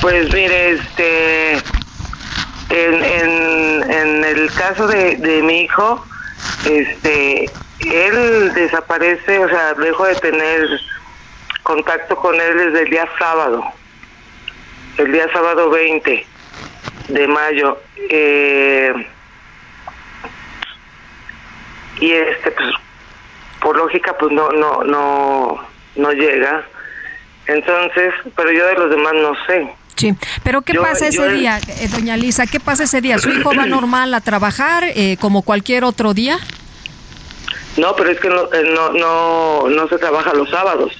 [0.00, 1.52] Pues mire, este,
[2.70, 6.04] en, en, en el caso de, de mi hijo,
[6.64, 7.50] este,
[7.90, 10.68] él desaparece, o sea, dejó de tener
[11.62, 13.64] contacto con él desde el día sábado,
[14.98, 16.26] el día sábado 20
[17.08, 17.78] de mayo.
[18.10, 18.92] Eh,
[22.00, 22.68] y este, pues,
[23.60, 25.58] por lógica, pues no, no, no,
[25.96, 26.64] no llega.
[27.46, 29.68] Entonces, pero yo de los demás no sé.
[29.96, 32.46] Sí, pero ¿qué Yo- pasa ese yo- día, eh, doña Lisa?
[32.46, 33.18] ¿Qué pasa ese día?
[33.18, 36.38] ¿Su hijo va normal a trabajar eh, como cualquier otro día?
[37.76, 40.92] No, pero es que no, eh, no, no, no se trabaja los sábados.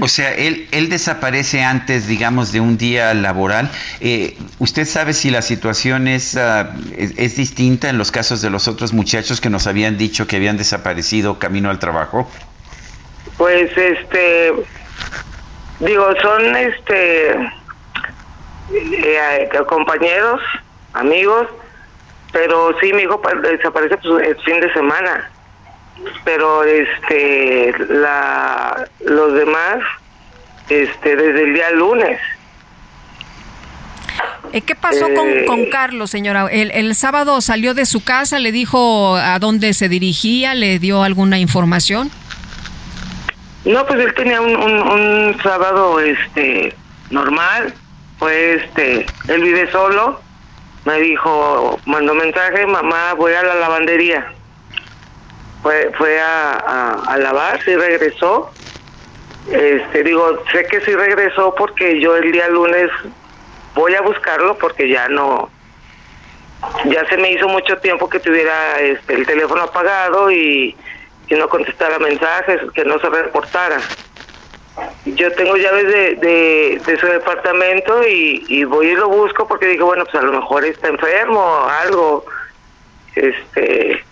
[0.00, 3.70] O sea, él, él desaparece antes, digamos, de un día laboral.
[4.00, 8.50] Eh, ¿Usted sabe si la situación es, ah, es, es distinta en los casos de
[8.50, 12.30] los otros muchachos que nos habían dicho que habían desaparecido camino al trabajo?
[13.38, 14.52] Pues, este,
[15.80, 17.30] digo, son, este,
[18.72, 20.40] eh, compañeros,
[20.92, 21.48] amigos,
[22.32, 25.30] pero sí, mi hijo pa- desaparece pues, el fin de semana.
[26.24, 29.78] Pero, este, la, los demás,
[30.68, 32.18] este, desde el día lunes.
[34.52, 36.46] Eh, ¿Qué pasó con, Eh, con Carlos, señora?
[36.50, 41.02] El, el sábado salió de su casa, le dijo a dónde se dirigía, le dio
[41.02, 42.10] alguna información.
[43.64, 46.74] No, pues él tenía un, un, un sábado este
[47.10, 47.72] normal,
[48.18, 50.20] pues este, él vive solo,
[50.84, 54.32] me dijo, mandó mensaje, mamá, voy a la lavandería.
[55.62, 58.50] Fue, fue a, a, lavar, sí regresó.
[59.50, 62.90] Este, digo, sé que sí regresó porque yo el día lunes
[63.74, 65.50] voy a buscarlo porque ya no,
[66.86, 70.76] ya se me hizo mucho tiempo que tuviera este, el teléfono apagado y,
[71.28, 73.78] y no contestara mensajes, que no se reportara.
[75.04, 79.86] Yo tengo llaves de, de, su departamento y, y voy y lo busco porque digo,
[79.86, 82.24] bueno, pues a lo mejor está enfermo o algo.
[83.14, 84.02] Este,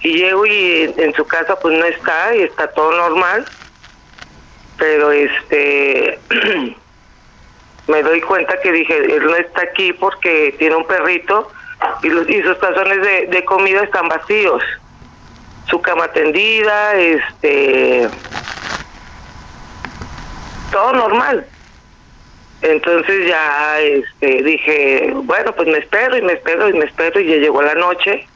[0.00, 3.44] y llego y en, en su casa pues no está y está todo normal.
[4.78, 6.18] Pero este,
[7.86, 11.50] me doy cuenta que dije, él no está aquí porque tiene un perrito
[12.02, 14.62] y, los, y sus tazones de, de comida están vacíos.
[15.68, 18.08] Su cama tendida, este,
[20.70, 21.46] todo normal.
[22.62, 27.26] Entonces ya este, dije, bueno, pues me espero y me espero y me espero y
[27.26, 28.26] ya llegó la noche.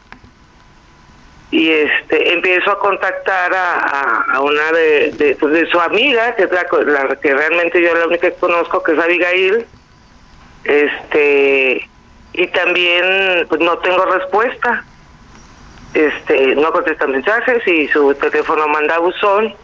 [1.50, 6.50] Y este empiezo a contactar a, una de, de, pues, de su amiga, que es
[6.52, 9.66] la, la que realmente yo la única que conozco, que es Abigail,
[10.64, 11.88] este
[12.34, 14.84] y también pues no tengo respuesta,
[15.92, 19.54] este no contesta mensajes y su teléfono manda buzón.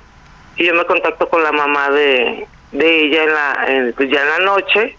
[0.57, 4.23] Y yo me contacto con la mamá de, de ella en la en- pues ya
[4.23, 4.99] en la noche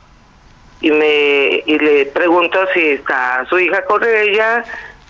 [0.79, 4.65] y me y le pregunto si está su hija con ella,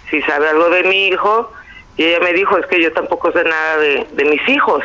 [0.09, 1.51] si sabe algo de mi hijo
[1.95, 4.83] y ella me dijo es que yo tampoco sé nada de, de mis hijos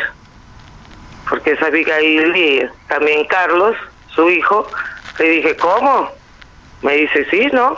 [1.28, 3.76] porque es Abigail y también Carlos,
[4.06, 4.70] su hijo.
[5.18, 6.10] Le dije, ¿cómo?
[6.82, 7.76] Me dice, sí, ¿no?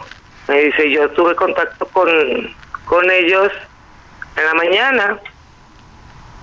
[0.49, 2.09] Me dice, yo tuve contacto con,
[2.85, 3.51] con ellos
[4.37, 5.21] en la mañana.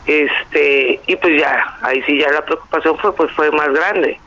[0.06, 4.20] Este, y pues ya, ahí sí ya la preocupación fue, pues fue más grande.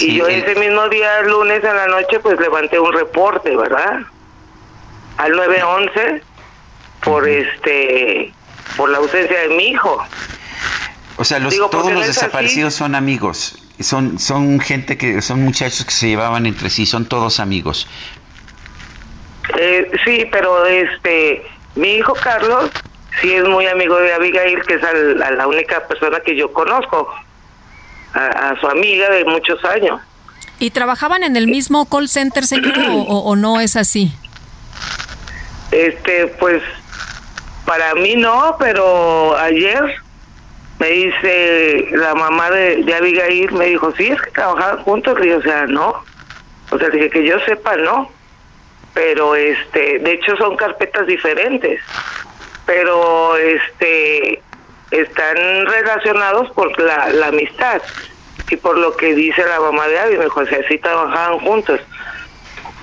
[0.00, 4.00] y yo ese mismo día, lunes en la noche, pues levanté un reporte, ¿verdad?
[5.18, 6.22] Al 911
[7.02, 8.32] por este,
[8.76, 10.02] por la ausencia de mi hijo.
[11.16, 12.08] O sea, los, Digo, todos los así.
[12.08, 13.58] desaparecidos son amigos.
[13.80, 17.88] Son, son gente que, son muchachos que se llevaban entre sí, son todos amigos.
[19.58, 21.42] Eh, sí, pero este,
[21.74, 22.70] mi hijo Carlos
[23.20, 26.52] sí es muy amigo de Abigail, que es al- a la única persona que yo
[26.52, 27.08] conozco,
[28.14, 30.00] a, a su amiga de muchos años.
[30.58, 32.72] ¿Y trabajaban en el mismo call center, señor,
[33.08, 34.12] o, no es así?
[35.70, 36.62] Este, pues,
[37.66, 39.82] para mí no, pero ayer
[40.78, 45.28] me dice la mamá de, de Abigail, me dijo, sí, es que trabajaban juntos, y
[45.28, 45.94] yo, o sea, no.
[46.70, 48.10] O sea, dije que yo sepa, no.
[48.94, 51.80] Pero, este, de hecho son carpetas diferentes.
[52.72, 54.42] Pero, este,
[54.90, 55.36] están
[55.66, 57.82] relacionados por la, amistad
[58.48, 61.38] y por lo que dice la mamá de Abby, me dijo, o sea, sí trabajaban
[61.40, 61.80] juntos.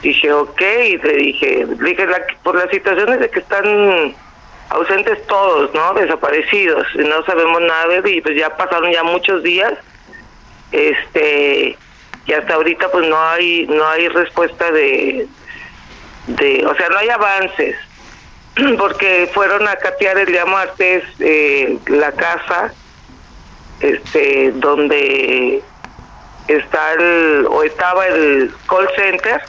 [0.03, 2.07] Dije, ok, y le dije, dije
[2.43, 4.15] por las situaciones de que están
[4.69, 5.95] ausentes todos, ¿no?
[5.95, 9.73] Desaparecidos, y no sabemos nada de y pues ya pasaron ya muchos días,
[10.71, 11.75] este,
[12.27, 15.27] y hasta ahorita pues no hay, no hay respuesta de,
[16.27, 17.75] de, o sea, no hay avances,
[18.77, 22.73] porque fueron a catear el día martes eh, la casa,
[23.81, 25.61] este, donde
[26.47, 29.41] está el, o estaba el call center,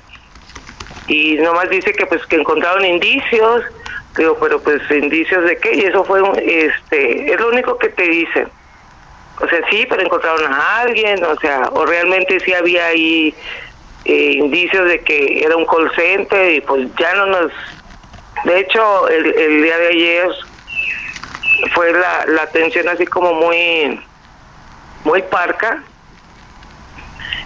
[1.08, 3.62] y nomás dice que pues que encontraron indicios.
[4.16, 7.88] Digo pero pues indicios de qué y eso fue un- este es lo único que
[7.90, 8.48] te dicen.
[9.40, 13.32] O sea sí pero encontraron a alguien o sea o realmente sí había ahí
[14.04, 17.52] eh, indicios de que era un call center y pues ya no nos
[18.44, 20.28] de hecho el, el día de ayer
[21.74, 24.00] fue la, la atención así como muy
[25.04, 25.82] muy parca.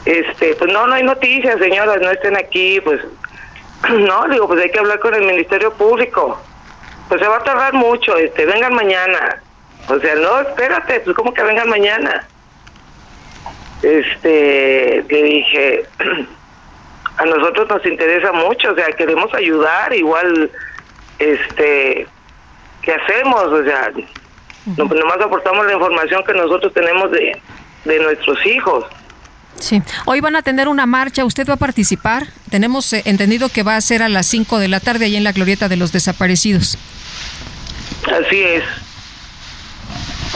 [0.04, 3.00] Este pues no no hay noticias señoras no estén aquí pues
[3.90, 6.40] no digo pues hay que hablar con el ministerio público.
[7.08, 9.42] Pues se va a tardar mucho este vengan mañana.
[9.88, 12.26] O sea no espérate pues cómo que vengan mañana
[13.84, 15.84] este le dije
[17.16, 20.50] a nosotros nos interesa mucho o sea queremos ayudar igual
[21.18, 22.06] este
[22.82, 23.90] qué hacemos o sea
[24.76, 27.40] no, nomás aportamos la información que nosotros tenemos de
[27.84, 28.84] de nuestros hijos
[29.58, 29.80] Sí.
[30.04, 31.24] Hoy van a tener una marcha.
[31.24, 32.26] ¿Usted va a participar?
[32.50, 35.22] Tenemos eh, entendido que va a ser a las 5 de la tarde ahí en
[35.22, 36.76] la glorieta de los desaparecidos.
[38.04, 38.64] Así es.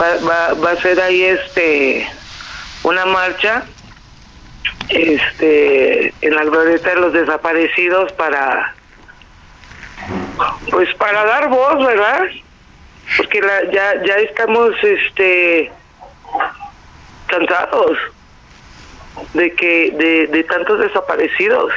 [0.01, 2.07] Va, va, va a ser ahí este
[2.83, 3.65] una marcha
[4.87, 8.73] este en la glorieta de los desaparecidos para
[10.69, 12.27] pues para dar voz, ¿verdad?
[13.17, 15.71] Porque la, ya ya estamos este
[17.27, 17.97] cansados
[19.33, 21.71] de que de, de tantos desaparecidos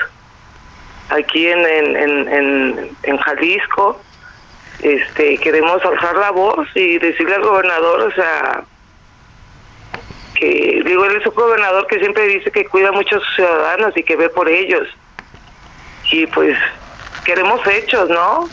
[1.10, 1.96] aquí en en,
[2.28, 4.00] en, en, Jalisco
[4.80, 8.64] este queremos alzar la voz y decirle al gobernador o sea
[10.34, 13.96] que digo él es un gobernador que siempre dice que cuida mucho a sus ciudadanos
[13.96, 14.88] y que ve por ellos
[16.10, 16.56] y pues
[17.24, 18.48] queremos hechos, ¿no?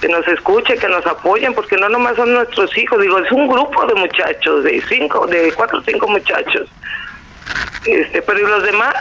[0.00, 3.48] Que nos escuchen, que nos apoyen, porque no nomás son nuestros hijos, digo, es un
[3.48, 6.68] grupo de muchachos, de cinco, de cuatro o cinco muchachos.
[7.84, 8.94] Este, pero ¿y los demás?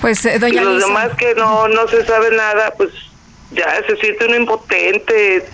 [0.00, 0.86] Pues, eh, y doña los Lisa.
[0.86, 2.90] demás que no, no se sabe nada, pues
[3.50, 5.48] ya se siente uno impotente,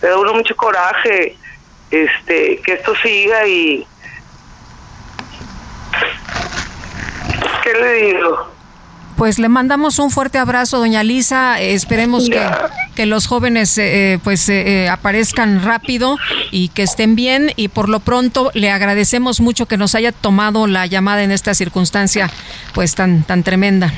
[0.00, 1.36] le da uno mucho coraje,
[1.90, 3.86] este, que esto siga y...
[7.62, 8.59] ¿Qué le digo?
[9.20, 11.60] Pues le mandamos un fuerte abrazo, doña Lisa.
[11.60, 12.40] Esperemos que,
[12.96, 16.16] que los jóvenes eh, eh, pues eh, eh, aparezcan rápido
[16.50, 17.52] y que estén bien.
[17.54, 21.52] Y por lo pronto le agradecemos mucho que nos haya tomado la llamada en esta
[21.52, 22.30] circunstancia
[22.72, 23.92] pues tan tan tremenda.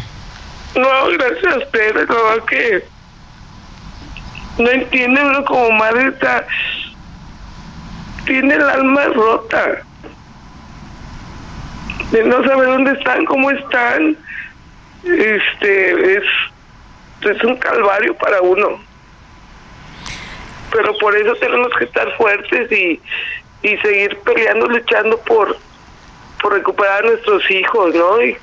[0.74, 2.84] No, gracias a ustedes, no, que
[4.58, 6.44] no entiende uno como madre está,
[8.26, 9.82] tiene el alma rota,
[12.10, 14.16] de no saber dónde están, cómo están,
[15.04, 16.24] este, es,
[17.22, 18.82] es un calvario para uno.
[20.72, 23.00] Pero por eso tenemos que estar fuertes y,
[23.62, 25.56] y seguir peleando, luchando por,
[26.40, 28.22] por recuperar a nuestros hijos, ¿no?
[28.22, 28.36] Y,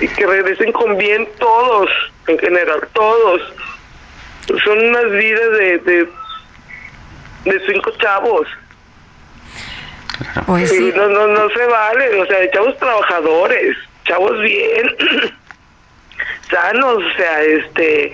[0.00, 1.90] y que regresen con bien todos,
[2.26, 3.42] en general, todos.
[4.62, 6.08] Son unas vidas de, de,
[7.44, 8.46] de cinco chavos.
[10.46, 14.86] Pues no, no, no se vale, o sea, chavos trabajadores, chavos bien,
[16.50, 18.06] sanos, o sea, este,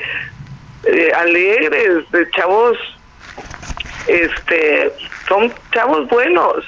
[0.84, 2.76] eh, alegres, de chavos,
[4.06, 4.92] este,
[5.28, 6.64] son chavos buenos.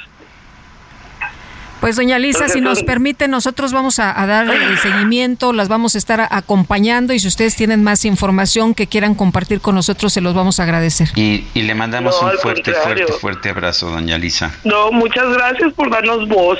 [1.80, 5.96] Pues doña Lisa, si nos permite, nosotros vamos a, a dar el seguimiento, las vamos
[5.96, 10.12] a estar a- acompañando y si ustedes tienen más información que quieran compartir con nosotros,
[10.12, 11.08] se los vamos a agradecer.
[11.16, 13.06] Y, y le mandamos No, un fuerte, contrario.
[13.08, 14.54] fuerte, fuerte abrazo, doña Lisa.
[14.62, 16.58] No, muchas gracias por darnos voz.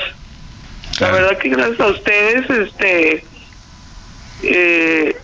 [1.00, 3.24] La verdad que gracias a ustedes, este,
[4.42, 5.16] eh,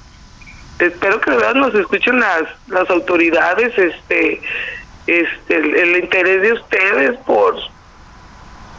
[0.78, 4.40] espero que de verdad nos escuchen las, las autoridades, este,
[5.06, 7.56] este, el, el interés de ustedes por,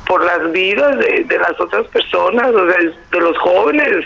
[0.08, 2.78] por las vidas de, de las otras personas, o sea,
[3.12, 4.06] de los jóvenes.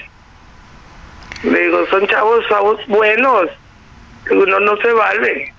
[1.43, 3.49] Le digo, son chavos, chavos buenos.
[4.29, 5.53] Digo, no, no se vale.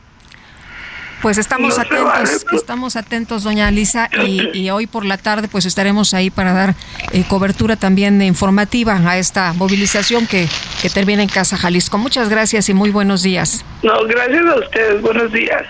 [1.25, 5.17] Pues estamos No se vale, atentos, estamos atentos, doña Lisa, y, y hoy por la
[5.17, 6.75] tarde pues estaremos ahí para dar
[7.13, 10.47] eh, cobertura también informativa a esta movilización que,
[10.83, 11.97] que termina en Casa Jalisco.
[11.97, 13.65] Muchas gracias y muy buenos días.
[13.83, 15.01] No, gracias a ustedes.
[15.01, 15.67] Buenos días.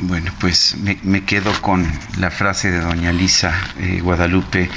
[0.00, 1.86] Bueno, pues me, me quedo con
[2.18, 4.68] la frase de doña Lisa eh, Guadalupe,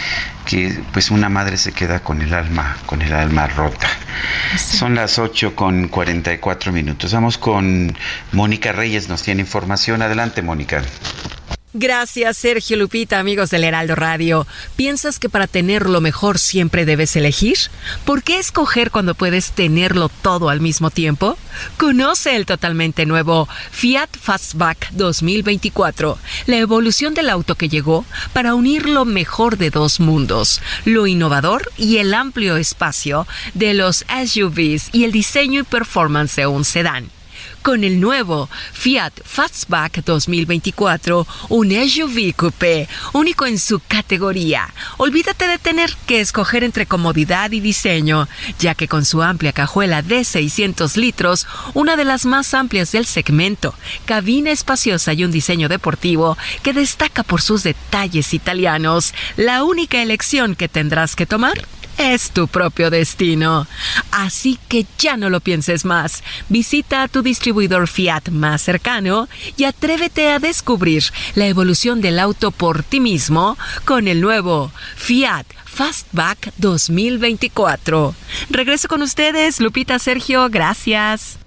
[0.45, 3.87] que pues una madre se queda con el alma, con el alma rota.
[4.57, 7.13] Son las 8 con 44 minutos.
[7.13, 7.97] Vamos con
[8.31, 10.03] Mónica Reyes, nos tiene información.
[10.03, 10.83] Adelante, Mónica.
[11.73, 14.47] Gracias, Sergio Lupita, amigos del Heraldo Radio.
[14.77, 17.57] ¿Piensas que para tener lo mejor siempre debes elegir?
[18.05, 21.37] ¿Por qué escoger cuando puedes tenerlo todo al mismo tiempo?
[21.75, 28.87] Conoce el totalmente nuevo Fiat Fastback 2024, la evolución del auto que llegó para unir
[28.87, 35.03] lo mejor de dos mundos, lo innovador y el amplio espacio de los SUVs y
[35.03, 37.16] el diseño y performance de un sedán
[37.67, 44.73] con el nuevo Fiat Fastback 2024, un SUV coupé único en su categoría.
[44.95, 50.01] Olvídate de tener que escoger entre comodidad y diseño, ya que con su amplia cajuela
[50.01, 53.75] de 600 litros, una de las más amplias del segmento,
[54.05, 60.55] cabina espaciosa y un diseño deportivo que destaca por sus detalles italianos, la única elección
[60.55, 61.67] que tendrás que tomar
[61.97, 63.67] es tu propio destino.
[64.11, 66.23] Así que ya no lo pienses más.
[66.49, 71.03] Visita a tu distribuidor Fiat más cercano y atrévete a descubrir
[71.35, 78.15] la evolución del auto por ti mismo con el nuevo Fiat Fastback 2024.
[78.49, 81.37] Regreso con ustedes, Lupita Sergio, gracias.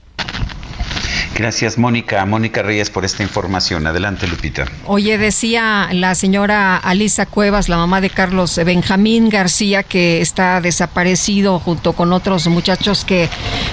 [1.34, 2.24] Gracias, Mónica.
[2.26, 3.86] Mónica Reyes, por esta información.
[3.86, 4.66] Adelante, Lupita.
[4.86, 11.58] Oye, decía la señora Alisa Cuevas, la mamá de Carlos Benjamín García, que está desaparecido
[11.58, 13.28] junto con otros muchachos que,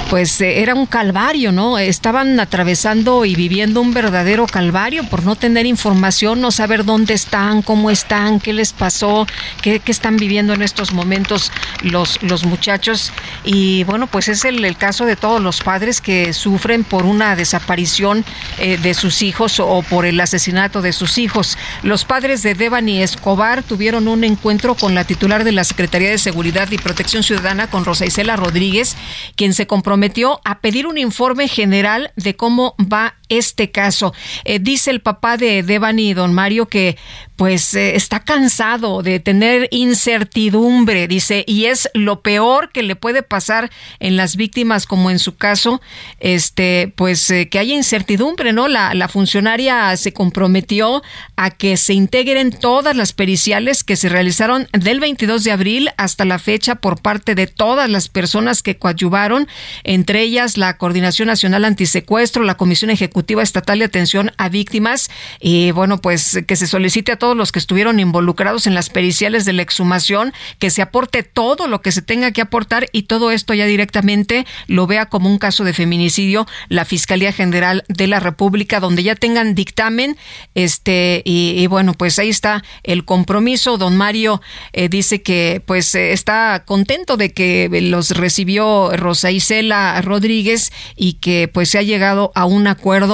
[0.09, 1.77] pues, eh, era un calvario, ¿no?
[1.77, 7.61] Estaban atravesando y viviendo un verdadero calvario por no tener información, no saber dónde están,
[7.61, 9.27] cómo están, qué les pasó,
[9.61, 11.51] qué, qué están viviendo en estos momentos
[11.81, 13.11] los, los muchachos.
[13.43, 17.35] Y bueno, pues es el, el caso de todos los padres que sufren por una
[17.37, 18.25] desaparición
[18.59, 21.57] eh, de sus hijos o por el asesinato de sus hijos.
[21.83, 26.17] Los padres de Devani Escobar tuvieron un encuentro con la titular de la Secretaría de
[26.17, 28.97] Seguridad y Protección Ciudadana, con Rosa Isela Rodríguez,
[29.35, 34.13] quien se comprometió a pedir un informe general de cómo va este caso.
[34.45, 36.97] Eh, dice el papá de Devani, don Mario, que
[37.35, 43.21] pues eh, está cansado de tener incertidumbre, dice, y es lo peor que le puede
[43.21, 45.79] pasar en las víctimas, como en su caso,
[46.19, 48.67] este, pues eh, que haya incertidumbre, ¿no?
[48.67, 51.03] La, la funcionaria se comprometió
[51.35, 56.25] a que se integren todas las periciales que se realizaron del 22 de abril hasta
[56.25, 59.47] la fecha por parte de todas las personas que coadyuvaron,
[59.83, 65.71] entre ellas la Coordinación Nacional Antisecuestro, la Comisión Ejecutiva Estatal de Atención a Víctimas, y
[65.71, 69.53] bueno, pues que se solicite a todos los que estuvieron involucrados en las periciales de
[69.53, 73.53] la exhumación, que se aporte todo lo que se tenga que aportar y todo esto
[73.53, 78.79] ya directamente lo vea como un caso de feminicidio la Fiscalía General de la República,
[78.79, 80.17] donde ya tengan dictamen,
[80.55, 83.77] este, y, bueno, pues ahí está el compromiso.
[83.77, 84.41] Don Mario
[84.73, 91.13] eh, dice que pues eh, está contento de que los recibió Rosa Isela Rodríguez y
[91.13, 93.06] que pues se ha llegado a un acuerdo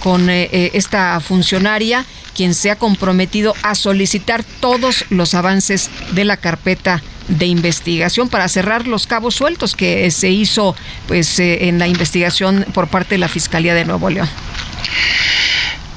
[0.00, 2.04] con eh, esta funcionaria
[2.34, 8.48] quien se ha comprometido a solicitar todos los avances de la carpeta de investigación para
[8.48, 10.74] cerrar los cabos sueltos que se hizo
[11.06, 14.28] pues eh, en la investigación por parte de la Fiscalía de Nuevo León.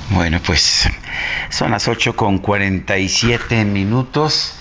[0.09, 0.87] Bueno, pues
[1.49, 4.53] son las 8 con 47 minutos.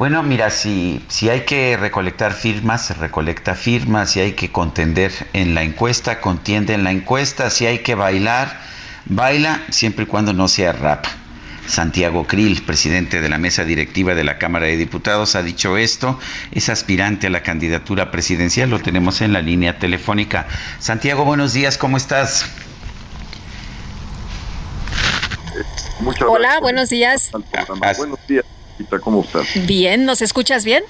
[0.00, 5.12] Bueno, mira, si, si hay que recolectar firmas, se recolecta firmas, si hay que contender
[5.34, 8.62] en la encuesta, contiende en la encuesta, si hay que bailar,
[9.04, 11.04] baila siempre y cuando no sea rap.
[11.66, 16.18] Santiago Krill, presidente de la mesa directiva de la Cámara de Diputados, ha dicho esto.
[16.50, 18.70] Es aspirante a la candidatura presidencial.
[18.70, 20.46] Lo tenemos en la línea telefónica.
[20.78, 21.76] Santiago, buenos días.
[21.76, 22.46] ¿Cómo estás?
[26.26, 27.30] Hola, buenos días.
[27.98, 28.46] Buenos días,
[29.00, 29.46] ¿cómo estás?
[29.66, 30.82] Bien, ¿nos escuchas bien?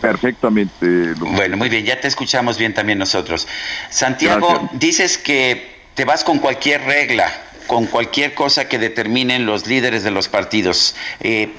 [0.00, 1.14] Perfectamente.
[1.14, 3.48] Bueno, muy bien, ya te escuchamos bien también nosotros.
[3.90, 7.32] Santiago, dices que te vas con cualquier regla,
[7.66, 10.94] con cualquier cosa que determinen los líderes de los partidos.
[11.20, 11.52] Eh,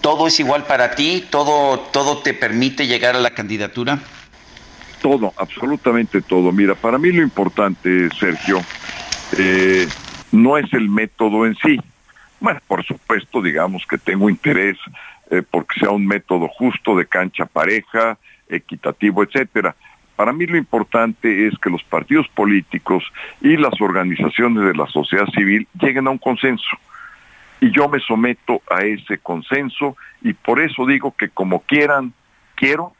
[0.00, 1.24] ¿Todo es igual para ti?
[1.30, 4.00] ¿Todo, ¿Todo te permite llegar a la candidatura?
[5.00, 6.50] Todo, absolutamente todo.
[6.50, 8.60] Mira, para mí lo importante, Sergio,
[9.38, 9.86] eh,
[10.32, 11.80] no es el método en sí.
[12.42, 14.76] Bueno, por supuesto, digamos que tengo interés
[15.30, 19.76] eh, porque sea un método justo de cancha pareja, equitativo, etcétera.
[20.16, 23.04] Para mí lo importante es que los partidos políticos
[23.40, 26.76] y las organizaciones de la sociedad civil lleguen a un consenso.
[27.60, 32.12] Y yo me someto a ese consenso y por eso digo que como quieran,
[32.56, 32.92] quiero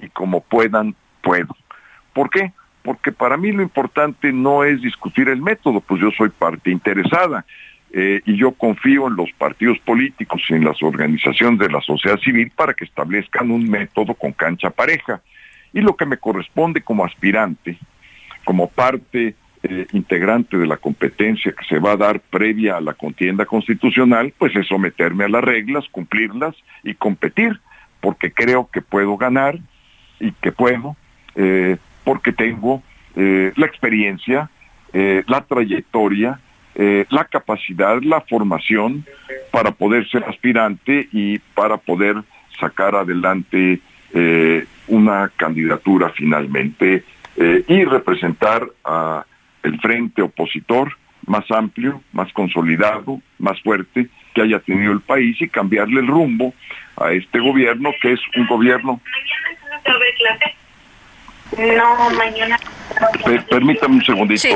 [0.00, 1.56] y como puedan, puedo.
[2.12, 2.52] ¿Por qué?
[2.84, 7.44] Porque para mí lo importante no es discutir el método, pues yo soy parte interesada.
[7.96, 12.18] Eh, y yo confío en los partidos políticos y en las organizaciones de la sociedad
[12.18, 15.20] civil para que establezcan un método con cancha pareja.
[15.72, 17.78] Y lo que me corresponde como aspirante,
[18.42, 22.94] como parte eh, integrante de la competencia que se va a dar previa a la
[22.94, 27.60] contienda constitucional, pues es someterme a las reglas, cumplirlas y competir,
[28.00, 29.60] porque creo que puedo ganar
[30.18, 30.96] y que puedo,
[31.36, 32.82] eh, porque tengo
[33.14, 34.50] la experiencia,
[34.92, 36.40] la trayectoria,
[36.74, 39.04] la capacidad, la formación
[39.50, 42.16] para poder ser aspirante y para poder
[42.58, 43.80] sacar adelante
[44.88, 47.04] una candidatura finalmente
[47.36, 49.24] y representar a
[49.62, 50.96] el frente opositor
[51.26, 56.52] más amplio, más consolidado, más fuerte que haya tenido el país y cambiarle el rumbo
[56.96, 59.00] a este gobierno que es un gobierno.
[61.56, 62.58] No, mañana.
[63.48, 64.40] Permítame un segundito.
[64.40, 64.54] Sí.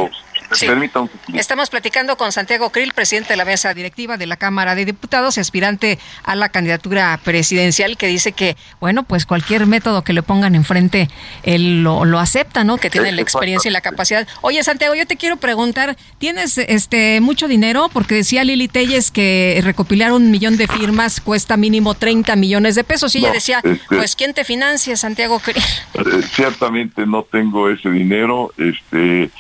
[1.35, 5.37] Estamos platicando con Santiago Krill, presidente de la mesa directiva de la Cámara de Diputados
[5.37, 10.23] y aspirante a la candidatura presidencial, que dice que, bueno, pues cualquier método que le
[10.23, 11.09] pongan enfrente,
[11.43, 12.77] él lo, lo acepta, ¿no?
[12.79, 14.27] Que tiene la experiencia y la capacidad.
[14.41, 17.89] Oye, Santiago, yo te quiero preguntar, ¿tienes este mucho dinero?
[17.93, 22.85] Porque decía Lili Telles que recopilar un millón de firmas cuesta mínimo 30 millones de
[22.85, 23.15] pesos.
[23.15, 25.57] Y ella decía, este- pues, ¿quién te financia, Santiago Krill?
[25.95, 28.53] Eh, ciertamente no tengo ese dinero.
[28.57, 29.31] Este,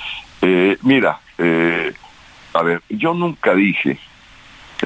[0.42, 1.92] eh, mira, eh,
[2.54, 3.98] a ver, yo nunca dije,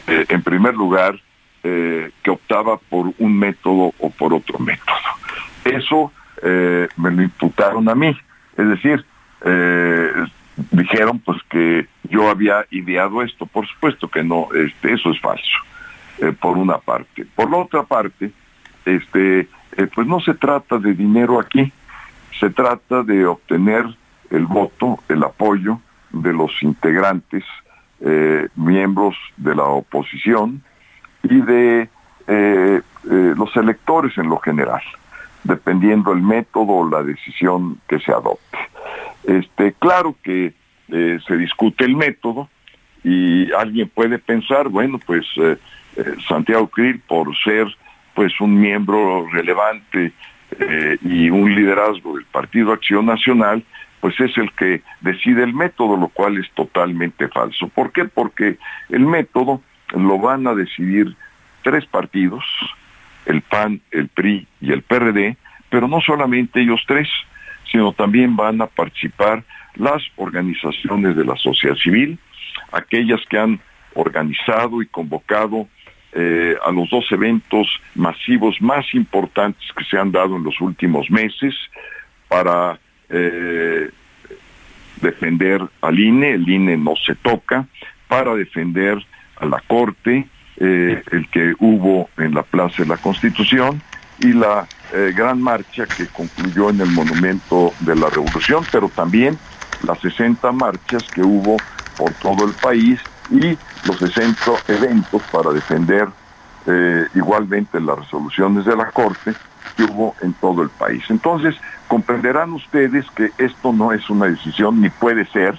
[0.06, 1.20] eh, en primer lugar,
[1.62, 4.96] que optaba por un método o por otro método.
[5.64, 6.12] Eso
[6.96, 8.16] me lo imputaron a mí.
[8.56, 9.04] Es decir,
[10.72, 13.46] dijeron pues que yo había ideado esto.
[13.46, 15.56] Por supuesto que no, este, eso es falso,
[16.40, 17.24] por una parte.
[17.36, 18.32] Por la otra parte,
[18.84, 19.46] este,
[19.94, 21.72] pues no se trata de dinero aquí,
[22.40, 23.86] se trata de obtener
[24.32, 25.80] el voto, el apoyo
[26.10, 27.44] de los integrantes,
[28.00, 30.62] eh, miembros de la oposición
[31.22, 31.88] y de eh,
[32.26, 34.82] eh, los electores en lo general,
[35.44, 38.58] dependiendo el método o la decisión que se adopte.
[39.24, 40.54] Este, claro que
[40.88, 42.50] se discute el método
[43.02, 45.24] y alguien puede pensar, bueno, pues
[46.28, 47.66] Santiago Krill, por ser
[48.14, 50.12] pues un miembro relevante
[51.02, 53.64] y un liderazgo del Partido Acción Nacional,
[54.02, 57.68] pues es el que decide el método, lo cual es totalmente falso.
[57.68, 58.04] ¿Por qué?
[58.04, 58.58] Porque
[58.88, 59.62] el método
[59.94, 61.14] lo van a decidir
[61.62, 62.44] tres partidos,
[63.26, 65.36] el PAN, el PRI y el PRD,
[65.70, 67.08] pero no solamente ellos tres,
[67.70, 69.44] sino también van a participar
[69.76, 72.18] las organizaciones de la sociedad civil,
[72.72, 73.60] aquellas que han
[73.94, 75.68] organizado y convocado
[76.12, 81.08] eh, a los dos eventos masivos más importantes que se han dado en los últimos
[81.08, 81.54] meses
[82.26, 82.80] para
[83.12, 83.90] eh,
[85.02, 87.66] defender al INE, el INE no se toca,
[88.08, 89.04] para defender
[89.36, 90.26] a la Corte,
[90.56, 93.82] eh, el que hubo en la Plaza de la Constitución,
[94.20, 99.38] y la eh, gran marcha que concluyó en el Monumento de la Revolución, pero también
[99.82, 101.56] las 60 marchas que hubo
[101.98, 106.08] por todo el país y los 60 eventos para defender
[107.16, 109.32] igualmente las resoluciones de la Corte
[109.76, 111.04] que hubo en todo el país.
[111.08, 111.54] Entonces,
[111.88, 115.58] comprenderán ustedes que esto no es una decisión, ni puede ser,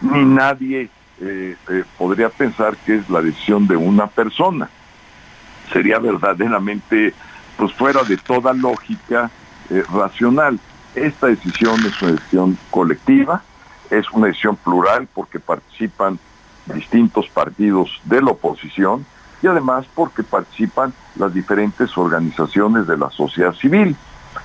[0.00, 0.90] ni nadie
[1.20, 4.68] eh, eh, podría pensar que es la decisión de una persona.
[5.72, 7.14] Sería verdaderamente,
[7.56, 9.30] pues fuera de toda lógica
[9.70, 10.58] eh, racional.
[10.94, 13.42] Esta decisión es una decisión colectiva,
[13.90, 16.18] es una decisión plural porque participan
[16.66, 19.06] distintos partidos de la oposición
[19.42, 23.96] y además porque participan las diferentes organizaciones de la sociedad civil.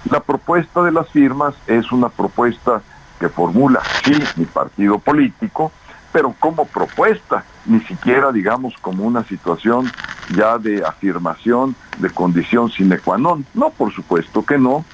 [0.10, 2.82] La propuesta de las firmas es una propuesta
[3.20, 5.72] que formula, sí, mi partido político,
[6.12, 9.92] pero como propuesta, ni siquiera digamos como una situación
[10.36, 13.46] ya de afirmación de condición sine qua non.
[13.54, 14.86] No, por supuesto que no.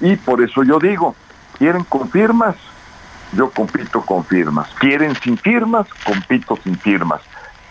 [0.00, 1.14] Y por eso yo digo,
[1.58, 2.56] ¿quieren con firmas?
[3.32, 4.68] Yo compito con firmas.
[4.78, 5.86] ¿Quieren sin firmas?
[6.04, 7.20] Compito sin firmas.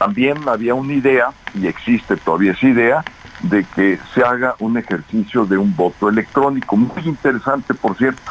[0.03, 3.05] También había una idea, y existe todavía esa idea,
[3.41, 8.29] de que se haga un ejercicio de un voto electrónico, muy interesante por cierto.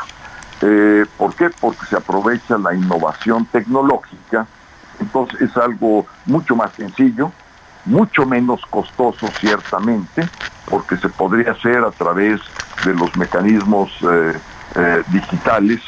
[0.60, 1.48] Eh, ¿Por qué?
[1.48, 4.46] Porque se aprovecha la innovación tecnológica,
[5.00, 7.32] entonces es algo mucho más sencillo,
[7.86, 10.28] mucho menos costoso ciertamente,
[10.68, 12.42] porque se podría hacer a través
[12.84, 14.34] de los mecanismos eh,
[14.74, 15.80] eh, digitales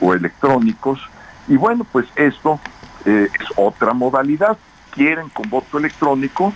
[0.00, 1.00] o electrónicos,
[1.48, 2.60] y bueno, pues esto
[3.04, 4.56] es otra modalidad.
[4.92, 6.52] Quieren con voto electrónico,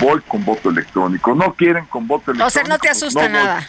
[0.00, 1.34] voy con voto electrónico.
[1.34, 2.46] No quieren con voto electrónico.
[2.46, 3.66] O sea, no te asusta nada.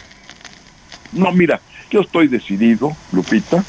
[1.12, 3.62] No, mira, yo estoy decidido, Lupita.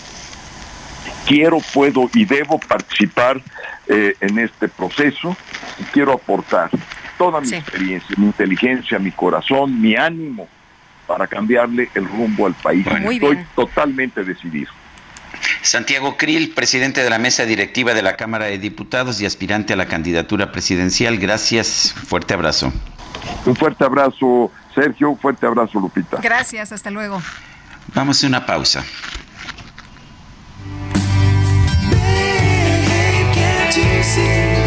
[1.26, 3.42] Quiero, puedo y debo participar
[3.88, 5.36] eh, en este proceso
[5.78, 6.70] y quiero aportar
[7.18, 10.48] toda mi experiencia, mi inteligencia, mi corazón, mi ánimo
[11.06, 12.86] para cambiarle el rumbo al país.
[12.86, 13.48] Estoy bien.
[13.56, 14.72] totalmente decidido.
[15.62, 19.76] Santiago Krill, presidente de la mesa directiva de la Cámara de Diputados y aspirante a
[19.76, 21.18] la candidatura presidencial.
[21.18, 21.94] Gracias.
[22.08, 22.72] Fuerte abrazo.
[23.46, 25.12] Un fuerte abrazo, Sergio.
[25.12, 26.18] Un fuerte abrazo, Lupita.
[26.22, 27.22] Gracias, hasta luego.
[27.94, 28.84] Vamos a una pausa.
[33.70, 34.67] Can't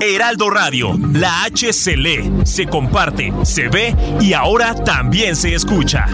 [0.00, 6.06] Heraldo Radio, la H se lee, se comparte, se ve y ahora también se escucha.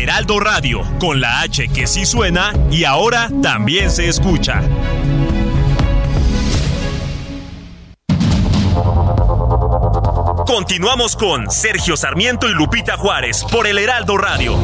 [0.00, 4.62] Heraldo Radio, con la H que sí suena y ahora también se escucha.
[10.46, 14.58] Continuamos con Sergio Sarmiento y Lupita Juárez por el Heraldo Radio.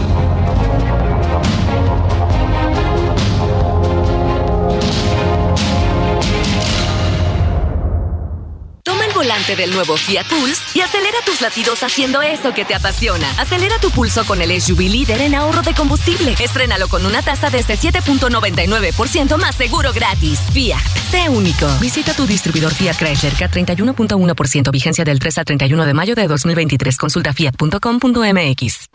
[9.29, 13.31] Volante del nuevo Fiat Pulse y acelera tus latidos haciendo eso que te apasiona.
[13.37, 16.35] Acelera tu pulso con el SUV líder en ahorro de combustible.
[16.41, 20.41] Estrénalo con una tasa desde 7.99% más seguro gratis.
[20.55, 20.81] Fiat,
[21.11, 21.69] sé único.
[21.79, 26.97] Visita tu distribuidor Fiat Chrysler K31.1% vigencia del 3 al 31 de mayo de 2023.
[26.97, 28.89] Consulta fiat.com.mx.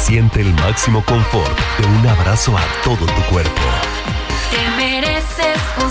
[0.00, 3.60] Siente el máximo confort de un abrazo a todo tu cuerpo.
[4.52, 5.90] Te mereces un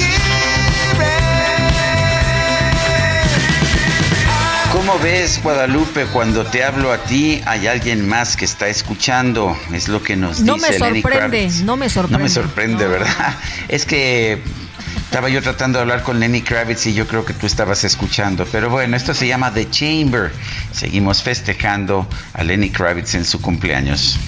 [4.91, 9.57] ¿Cómo ves, Guadalupe, cuando te hablo a ti, hay alguien más que está escuchando?
[9.71, 12.17] Es lo que nos No dice me Lenny sorprende, no me sorprende.
[12.17, 13.35] No me sorprende, ¿verdad?
[13.69, 14.41] Es que
[15.05, 18.45] estaba yo tratando de hablar con Lenny Kravitz y yo creo que tú estabas escuchando.
[18.51, 20.29] Pero bueno, esto se llama The Chamber.
[20.73, 24.19] Seguimos festejando a Lenny Kravitz en su cumpleaños.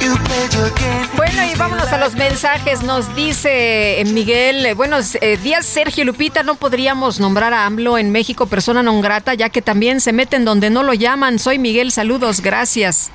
[0.00, 1.19] You
[1.60, 2.82] vámonos a los mensajes.
[2.82, 6.42] Nos dice eh, Miguel, eh, buenos eh, días, Sergio Lupita.
[6.42, 10.48] No podríamos nombrar a AMLO en México persona non grata, ya que también se meten
[10.48, 11.38] donde no lo llaman.
[11.38, 13.12] Soy Miguel, saludos, gracias.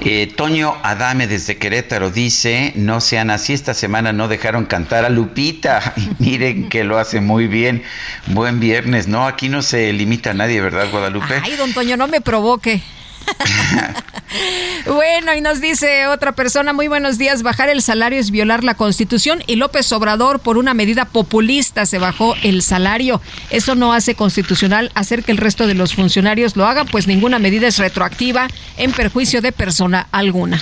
[0.00, 5.10] Eh, Toño Adame desde Querétaro dice, no sean así, esta semana no dejaron cantar a
[5.10, 5.94] Lupita.
[6.20, 7.82] Y miren que lo hace muy bien.
[8.28, 9.26] Buen viernes, ¿no?
[9.26, 11.42] Aquí no se limita a nadie, ¿verdad, Guadalupe?
[11.42, 12.82] Ay, don Toño, no me provoque.
[14.86, 18.74] bueno, y nos dice otra persona, muy buenos días, bajar el salario es violar la
[18.74, 23.20] constitución y López Obrador por una medida populista se bajó el salario.
[23.50, 27.38] Eso no hace constitucional hacer que el resto de los funcionarios lo hagan, pues ninguna
[27.38, 30.60] medida es retroactiva en perjuicio de persona alguna.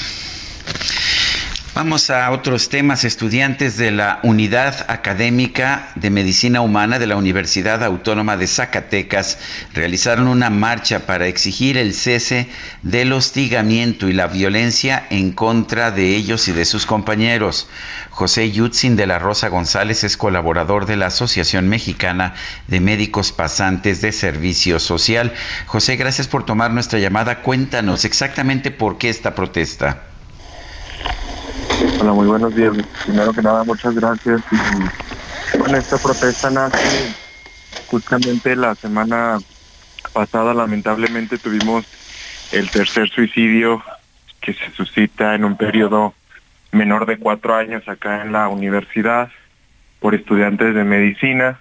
[1.74, 3.02] Vamos a otros temas.
[3.02, 9.38] Estudiantes de la Unidad Académica de Medicina Humana de la Universidad Autónoma de Zacatecas
[9.72, 12.46] realizaron una marcha para exigir el cese
[12.82, 17.68] del hostigamiento y la violencia en contra de ellos y de sus compañeros.
[18.10, 22.34] José Yutzin de la Rosa González es colaborador de la Asociación Mexicana
[22.68, 25.32] de Médicos Pasantes de Servicio Social.
[25.64, 27.40] José, gracias por tomar nuestra llamada.
[27.40, 30.02] Cuéntanos exactamente por qué esta protesta.
[32.00, 32.72] Hola, muy buenos días.
[33.04, 34.42] Primero que nada, muchas gracias.
[34.52, 37.14] Y, bueno, esta protesta nace
[37.86, 39.38] justamente la semana
[40.12, 41.86] pasada, lamentablemente tuvimos
[42.52, 43.82] el tercer suicidio
[44.40, 46.14] que se suscita en un periodo
[46.72, 49.30] menor de cuatro años acá en la universidad
[50.00, 51.58] por estudiantes de medicina.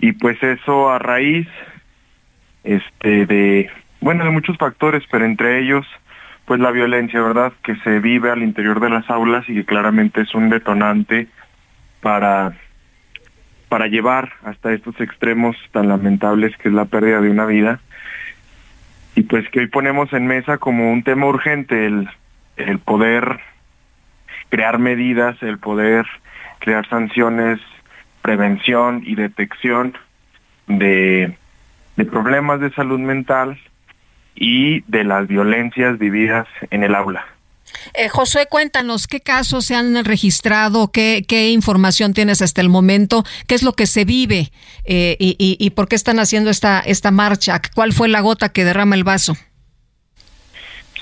[0.00, 1.48] Y pues eso a raíz
[2.64, 3.70] este de
[4.00, 5.86] bueno de muchos factores, pero entre ellos
[6.48, 7.52] pues la violencia, ¿verdad?
[7.62, 11.28] Que se vive al interior de las aulas y que claramente es un detonante
[12.00, 12.54] para,
[13.68, 17.80] para llevar hasta estos extremos tan lamentables que es la pérdida de una vida.
[19.14, 22.08] Y pues que hoy ponemos en mesa como un tema urgente el,
[22.56, 23.40] el poder
[24.48, 26.06] crear medidas, el poder
[26.60, 27.60] crear sanciones,
[28.22, 29.98] prevención y detección
[30.66, 31.36] de,
[31.96, 33.58] de problemas de salud mental
[34.40, 37.26] y de las violencias vividas en el aula.
[37.94, 43.24] Eh, Josué, cuéntanos qué casos se han registrado, qué, qué información tienes hasta el momento,
[43.46, 44.50] qué es lo que se vive
[44.84, 48.48] eh, y, y- y por qué están haciendo esta, esta marcha, cuál fue la gota
[48.50, 49.36] que derrama el vaso.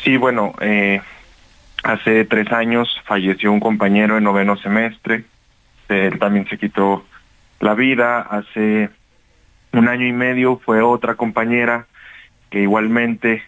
[0.04, 1.00] Sí, bueno, eh,
[1.82, 5.24] hace tres años falleció un compañero en noveno semestre,
[5.88, 7.04] él también se quitó
[7.60, 8.90] la vida, hace
[9.72, 11.86] un año y medio fue otra compañera
[12.60, 13.42] igualmente,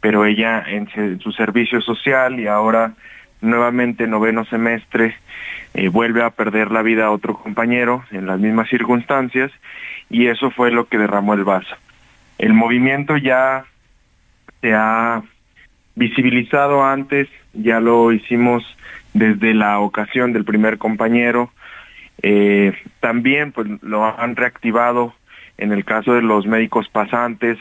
[0.00, 0.88] pero ella en
[1.20, 2.94] su servicio social y ahora
[3.40, 5.16] nuevamente noveno semestre
[5.74, 9.52] eh, vuelve a perder la vida a otro compañero en las mismas circunstancias
[10.10, 11.76] y eso fue lo que derramó el vaso.
[12.38, 13.64] El movimiento ya
[14.60, 15.22] se ha
[15.94, 18.64] visibilizado antes, ya lo hicimos
[19.14, 21.50] desde la ocasión del primer compañero,
[22.22, 25.14] eh, también pues lo han reactivado
[25.56, 27.58] en el caso de los médicos pasantes,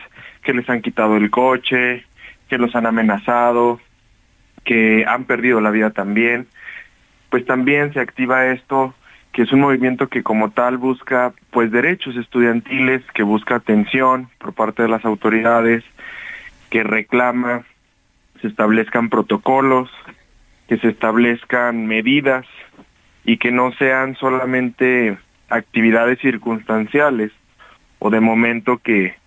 [0.48, 2.06] que les han quitado el coche,
[2.48, 3.82] que los han amenazado,
[4.64, 6.48] que han perdido la vida también,
[7.30, 8.96] pues también se activa esto,
[9.34, 14.54] que es un movimiento que como tal busca pues derechos estudiantiles, que busca atención por
[14.54, 15.84] parte de las autoridades,
[16.70, 17.64] que reclama
[18.42, 19.90] se establezcan protocolos,
[20.70, 22.46] que se establezcan medidas
[23.26, 25.18] y que no sean solamente
[25.50, 27.34] actividades circunstanciales
[28.00, 29.18] o de momento que,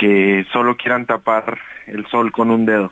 [0.00, 2.90] que solo quieran tapar el sol con un dedo.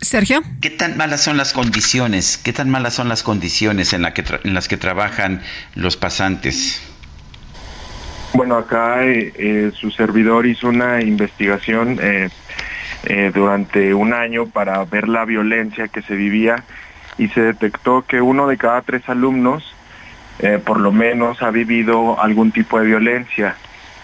[0.00, 0.40] Sergio.
[0.60, 2.36] ¿Qué tan malas son las condiciones?
[2.36, 5.40] ¿Qué tan malas son las condiciones en, la que tra- en las que trabajan
[5.76, 6.82] los pasantes?
[8.34, 12.30] Bueno, acá eh, eh, su servidor hizo una investigación eh,
[13.04, 16.64] eh, durante un año para ver la violencia que se vivía
[17.18, 19.62] y se detectó que uno de cada tres alumnos
[20.40, 23.54] eh, por lo menos ha vivido algún tipo de violencia.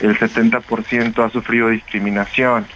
[0.00, 2.66] El 70% ha sufrido discriminación,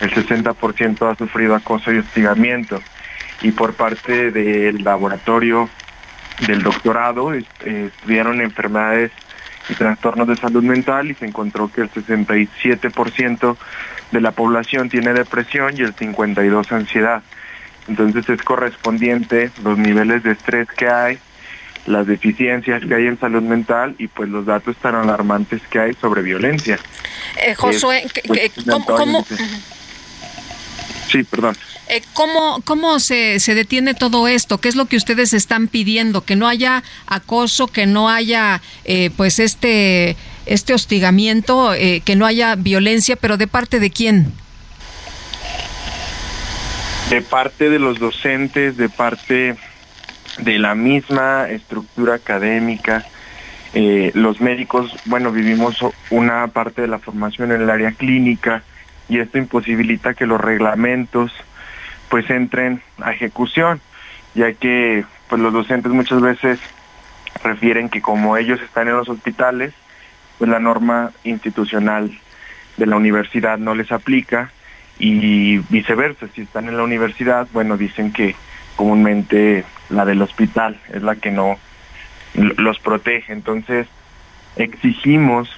[0.00, 2.80] el 60% ha sufrido acoso y hostigamiento.
[3.42, 5.68] Y por parte del laboratorio
[6.46, 9.10] del doctorado eh, estudiaron enfermedades
[9.68, 13.56] y trastornos de salud mental y se encontró que el 67%
[14.12, 17.22] de la población tiene depresión y el 52% ansiedad.
[17.88, 21.18] Entonces es correspondiente los niveles de estrés que hay,
[21.86, 25.94] las deficiencias que hay en salud mental y pues los datos tan alarmantes que hay
[25.94, 26.78] sobre violencia.
[27.44, 29.26] Eh, Josué, Es, pues, que- ¿cómo, cómo-
[31.10, 31.56] Sí, perdón.
[31.88, 34.58] eh, cómo- cómo se, se detiene todo esto?
[34.58, 36.24] ¿Qué es lo que ustedes están pidiendo?
[36.24, 42.26] Que no haya acoso, que no haya eh, pues este, este hostigamiento, eh, que no
[42.26, 44.32] haya violencia, pero ¿de parte de quién?
[47.10, 49.54] de parte de los docentes, de parte
[50.38, 53.04] de la misma estructura académica,
[53.74, 55.78] eh, los médicos, bueno, vivimos
[56.10, 58.62] una parte de la formación en el área clínica
[59.08, 61.32] y esto imposibilita que los reglamentos
[62.08, 63.80] pues entren a ejecución,
[64.34, 66.60] ya que pues los docentes muchas veces
[67.42, 69.74] refieren que como ellos están en los hospitales,
[70.38, 72.16] pues la norma institucional
[72.76, 74.50] de la universidad no les aplica
[74.98, 78.34] y viceversa, si están en la universidad, bueno, dicen que
[78.76, 81.58] comúnmente la del hospital es la que no
[82.34, 83.32] los protege.
[83.32, 83.86] Entonces,
[84.56, 85.48] exigimos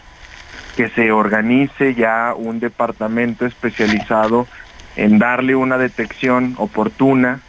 [0.76, 4.46] que se organice ya un departamento especializado
[4.96, 7.40] en darle una detección oportuna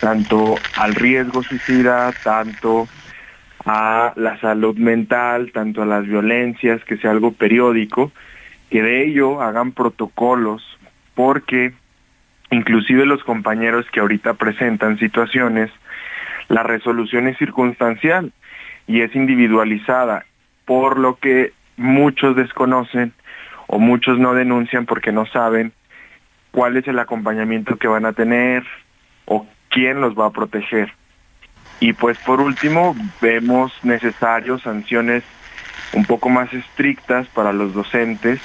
[0.00, 2.88] tanto al riesgo suicida, tanto
[3.66, 8.10] a la salud mental, tanto a las violencias, que sea algo periódico,
[8.70, 10.62] que de ello hagan protocolos,
[11.14, 11.72] porque
[12.50, 15.70] inclusive los compañeros que ahorita presentan situaciones,
[16.50, 18.32] la resolución es circunstancial
[18.86, 20.26] y es individualizada,
[20.64, 23.12] por lo que muchos desconocen
[23.68, 25.72] o muchos no denuncian porque no saben
[26.50, 28.64] cuál es el acompañamiento que van a tener
[29.26, 30.92] o quién los va a proteger.
[31.78, 35.22] Y pues por último, vemos necesarios sanciones
[35.92, 38.40] un poco más estrictas para los docentes,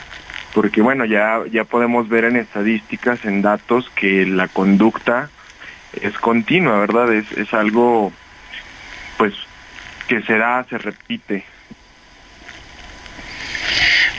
[0.53, 5.31] porque bueno, ya, ya podemos ver en estadísticas, en datos, que la conducta
[6.01, 7.13] es continua, ¿verdad?
[7.13, 8.11] Es, es algo
[9.17, 9.33] pues
[10.07, 11.45] que se da, se repite.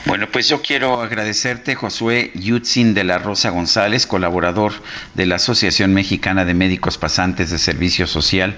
[0.05, 4.71] Bueno, pues yo quiero agradecerte, Josué Yutzin de la Rosa González, colaborador
[5.15, 8.55] de la Asociación Mexicana de Médicos Pasantes de Servicio Social.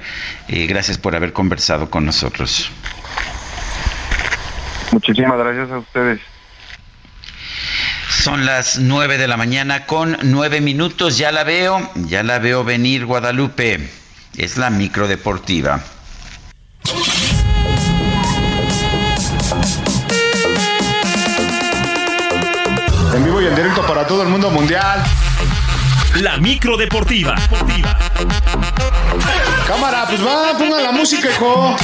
[0.48, 2.72] Eh, gracias por haber conversado con nosotros.
[4.92, 6.20] Muchísimas gracias a ustedes.
[8.10, 11.18] Son las nueve de la mañana con nueve minutos.
[11.18, 13.90] Ya la veo, ya la veo venir, Guadalupe.
[14.36, 15.80] Es la microdeportiva.
[23.14, 25.04] En vivo y en directo para todo el mundo mundial.
[26.22, 27.36] La micro deportiva.
[29.68, 31.78] Cámara, pues va, pongan la música, hijo.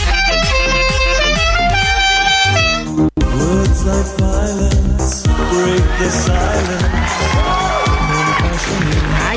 [3.85, 7.64] Like violence break the silence.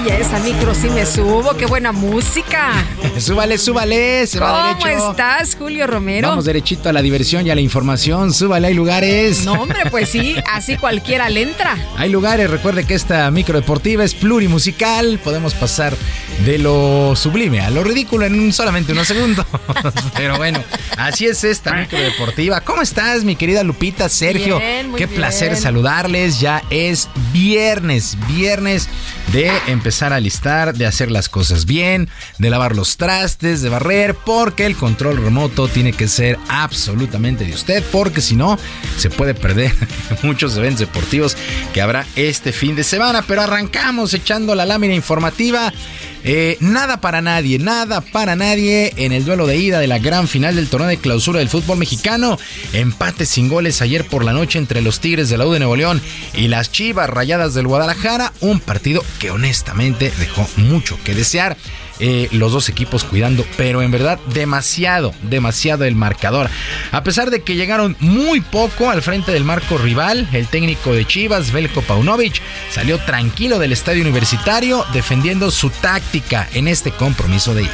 [0.01, 2.73] Ay, a esa micro sí me subo, qué buena música.
[3.19, 5.11] súbale, súbale, se va ¿Cómo derecho.
[5.11, 6.29] estás, Julio Romero?
[6.29, 8.33] Vamos derechito a la diversión y a la información.
[8.33, 9.45] Súbale, hay lugares.
[9.45, 11.77] No, hombre, pues sí, así cualquiera le entra.
[11.97, 15.19] Hay lugares, recuerde que esta microdeportiva es plurimusical.
[15.19, 15.97] Podemos pasar
[16.45, 19.47] de lo sublime a lo ridículo en solamente unos segundos.
[20.17, 20.63] Pero bueno,
[20.97, 22.61] así es esta microdeportiva.
[22.61, 24.61] ¿Cómo estás, mi querida Lupita, Sergio?
[24.61, 25.19] Bien, muy Qué bien.
[25.19, 26.39] placer saludarles.
[26.39, 28.89] Ya es viernes, viernes
[29.33, 32.09] de empezar a listar, de hacer las cosas bien,
[32.39, 37.53] de lavar los trastes, de barrer, porque el control remoto tiene que ser absolutamente de
[37.53, 38.59] usted, porque si no,
[38.97, 39.73] se puede perder
[40.23, 41.37] muchos eventos deportivos
[41.73, 43.23] que habrá este fin de semana.
[43.27, 45.73] Pero arrancamos echando la lámina informativa.
[46.25, 50.29] Eh, nada para nadie, nada para nadie en el duelo de ida de la gran
[50.29, 52.39] final del torneo de clausura del fútbol mexicano.
[52.73, 55.77] Empate sin goles ayer por la noche entre los Tigres de la U de Nuevo
[55.77, 56.03] León
[56.35, 58.33] y las Chivas Rayadas del Guadalajara.
[58.41, 61.57] Un partido que honestamente dejó mucho que desear.
[62.01, 66.49] Eh, los dos equipos cuidando, pero en verdad demasiado, demasiado el marcador.
[66.93, 71.05] A pesar de que llegaron muy poco al frente del marco rival, el técnico de
[71.07, 77.63] Chivas, Belko Paunovic, salió tranquilo del estadio universitario defendiendo su táctica en este compromiso de
[77.65, 77.73] ida.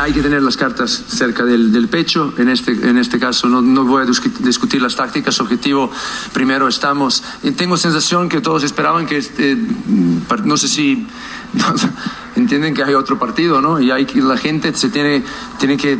[0.00, 2.32] Hay que tener las cartas cerca del, pecho.
[2.38, 5.40] En este, en este caso no, no voy a discu- discutir las tácticas.
[5.40, 5.90] Objetivo,
[6.32, 7.22] primero estamos.
[7.56, 11.06] tengo sensación que todos esperaban que, este, mm, no sé si
[12.36, 13.80] entienden que hay otro partido, ¿no?
[13.80, 15.22] Y hay la gente se tiene,
[15.58, 15.98] tiene que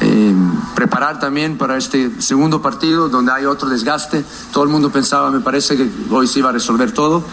[0.00, 0.34] eh,
[0.74, 4.24] preparar también para este segundo partido donde hay otro desgaste.
[4.52, 7.24] Todo el mundo pensaba, me parece que hoy se iba a resolver todo.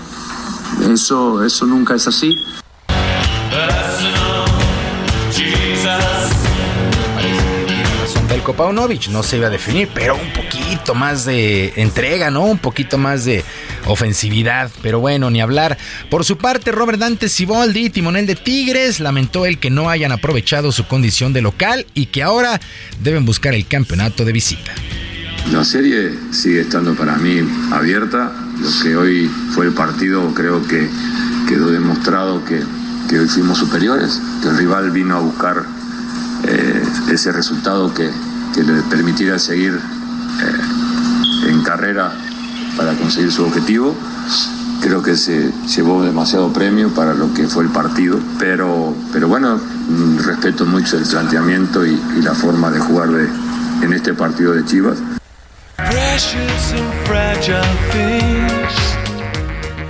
[0.90, 2.35] Eso, eso nunca es así.
[8.44, 12.44] Belko Paunovic, no se iba a definir, pero un poquito más de entrega, ¿no?
[12.44, 13.41] Un poquito más de
[13.86, 15.78] ofensividad, pero bueno, ni hablar.
[16.10, 20.74] Por su parte, Robert Dante Siboldi, timonel de Tigres, lamentó el que no hayan aprovechado
[20.74, 22.60] su condición de local y que ahora
[22.99, 24.74] deben buscar el campeonato de visita.
[25.49, 27.40] La serie sigue estando para mí
[27.72, 28.30] abierta.
[28.60, 30.90] Lo que hoy fue el partido creo que
[31.48, 32.61] quedó demostrado que,
[33.10, 35.64] que hoy fuimos superiores, que el rival vino a buscar
[36.45, 38.11] eh, ese resultado que,
[38.54, 42.12] que le permitiera seguir eh, en carrera
[42.78, 43.96] para conseguir su objetivo.
[44.82, 49.58] Creo que se llevó demasiado premio para lo que fue el partido, pero, pero bueno,
[49.58, 53.28] mm, respeto mucho el planteamiento y, y la forma de jugar de,
[53.82, 54.98] en este partido de Chivas.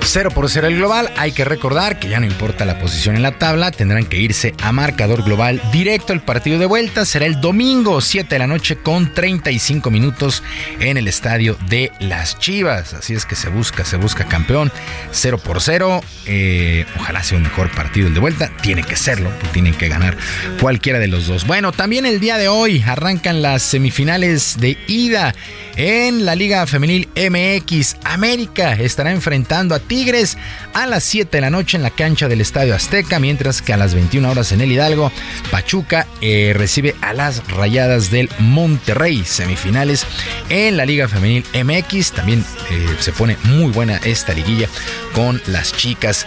[0.06, 1.12] 0 por 0 el global.
[1.18, 4.54] Hay que recordar que ya no importa la posición en la tabla, tendrán que irse
[4.62, 6.14] a marcador global directo.
[6.14, 10.44] El partido de vuelta será el domingo 7 de la noche con 35 minutos
[10.80, 12.94] en el estadio de Las Chivas.
[12.94, 14.72] Así es que se busca, se busca campeón
[15.12, 16.04] 0 por 0.
[16.26, 18.52] Eh, ojalá sea un mejor partido el de vuelta.
[18.62, 20.18] Tiene que serlo, tienen que ganar
[20.60, 21.48] cualquiera de los dos.
[21.48, 25.34] Bueno, también el día de hoy arrancan las semifinales de ida
[25.76, 27.98] en la Liga Femenil MX.
[28.04, 30.40] América estará enfrentando a Tigres
[30.74, 33.78] a las 7 de la noche en la cancha del Estadio Azteca, mientras que a
[33.78, 35.12] las 21 horas en el Hidalgo,
[35.52, 39.24] Pachuca eh, recibe a las Rayadas del Monterrey.
[39.24, 40.08] Semifinales
[40.50, 42.14] en la Liga Femenil MX.
[42.14, 44.68] También eh, se pone muy buena esta liguilla
[45.14, 46.26] con las chicas.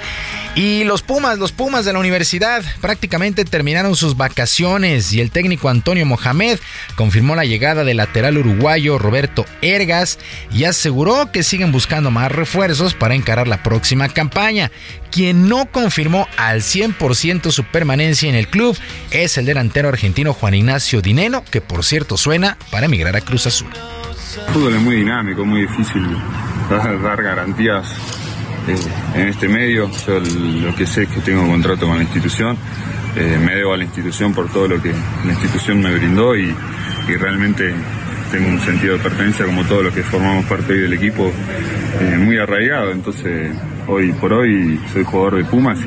[0.56, 5.68] Y los Pumas, los Pumas de la universidad prácticamente terminaron sus vacaciones y el técnico
[5.68, 6.58] Antonio Mohamed
[6.94, 10.18] confirmó la llegada del lateral uruguayo Roberto Ergas
[10.50, 14.70] y aseguró que siguen buscando más refuerzos para encarar la próxima campaña.
[15.10, 18.76] Quien no confirmó al 100% su permanencia en el club
[19.10, 23.46] es el delantero argentino Juan Ignacio Dineno, que por cierto suena para emigrar a Cruz
[23.46, 23.68] Azul.
[24.46, 26.02] El fútbol es muy dinámico, muy difícil
[26.70, 27.88] dar, garantías
[28.68, 28.76] eh,
[29.14, 29.90] en este medio.
[30.06, 32.56] Yo lo que sé es que tengo contrato con la institución,
[33.16, 36.54] eh, me debo a la institución por todo lo que la institución me brindó y,
[37.08, 37.74] y realmente
[38.36, 41.32] tengo un sentido de pertenencia como todos los que formamos parte hoy del equipo
[42.00, 42.92] eh, muy arraigado.
[42.92, 43.50] Entonces,
[43.86, 45.78] hoy por hoy soy jugador de Pumas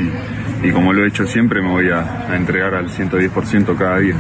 [0.64, 4.16] y, como lo he hecho siempre me voy a, a entregar al 110% cada día.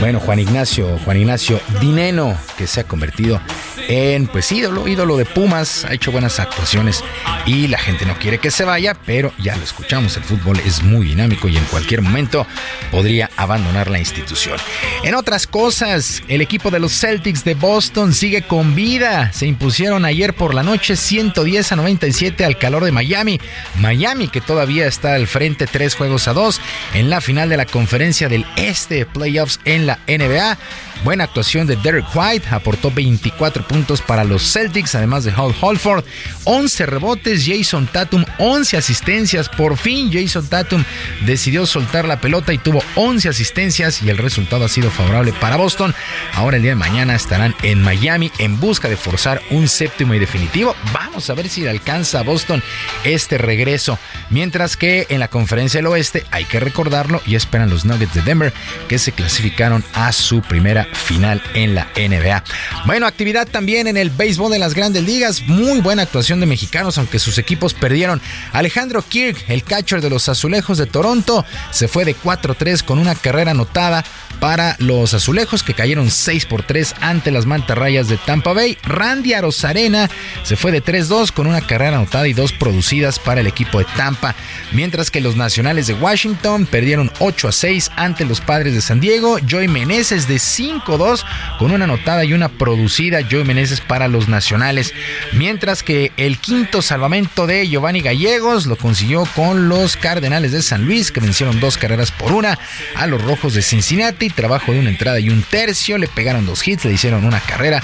[0.00, 3.38] Bueno, Juan Ignacio, Juan Ignacio Dineno, que se ha convertido
[3.88, 7.02] en pues ídolo, ídolo de Pumas, ha hecho buenas actuaciones
[7.46, 10.82] y la gente no quiere que se vaya, pero ya lo escuchamos, el fútbol es
[10.82, 12.46] muy dinámico y en cualquier momento
[12.90, 14.58] podría abandonar la institución.
[15.02, 20.04] En otras cosas, el equipo de los Celtics de Boston sigue con vida, se impusieron
[20.04, 23.40] ayer por la noche 110 a 97 al calor de Miami,
[23.80, 26.60] Miami que todavía está al frente tres juegos a dos
[26.92, 30.58] en la final de la conferencia del Este Playoffs en la NBA.
[31.04, 36.04] Buena actuación de Derek White, aportó 24 puntos para los Celtics, además de Hall Holford,
[36.44, 39.48] 11 rebotes, Jason Tatum, 11 asistencias.
[39.48, 40.84] Por fin Jason Tatum
[41.24, 45.56] decidió soltar la pelota y tuvo 11 asistencias y el resultado ha sido favorable para
[45.56, 45.94] Boston.
[46.34, 50.18] Ahora el día de mañana estarán en Miami en busca de forzar un séptimo y
[50.18, 50.74] definitivo.
[50.92, 52.62] Vamos a ver si le alcanza a Boston
[53.04, 53.98] este regreso.
[54.30, 58.22] Mientras que en la conferencia del oeste, hay que recordarlo, y esperan los Nuggets de
[58.22, 58.52] Denver
[58.88, 62.44] que se clasificaron a su primera final en la NBA.
[62.86, 65.42] Bueno, actividad también en el béisbol de las grandes ligas.
[65.46, 68.20] Muy buena actuación de mexicanos, aunque sus equipos perdieron.
[68.52, 73.14] Alejandro Kirk, el catcher de los azulejos de Toronto, se fue de 4-3 con una
[73.14, 74.04] carrera anotada
[74.40, 78.78] para los azulejos que cayeron 6 por 3 ante las mantarrayas de Tampa Bay.
[78.84, 80.08] Randy Arozarena
[80.42, 83.86] se fue de 3-2 con una carrera anotada y dos producidas para el equipo de
[83.96, 84.34] Tampa,
[84.72, 89.00] mientras que los nacionales de Washington perdieron 8 a 6 ante los padres de San
[89.00, 89.38] Diego.
[89.48, 90.38] Joey Meneses de
[90.80, 91.24] 5-2
[91.58, 93.20] con una anotada y una producida.
[93.28, 94.94] Joey Meneses para los nacionales,
[95.32, 100.84] mientras que el quinto salvamento de Giovanni Gallegos lo consiguió con los Cardenales de San
[100.84, 102.58] Luis, que vencieron dos carreras por una
[102.94, 106.66] a los Rojos de Cincinnati trabajo de una entrada y un tercio, le pegaron dos
[106.66, 107.82] hits, le hicieron una carrera,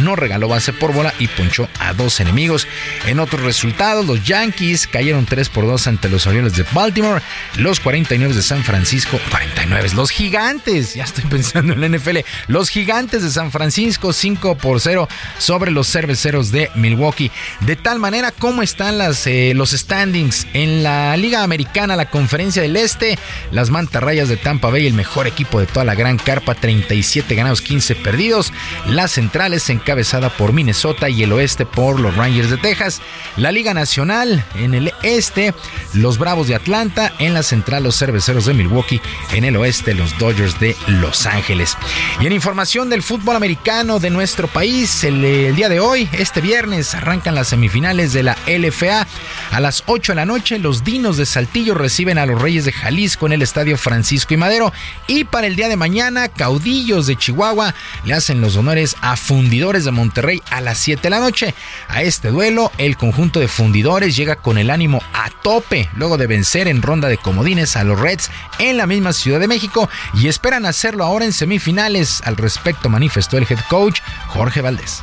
[0.00, 2.68] no regaló base por bola y ponchó a dos enemigos.
[3.06, 7.22] En otros resultados, los Yankees cayeron 3 por 2 ante los Orioles de Baltimore,
[7.56, 12.68] los 49 de San Francisco, 49, los Gigantes, ya estoy pensando en la NFL, los
[12.68, 15.08] Gigantes de San Francisco 5 por 0
[15.38, 17.30] sobre los Cerveceros de Milwaukee.
[17.60, 22.62] De tal manera, ¿cómo están las, eh, los standings en la Liga Americana, la Conferencia
[22.62, 23.18] del Este?
[23.50, 27.60] Las Mantarrayas de Tampa Bay, el mejor equipo de toda la gran carpa, 37 ganados,
[27.60, 28.52] 15 perdidos.
[28.86, 33.00] La central es encabezada por Minnesota y el oeste por los Rangers de Texas.
[33.36, 35.54] La Liga Nacional en el este,
[35.92, 37.12] los Bravos de Atlanta.
[37.18, 39.00] En la central, los Cerveceros de Milwaukee.
[39.32, 41.76] En el oeste, los Dodgers de Los Ángeles.
[42.24, 46.40] Y en información del fútbol americano de nuestro país, el, el día de hoy, este
[46.40, 49.06] viernes, arrancan las semifinales de la LFA.
[49.50, 52.72] A las 8 de la noche, los Dinos de Saltillo reciben a los Reyes de
[52.72, 54.72] Jalisco en el Estadio Francisco y Madero.
[55.06, 57.74] Y para el día de mañana, Caudillos de Chihuahua
[58.06, 61.54] le hacen los honores a Fundidores de Monterrey a las 7 de la noche.
[61.88, 66.26] A este duelo, el conjunto de Fundidores llega con el ánimo a tope luego de
[66.26, 70.28] vencer en ronda de comodines a los Reds en la misma Ciudad de México y
[70.28, 72.13] esperan hacerlo ahora en semifinales.
[72.24, 75.02] Al respecto manifestó el head coach Jorge Valdés.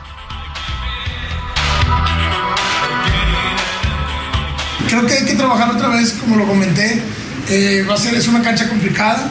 [4.87, 7.01] Creo que hay que trabajar otra vez, como lo comenté.
[7.49, 9.29] Eh, va a ser, es una cancha complicada,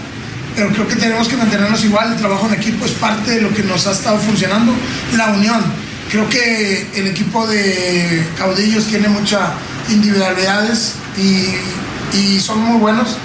[0.57, 2.13] pero creo que tenemos que mantenernos igual.
[2.13, 4.73] El trabajo en equipo es parte de lo que nos ha estado funcionando.
[5.17, 5.63] La unión.
[6.11, 9.51] Creo que el equipo de caudillos tiene muchas
[9.91, 13.17] individualidades y, y son muy buenos,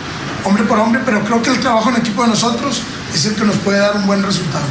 [0.46, 2.82] hombre por hombre, pero creo que el trabajo en equipo de nosotros
[3.14, 4.66] es el que nos puede dar un buen resultado.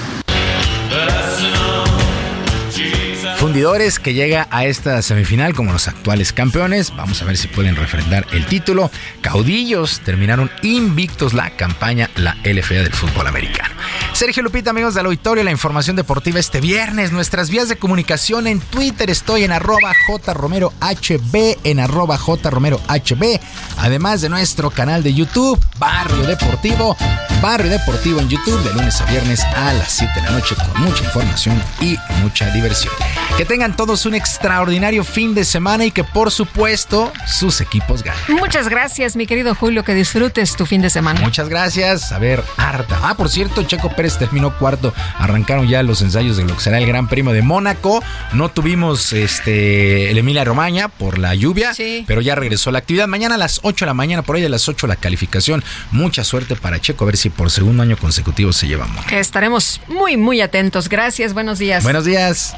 [3.44, 6.96] Fundidores que llega a esta semifinal como los actuales campeones.
[6.96, 8.90] Vamos a ver si pueden refrendar el título.
[9.20, 13.74] Caudillos terminaron invictos la campaña, la LFA del fútbol americano.
[14.14, 17.12] Sergio Lupita, amigos del auditorio, la información deportiva este viernes.
[17.12, 19.92] Nuestras vías de comunicación en Twitter estoy en arroba
[20.24, 23.40] jromerohb, en arroba jromerohb.
[23.76, 26.96] Además de nuestro canal de YouTube, Barrio Deportivo.
[27.44, 30.82] Barrio Deportivo en YouTube de lunes a viernes a las 7 de la noche con
[30.82, 32.90] mucha información y mucha diversión.
[33.36, 38.22] Que tengan todos un extraordinario fin de semana y que por supuesto sus equipos ganen.
[38.40, 41.20] Muchas gracias, mi querido Julio, que disfrutes tu fin de semana.
[41.20, 42.12] Muchas gracias.
[42.12, 42.98] A ver, harta.
[43.02, 44.94] Ah, por cierto, Checo Pérez terminó cuarto.
[45.18, 48.02] Arrancaron ya los ensayos de lo que será el Gran Premio de Mónaco.
[48.32, 52.04] No tuvimos este el Emilia Romagna por la lluvia, Sí.
[52.06, 53.06] pero ya regresó la actividad.
[53.06, 55.62] Mañana a las 8 de la mañana, por ahí de las 8 la calificación.
[55.90, 58.88] Mucha suerte para Checo, a ver si por segundo año consecutivo se lleva.
[59.08, 60.88] Que estaremos muy, muy atentos.
[60.88, 61.84] Gracias, buenos días.
[61.84, 62.54] Buenos días.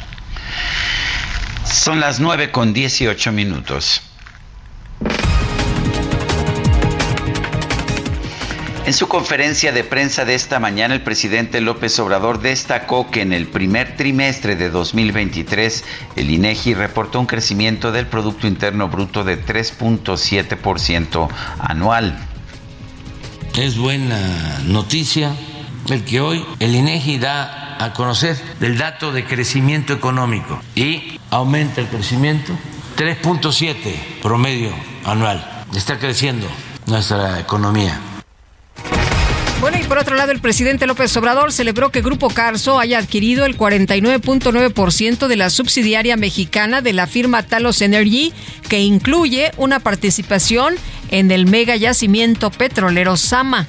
[1.65, 4.03] Son las 9 con 18 minutos.
[8.87, 13.33] En su conferencia de prensa de esta mañana, el presidente López Obrador destacó que en
[13.33, 15.85] el primer trimestre de 2023,
[16.15, 21.29] el INEGI reportó un crecimiento del Producto Interno Bruto de 3.7%
[21.59, 22.17] anual.
[23.57, 25.35] Es buena noticia
[25.89, 31.81] el que hoy el INEGI da a conocer del dato de crecimiento económico y aumenta
[31.81, 32.53] el crecimiento
[32.99, 34.73] 3.7 promedio
[35.07, 35.65] anual.
[35.75, 36.47] Está creciendo
[36.85, 37.99] nuestra economía.
[39.59, 43.47] Bueno, y por otro lado, el presidente López Obrador celebró que Grupo Carso haya adquirido
[43.47, 48.35] el 49.9% de la subsidiaria mexicana de la firma Talos Energy,
[48.69, 50.75] que incluye una participación
[51.11, 53.67] en el mega yacimiento petrolero Sama.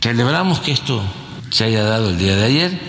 [0.00, 1.02] Celebramos que esto
[1.50, 2.80] se haya dado el día de ayer,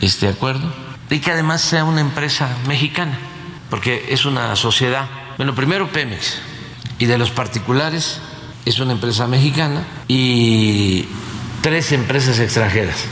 [0.00, 0.72] este acuerdo,
[1.10, 3.18] y que además sea una empresa mexicana,
[3.70, 5.06] porque es una sociedad.
[5.36, 6.38] Bueno, primero Pemex,
[6.98, 8.20] y de los particulares
[8.64, 11.06] es una empresa mexicana y
[11.62, 13.04] tres empresas extranjeras,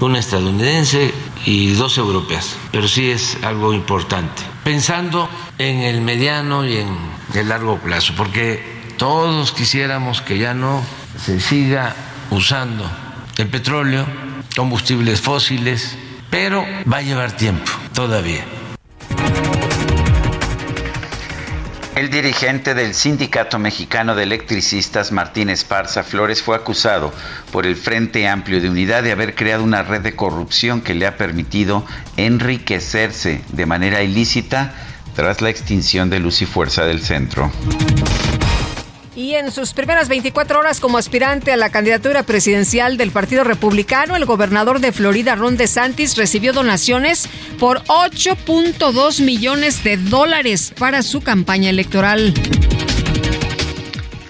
[0.00, 1.12] una estadounidense
[1.44, 4.42] y dos europeas, pero sí es algo importante.
[4.64, 5.28] Pensando
[5.58, 6.88] en el mediano y en
[7.34, 10.80] el largo plazo, porque todos quisiéramos que ya no
[11.20, 11.92] se siga
[12.30, 12.88] usando
[13.36, 14.06] el petróleo,
[14.54, 15.98] combustibles fósiles,
[16.30, 18.44] pero va a llevar tiempo todavía.
[21.96, 27.12] El dirigente del Sindicato Mexicano de Electricistas, Martín Esparza Flores, fue acusado
[27.50, 31.08] por el Frente Amplio de Unidad de haber creado una red de corrupción que le
[31.08, 31.84] ha permitido
[32.16, 34.72] enriquecerse de manera ilícita
[35.16, 37.50] tras la extinción de Luz y Fuerza del Centro.
[39.14, 44.16] Y en sus primeras 24 horas como aspirante a la candidatura presidencial del Partido Republicano,
[44.16, 47.28] el gobernador de Florida, Ron DeSantis, recibió donaciones
[47.58, 52.32] por 8.2 millones de dólares para su campaña electoral.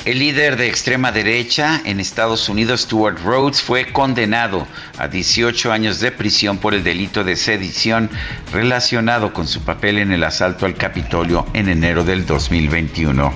[0.04, 4.66] El líder de extrema derecha en Estados Unidos, Stuart Rhodes, fue condenado
[4.98, 8.10] a 18 años de prisión por el delito de sedición
[8.52, 13.32] relacionado con su papel en el asalto al Capitolio en enero del 2021.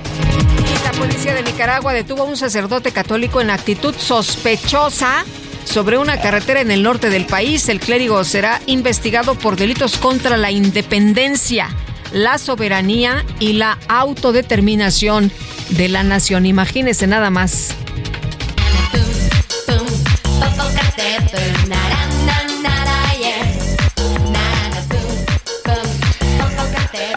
[0.82, 5.24] La policía de Nicaragua detuvo a un sacerdote católico en actitud sospechosa
[5.64, 7.68] sobre una carretera en el norte del país.
[7.68, 11.68] El clérigo será investigado por delitos contra la independencia,
[12.12, 15.31] la soberanía y la autodeterminación
[15.70, 16.47] de la nación.
[16.47, 17.74] Imagínese nada más.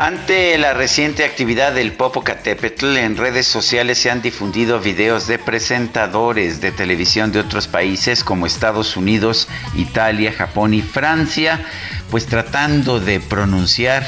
[0.10, 6.62] Ante la reciente actividad del Popocatépetl, en redes sociales se han difundido videos de presentadores
[6.62, 11.64] de televisión de otros países como Estados Unidos, Italia, Japón y Francia,
[12.10, 14.04] pues tratando de pronunciar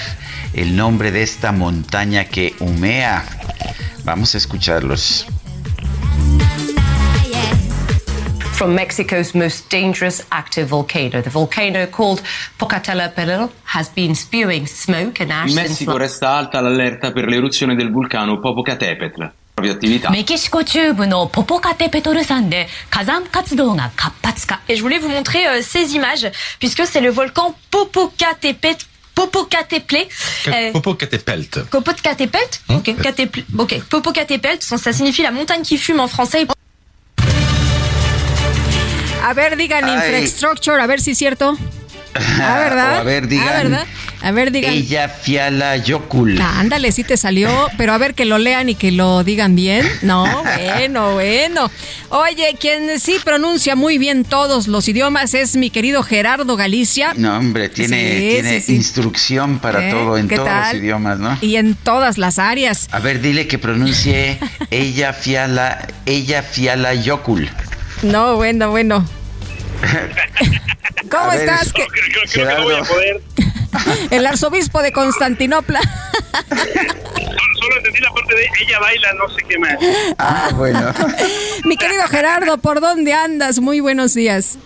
[0.54, 3.24] el nombre de esta montaña que humea.
[4.04, 5.26] Vamos a escucharlos.
[8.56, 11.20] from Mexico's most dangerous active volcano.
[11.20, 12.22] The volcano called
[12.58, 17.74] Popocatépetl has been spewing smoke and ash In since Messico resta alta l'allerta per l'eruzione
[17.74, 19.30] del vulcano Popocatépetl.
[19.54, 20.10] Proprio attività.
[20.10, 24.60] メキシコ中部のポポカテペトル山で火山活動が活発化。
[24.68, 28.86] Et je voulais vous montrer euh, ces images, puisque c'est le volcan Popocatépetl.
[29.15, 30.07] Popocatépetl.
[30.47, 31.65] Euh, Popocatépetl.
[31.69, 33.81] Popocatépetl Ok, Catépl- ok.
[33.89, 36.45] Popocatépetl, ça ça signifie la montagne qui fume en français.
[39.23, 41.55] A ver, digan infrastructure, a ver si es cierto.
[42.15, 42.97] Ah, ¿verdad?
[42.97, 43.47] O a ver, digan.
[43.47, 43.85] Ah, ¿verdad?
[44.21, 44.73] A ver, digan.
[44.73, 46.39] Ella Fiala Yokul.
[46.41, 49.55] Ah, ándale, sí te salió, pero a ver que lo lean y que lo digan
[49.55, 49.85] bien.
[50.01, 50.25] No,
[50.75, 51.71] bueno, bueno.
[52.09, 57.13] Oye, quien sí pronuncia muy bien todos los idiomas es mi querido Gerardo Galicia.
[57.15, 58.75] No, hombre, tiene, Sí, tiene sí, sí.
[58.75, 59.91] instrucción para ¿Eh?
[59.91, 60.73] todo, en ¿Qué todos tal?
[60.75, 61.37] los idiomas, ¿no?
[61.41, 62.87] Y en todas las áreas.
[62.91, 64.37] A ver, dile que pronuncie
[64.69, 67.49] ella Fiala, ella Fiala Yokul.
[68.03, 69.05] No, bueno, bueno.
[71.11, 71.73] ¿Cómo A ver, estás?
[71.73, 72.01] creo- ¿Qué-
[72.31, 73.21] Creo que no voy a poder.
[74.11, 75.79] El arzobispo de Constantinopla.
[77.59, 79.75] Solo entendí la parte de ella baila, no sé qué más.
[80.17, 80.93] Ah, bueno.
[81.65, 83.59] Mi querido Gerardo, ¿por dónde andas?
[83.59, 84.57] Muy buenos días.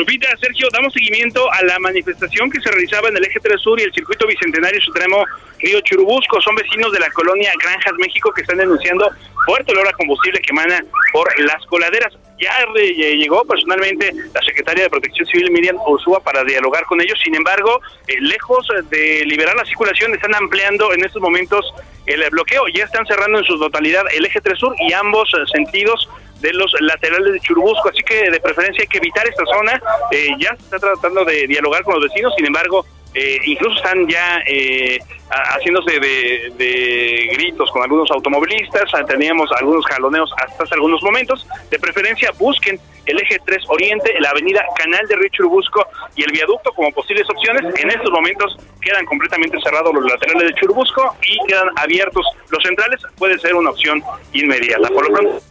[0.00, 3.78] Lupita, Sergio, damos seguimiento a la manifestación que se realizaba en el Eje 3 Sur
[3.78, 5.26] y el Circuito Bicentenario Supremo
[5.58, 6.40] Río Churubusco.
[6.40, 9.10] Son vecinos de la colonia Granjas México que están denunciando
[9.44, 10.82] fuerte olor a combustible que emana
[11.12, 12.14] por las coladeras.
[12.40, 12.50] Ya
[12.94, 17.20] llegó personalmente la secretaria de Protección Civil, Miriam Ursúa, para dialogar con ellos.
[17.22, 21.74] Sin embargo, eh, lejos de liberar la circulación, están ampliando en estos momentos
[22.06, 22.68] el bloqueo.
[22.68, 26.08] Ya están cerrando en su totalidad el Eje 3 Sur y ambos eh, sentidos
[26.40, 29.80] de los laterales de Churubusco, así que de preferencia hay que evitar esta zona.
[30.10, 34.06] Eh, ya se está tratando de dialogar con los vecinos, sin embargo, eh, incluso están
[34.08, 34.98] ya eh,
[35.30, 41.02] ha- haciéndose de, de gritos con algunos automovilistas, Ah, teníamos algunos jaloneos hasta hace algunos
[41.02, 41.46] momentos.
[41.70, 46.30] De preferencia busquen el eje 3 Oriente, la avenida Canal de Río Churubusco y el
[46.32, 47.62] viaducto como posibles opciones.
[47.80, 53.00] En estos momentos quedan completamente cerrados los laterales de Churubusco y quedan abiertos los centrales.
[53.18, 54.02] Puede ser una opción
[54.32, 54.88] inmediata.
[54.88, 55.42] Por lo pronto,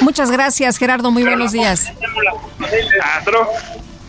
[0.00, 1.10] Muchas gracias, Gerardo.
[1.10, 1.92] Muy buenos días.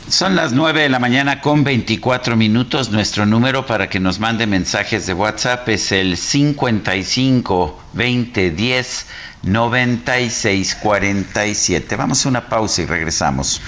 [0.08, 2.90] Son las 9 de la mañana con 24 minutos.
[2.90, 9.06] Nuestro número para que nos mande mensajes de WhatsApp es el 55 20 10
[9.44, 11.96] 96 47.
[11.96, 13.62] Vamos a una pausa y regresamos.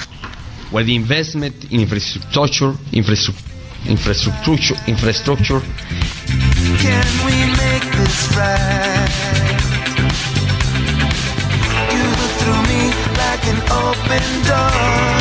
[0.71, 3.43] where the investment in infrastructure, infrastructure,
[3.87, 5.59] infrastructure, infrastructure
[6.79, 9.50] Can we make this right?
[13.51, 15.19] An open door.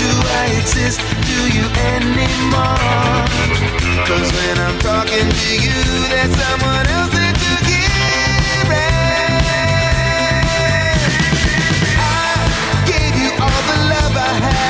[0.00, 0.08] Do
[0.40, 1.00] I exist?
[1.30, 3.26] Do you anymore?
[4.06, 5.78] Cause when I'm talking to you,
[6.12, 8.64] there's someone else that you hear
[11.98, 12.34] I
[12.90, 14.69] gave you all the love I had,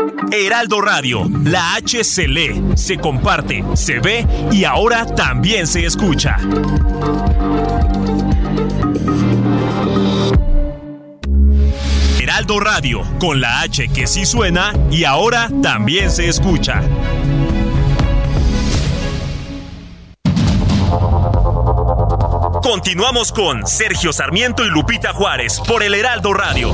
[0.33, 6.37] Heraldo Radio, la H se lee, se comparte, se ve y ahora también se escucha.
[12.21, 16.81] Heraldo Radio, con la H que sí suena y ahora también se escucha.
[22.63, 26.73] Continuamos con Sergio Sarmiento y Lupita Juárez por el Heraldo Radio.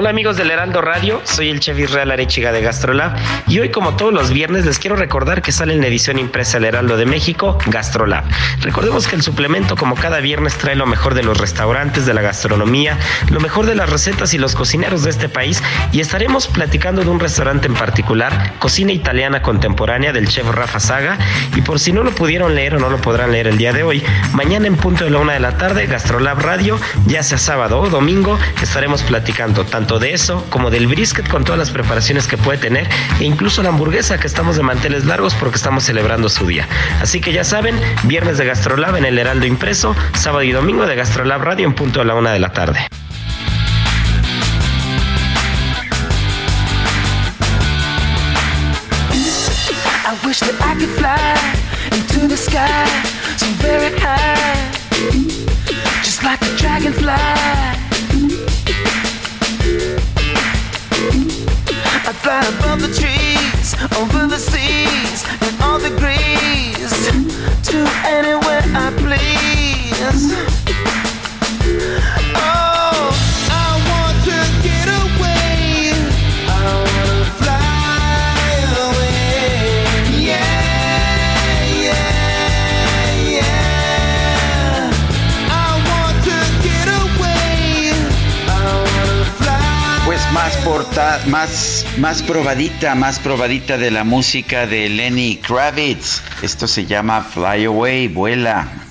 [0.00, 3.16] Hola amigos del Heraldo Radio, soy el chef Israel Arechiga de Gastrolab
[3.48, 6.58] y hoy como todos los viernes les quiero recordar que sale en la edición impresa
[6.58, 8.22] El Heraldo de México, Gastrolab.
[8.60, 12.22] Recordemos que el suplemento como cada viernes trae lo mejor de los restaurantes, de la
[12.22, 12.96] gastronomía,
[13.32, 15.60] lo mejor de las recetas y los cocineros de este país.
[15.90, 21.18] Y estaremos platicando de un restaurante en particular, cocina italiana contemporánea del chef Rafa Saga.
[21.56, 23.82] Y por si no lo pudieron leer o no lo podrán leer el día de
[23.82, 27.80] hoy, mañana en punto de la una de la tarde, Gastrolab Radio, ya sea sábado
[27.80, 32.36] o domingo, estaremos platicando tanto de eso como del brisket con todas las preparaciones que
[32.36, 32.86] puede tener
[33.18, 36.68] e incluso la hamburguesa que estamos de manteles largos porque estamos celebrando su día.
[37.00, 40.94] Así que ya saben, viernes de Gastrolab en el Heraldo Impreso, sábado y domingo de
[40.94, 42.86] Gastrolab Radio en punto de la una de la tarde.
[56.28, 57.87] Like a dragonfly.
[62.08, 66.88] I fly above the trees, over the seas, and all degrees
[67.68, 67.76] to
[68.06, 70.47] anywhere I please.
[91.28, 96.22] Más, más probadita, más probadita de la música de Lenny Kravitz.
[96.42, 98.87] Esto se llama Fly Away, vuela.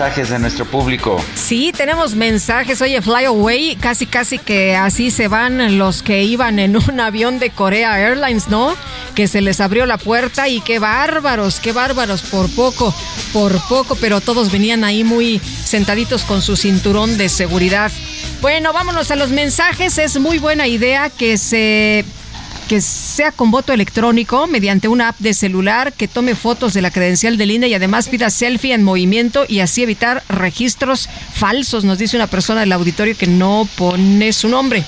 [0.00, 1.22] De nuestro público.
[1.34, 2.80] Sí, tenemos mensajes.
[2.80, 7.38] Oye, Fly Away, casi casi que así se van los que iban en un avión
[7.38, 8.74] de Corea Airlines, ¿no?
[9.14, 12.94] Que se les abrió la puerta y qué bárbaros, qué bárbaros, por poco,
[13.34, 17.92] por poco, pero todos venían ahí muy sentaditos con su cinturón de seguridad.
[18.40, 19.98] Bueno, vámonos a los mensajes.
[19.98, 22.06] Es muy buena idea que se
[22.70, 26.92] que sea con voto electrónico mediante una app de celular que tome fotos de la
[26.92, 31.98] credencial del INE y además pida selfie en movimiento y así evitar registros falsos, nos
[31.98, 34.84] dice una persona del auditorio que no pone su nombre.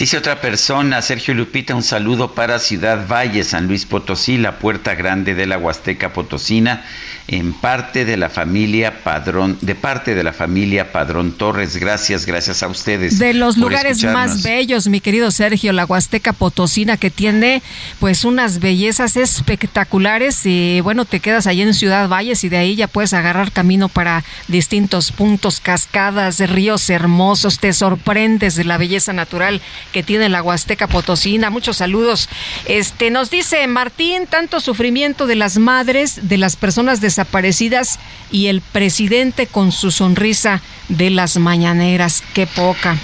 [0.00, 4.96] Dice otra persona, Sergio Lupita, un saludo para Ciudad Valle, San Luis Potosí, la puerta
[4.96, 6.84] grande de la Huasteca Potosina,
[7.30, 11.76] en parte de la familia Padrón, de parte de la familia Padrón Torres.
[11.76, 13.20] Gracias, gracias a ustedes.
[13.20, 17.62] De los lugares más bellos, mi querido Sergio, la Huasteca Potosina, que tiene
[18.00, 22.74] pues unas bellezas espectaculares y bueno, te quedas ahí en Ciudad Valles y de ahí
[22.74, 29.12] ya puedes agarrar camino para distintos puntos, cascadas, ríos hermosos, te sorprendes de la belleza
[29.12, 29.60] natural
[29.92, 31.48] que tiene la Huasteca Potosina.
[31.50, 32.28] Muchos saludos.
[32.64, 37.98] Este nos dice Martín, tanto sufrimiento de las madres, de las personas desaparecidas
[38.30, 42.22] y el presidente con su sonrisa de las mañaneras.
[42.34, 42.96] Qué poca.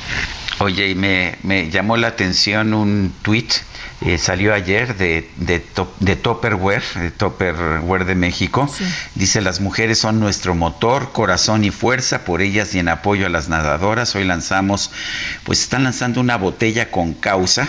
[0.58, 3.48] Oye, y me, me llamó la atención un tweet,
[4.18, 8.72] salió ayer de, de, Top- de Topperware, de Topperware de México.
[9.14, 13.28] Dice, las mujeres son nuestro motor, corazón y fuerza, por ellas y en apoyo a
[13.28, 14.14] las nadadoras.
[14.16, 14.90] Hoy lanzamos,
[15.44, 17.68] pues están lanzando una botella con causa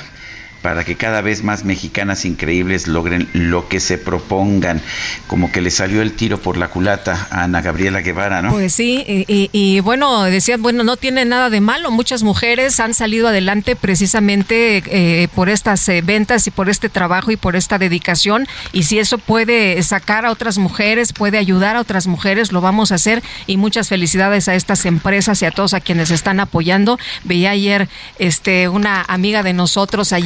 [0.61, 4.81] para que cada vez más mexicanas increíbles logren lo que se propongan.
[5.27, 8.51] Como que le salió el tiro por la culata a Ana Gabriela Guevara, ¿no?
[8.51, 11.91] Pues sí, y, bueno, decían, bueno, no tiene nada de malo.
[11.91, 17.31] Muchas mujeres han salido adelante precisamente eh, por estas eh, ventas y por este trabajo
[17.31, 18.47] y por esta dedicación.
[18.73, 22.91] Y si eso puede sacar a otras mujeres, puede ayudar a otras mujeres, lo vamos
[22.91, 23.23] a hacer.
[23.45, 26.99] Y muchas felicidades a estas empresas y a todos a quienes están apoyando.
[27.23, 27.87] Veía ayer
[28.19, 30.19] este, una amiga de nosotros, a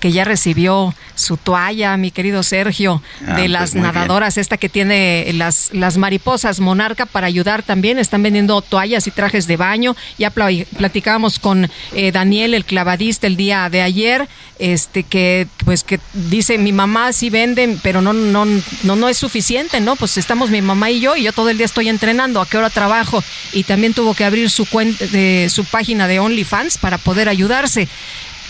[0.00, 3.84] Que ya recibió su toalla, mi querido Sergio, Ah, de pues las bien.
[3.84, 7.98] nadadoras esta que tiene las, las mariposas monarca para ayudar también.
[7.98, 9.96] Están vendiendo toallas y trajes de baño.
[10.18, 15.84] Ya pla- platicábamos con eh, Daniel, el clavadista, el día de ayer, este que pues
[15.84, 18.44] que dice mi mamá sí venden, pero no, no,
[18.82, 19.96] no, no es suficiente, ¿no?
[19.96, 22.56] Pues estamos mi mamá y yo, y yo todo el día estoy entrenando, a qué
[22.58, 23.22] hora trabajo.
[23.52, 27.88] Y también tuvo que abrir su cuenta de su página de OnlyFans para poder ayudarse.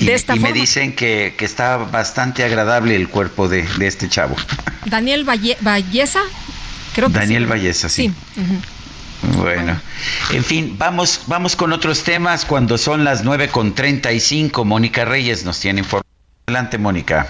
[0.00, 3.86] Y, De esta y me dicen que, que está bastante agradable el cuerpo de, de
[3.86, 4.36] este chavo.
[4.86, 6.20] Daniel Valle, Valleza,
[6.94, 7.48] creo que Daniel sí.
[7.48, 8.12] Valleza, sí.
[9.36, 9.80] Bueno,
[10.30, 14.64] en fin, vamos, vamos con otros temas cuando son las 9 con 35.
[14.64, 16.08] Mónica Reyes nos tiene información.
[16.46, 17.26] Adelante, Mónica.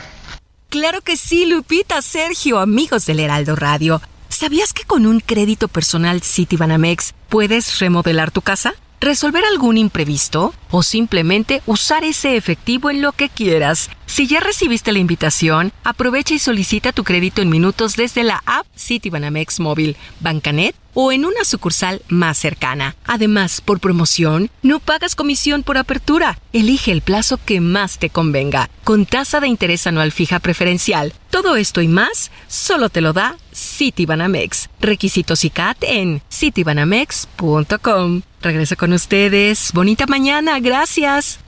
[0.68, 4.02] Claro que sí, Lupita, Sergio, amigos del Heraldo Radio.
[4.28, 8.74] ¿Sabías que con un crédito personal Citibanamex puedes remodelar tu casa?
[9.00, 10.52] ¿Resolver algún imprevisto?
[10.70, 13.90] ¿O simplemente usar ese efectivo en lo que quieras?
[14.06, 18.66] Si ya recibiste la invitación, aprovecha y solicita tu crédito en minutos desde la app
[18.76, 22.96] Citibanamex Móvil, Bancanet o en una sucursal más cercana.
[23.06, 26.40] Además, por promoción, no pagas comisión por apertura.
[26.52, 31.14] Elige el plazo que más te convenga, con tasa de interés anual fija preferencial.
[31.30, 34.70] Todo esto y más, solo te lo da Citibanamex.
[34.80, 38.22] Requisitos y CAT en citibanamex.com.
[38.42, 39.72] Regreso con ustedes.
[39.72, 41.40] Bonita mañana, gracias.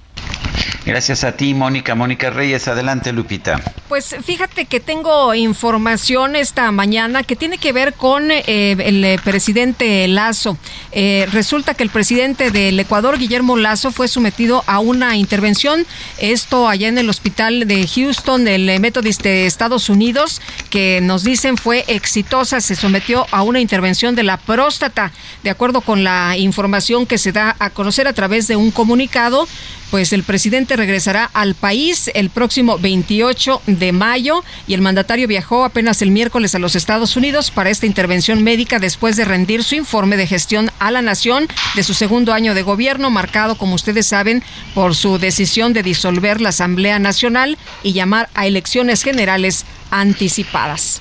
[0.85, 1.95] Gracias a ti, Mónica.
[1.95, 3.61] Mónica Reyes, adelante, Lupita.
[3.89, 9.19] Pues fíjate que tengo información esta mañana que tiene que ver con eh, el eh,
[9.23, 10.57] presidente Lazo.
[10.93, 15.87] Eh, resulta que el presidente del Ecuador, Guillermo Lazo, fue sometido a una intervención,
[16.19, 21.57] esto allá en el hospital de Houston, del Methodist de Estados Unidos, que nos dicen
[21.57, 25.13] fue exitosa, se sometió a una intervención de la próstata,
[25.43, 29.47] de acuerdo con la información que se da a conocer a través de un comunicado
[29.91, 35.65] pues el presidente regresará al país el próximo 28 de mayo y el mandatario viajó
[35.65, 39.75] apenas el miércoles a los Estados Unidos para esta intervención médica después de rendir su
[39.75, 44.07] informe de gestión a la nación de su segundo año de gobierno, marcado, como ustedes
[44.07, 44.43] saben,
[44.75, 51.01] por su decisión de disolver la Asamblea Nacional y llamar a elecciones generales anticipadas.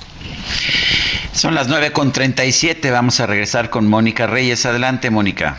[1.32, 4.66] Son las 9.37, vamos a regresar con Mónica Reyes.
[4.66, 5.58] Adelante, Mónica.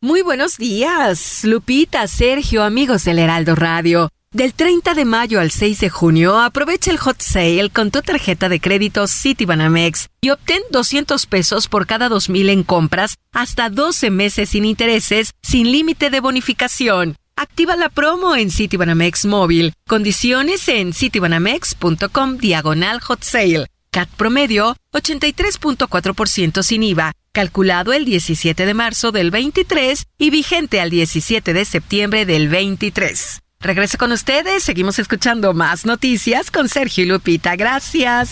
[0.00, 4.10] Muy buenos días, Lupita, Sergio, amigos del Heraldo Radio.
[4.30, 8.48] Del 30 de mayo al 6 de junio, aprovecha el hot sale con tu tarjeta
[8.48, 14.50] de crédito Citibanamex y obtén 200 pesos por cada 2000 en compras hasta 12 meses
[14.50, 17.16] sin intereses, sin límite de bonificación.
[17.34, 19.74] Activa la promo en Citibanamex móvil.
[19.88, 23.66] Condiciones en citibanamex.com diagonal hot sale.
[23.90, 30.90] CAT promedio 83.4% sin IVA, calculado el 17 de marzo del 23 y vigente al
[30.90, 33.40] 17 de septiembre del 23.
[33.60, 37.56] Regreso con ustedes, seguimos escuchando más noticias con Sergio y Lupita.
[37.56, 38.30] Gracias.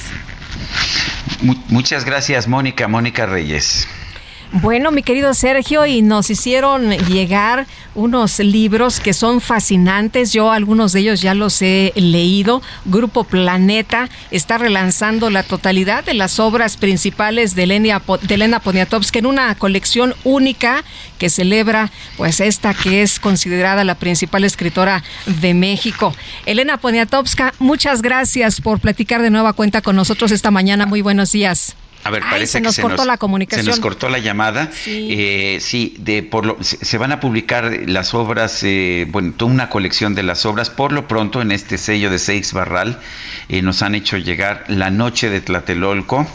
[1.43, 2.87] Mu- muchas gracias, Mónica.
[2.89, 3.89] Mónica Reyes.
[4.53, 7.67] Bueno, mi querido Sergio, y nos hicieron llegar
[7.97, 10.33] unos libros que son fascinantes.
[10.33, 12.63] Yo algunos de ellos ya los he leído.
[12.85, 19.19] Grupo Planeta está relanzando la totalidad de las obras principales de Elena, de Elena Poniatowska
[19.19, 20.85] en una colección única
[21.19, 26.15] que celebra pues esta que es considerada la principal escritora de México.
[26.47, 30.87] Elena Poniatowska, muchas gracias por platicar de nueva cuenta con nosotros esta mañana.
[30.87, 31.75] Muy buenos días.
[32.07, 33.65] A ver, Ay, parece se que nos cortó la comunicación.
[33.65, 34.71] Se nos cortó la llamada.
[34.73, 35.09] Sí.
[35.11, 39.51] Eh, sí, de por lo, se, se van a publicar las obras, eh, bueno, toda
[39.53, 40.71] una colección de las obras.
[40.71, 42.99] Por lo pronto, en este sello de Seix Barral,
[43.49, 46.27] eh, nos han hecho llegar La Noche de Tlatelolco,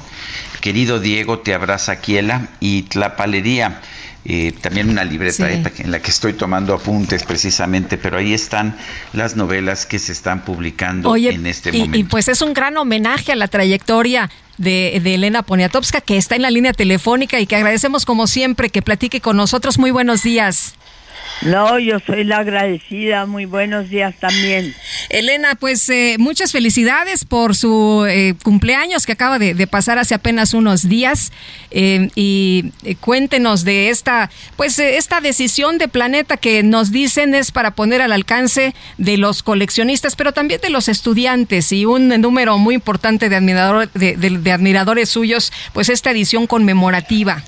[0.60, 3.81] Querido Diego, Te abraza Quiela y Tlapalería.
[4.23, 5.64] Eh, también una libreta Sí.
[5.80, 8.77] en la que estoy tomando apuntes precisamente, pero ahí están
[9.14, 11.98] las novelas que se están publicando Oye, en este y, momento.
[11.98, 14.30] y pues es un gran homenaje a la trayectoria
[14.61, 18.69] de, de Elena Poniatowska, que está en la línea telefónica y que agradecemos como siempre
[18.69, 19.77] que platique con nosotros.
[19.77, 20.75] Muy buenos días.
[21.43, 23.26] No, yo soy la agradecida.
[23.26, 24.73] Muy buenos días también.
[25.09, 30.53] Elena, pues eh, muchas felicidades por su eh, cumpleaños que acaba de, pasar hace apenas
[30.53, 31.31] unos días
[31.72, 37.34] eh, y eh, cuéntenos de esta, pues eh, esta decisión de Planeta que nos dicen
[37.34, 42.09] es para poner al alcance de los coleccionistas, pero también de los estudiantes y un
[42.09, 47.43] número muy importante de, admirador, de admiradores suyos, pues esta edición conmemorativa.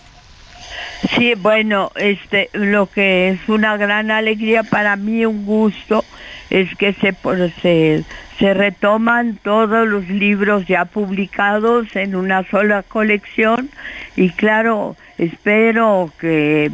[1.10, 6.06] Sí, bueno, este, lo que es una gran alegría para mí, un gusto,
[6.50, 7.14] es que se,
[7.62, 8.06] se,
[8.40, 13.70] se retoman todos los libros ya publicados en una sola colección.
[14.16, 16.72] Y claro, espero que,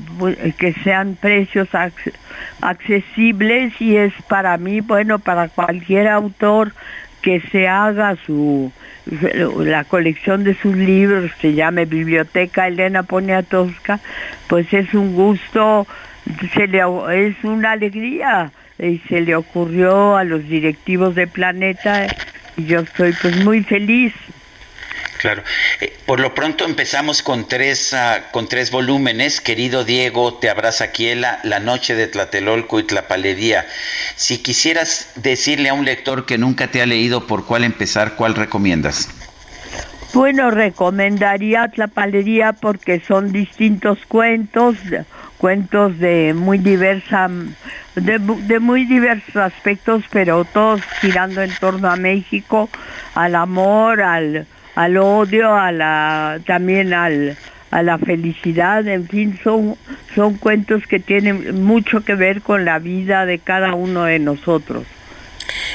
[0.59, 2.13] que sean precios ac-
[2.61, 6.73] accesibles y es para mí, bueno, para cualquier autor
[7.21, 8.71] que se haga su
[9.11, 13.99] la colección de sus libros se llame Biblioteca Elena Poniatowska,
[14.47, 15.87] pues es un gusto,
[16.53, 16.81] se le,
[17.27, 22.07] es una alegría y se le ocurrió a los directivos de Planeta
[22.57, 24.13] y yo estoy pues muy feliz.
[25.19, 25.43] Claro.
[25.81, 29.41] Eh, por lo pronto empezamos con tres, ah, con tres volúmenes.
[29.41, 33.67] Querido Diego, Te abraza Quiela, La noche de Tlatelolco y Tlapalería.
[34.15, 38.33] Si quisieras decirle a un lector que nunca te ha leído por cuál empezar, ¿cuál
[38.33, 39.09] recomiendas?
[40.13, 44.77] Bueno, recomendaría Tlapalería porque son distintos cuentos,
[45.37, 47.29] cuentos de muy diversa,
[47.95, 52.69] de, de muy diversos aspectos, pero todos girando en torno a México,
[53.15, 54.47] al amor, al,
[54.79, 57.35] al odio, a la, también al,
[57.69, 59.75] a la felicidad, en fin, son,
[60.15, 64.85] son cuentos que tienen mucho que ver con la vida de cada uno de nosotros.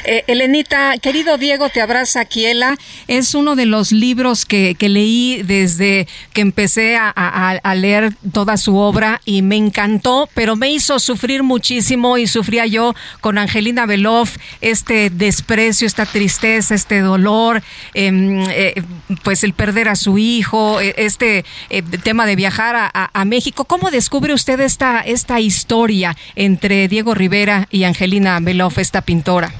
[0.05, 2.77] Eh, Elenita, querido Diego, te abraza Kiela.
[3.09, 9.21] Es uno de los libros que, leí desde que empecé a, leer toda su obra
[9.25, 15.11] y me encantó, pero me hizo sufrir muchísimo y sufría yo con Angelina Beloff, este
[15.11, 17.63] desprecio, esta tristeza, este dolor,
[17.95, 18.83] em, eh,
[19.23, 23.65] pues el perder a su hijo, eh, este eh, tema de viajar a, a- México.
[23.65, 29.53] ¿Cómo descubre usted esta, esta historia entre Diego Rivera y Angelina Beloff, esta pintora?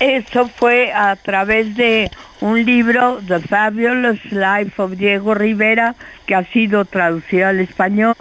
[0.00, 2.10] Eso fue a través de
[2.42, 5.94] un libro, The Fabulous Life of Diego Rivera,
[6.26, 8.14] que ha sido traducido al español,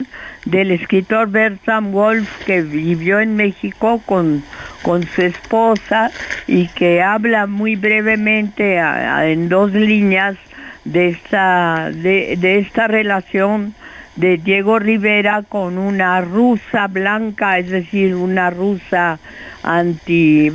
[0.45, 4.43] del escritor Bertram Wolf, que vivió en México con,
[4.83, 6.11] con su esposa
[6.47, 10.37] y que habla muy brevemente en dos líneas
[10.85, 13.73] de esta, de esta relación
[14.15, 19.19] de Diego Rivera con una rusa blanca, es decir, una rusa
[19.63, 20.51] anti,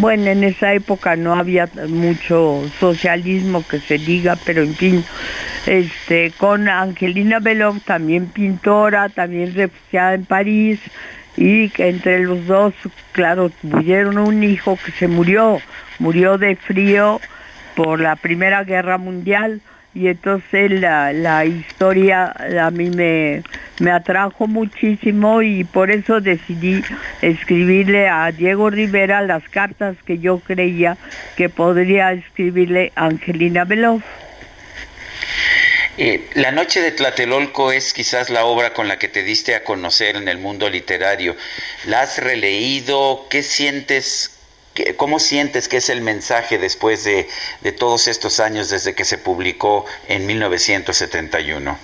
[0.00, 5.04] bueno, en esa época no había mucho socialismo que se diga, pero en fin,
[5.66, 10.80] este, con Angelina Belov, también pintora, también refugiada en París,
[11.36, 12.74] y que entre los dos,
[13.12, 15.58] claro, tuvieron un hijo que se murió,
[15.98, 17.20] murió de frío
[17.74, 19.60] por la Primera Guerra Mundial
[19.94, 23.42] y entonces la, la historia a mí me,
[23.78, 26.82] me atrajo muchísimo y por eso decidí
[27.22, 30.96] escribirle a Diego Rivera las cartas que yo creía
[31.36, 34.02] que podría escribirle a Angelina Beloff.
[35.96, 39.62] Eh, la Noche de Tlatelolco es quizás la obra con la que te diste a
[39.62, 41.36] conocer en el mundo literario.
[41.86, 43.26] ¿La has releído?
[43.30, 44.33] ¿Qué sientes?
[44.96, 47.28] ¿Cómo sientes que es el mensaje después de,
[47.62, 51.78] de todos estos años desde que se publicó en 1971?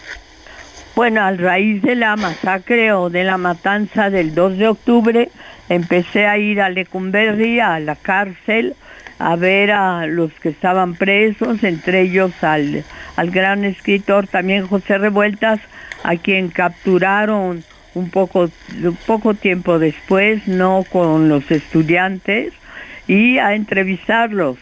[0.97, 5.31] Bueno, a raíz de la masacre o de la matanza del 2 de octubre,
[5.69, 8.75] empecé a ir a Lecumberri, a la cárcel,
[9.21, 12.85] a ver a los que estaban presos, entre ellos al,
[13.17, 15.61] al gran escritor también José Revueltas,
[16.03, 17.63] a quien capturaron
[17.95, 18.51] un poco,
[18.83, 22.53] un poco tiempo después, no con los estudiantes,
[23.11, 24.57] y a entrevistarlos.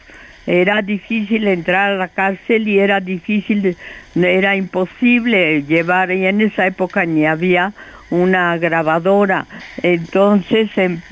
[0.46, 3.76] Era difícil entrar a la cárcel y era difícil,
[4.16, 7.74] era imposible llevar, y en esa época ni había
[8.08, 9.44] una grabadora.
[9.82, 11.02] Entonces, en-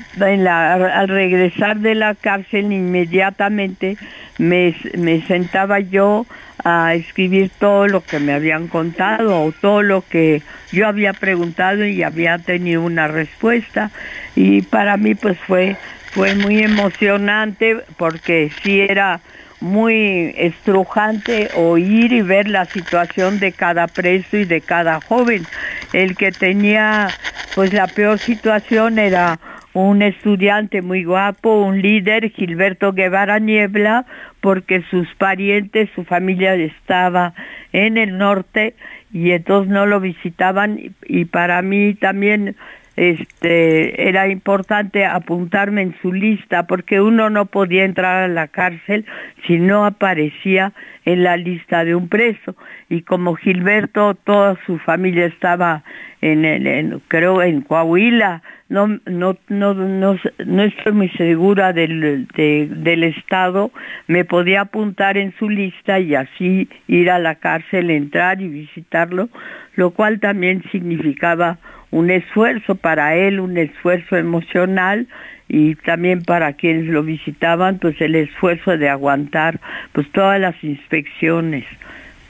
[0.47, 3.97] al regresar de la cárcel inmediatamente
[4.39, 6.25] me, me sentaba yo
[6.65, 10.41] a escribir todo lo que me habían contado o todo lo que
[10.71, 13.91] yo había preguntado y había tenido una respuesta.
[14.35, 15.75] Y para mí pues fue,
[16.17, 19.21] fue muy emocionante porque sí era
[19.59, 25.47] muy estrujante oír y ver la situación de cada preso y de cada joven.
[25.91, 27.13] El que tenía
[27.53, 29.39] pues la peor situación era
[29.73, 34.07] un estudiante muy guapo, un líder, Gilberto Guevara Niebla,
[34.41, 37.35] porque sus parientes, su familia estaba
[37.73, 38.73] en el norte
[39.13, 42.55] y entonces no lo visitaban y- y para mí también
[42.97, 49.05] este era importante apuntarme en su lista porque uno no podía entrar a la cárcel
[49.45, 50.73] si no aparecía
[51.05, 52.55] en la lista de un preso.
[52.89, 55.83] Y como Gilberto toda su familia estaba
[56.21, 62.67] en, el- creo en Coahuila no no no no, no estoy muy segura del, de-
[62.69, 63.71] del estado
[64.07, 69.29] me podía apuntar en su lista y así ir a la cárcel entrar y visitarlo
[69.75, 71.59] lo cual también significaba
[71.91, 75.07] un esfuerzo para él, un esfuerzo emocional
[75.47, 79.59] y también para quienes lo visitaban, pues el esfuerzo de aguantar
[79.93, 81.65] pues todas las inspecciones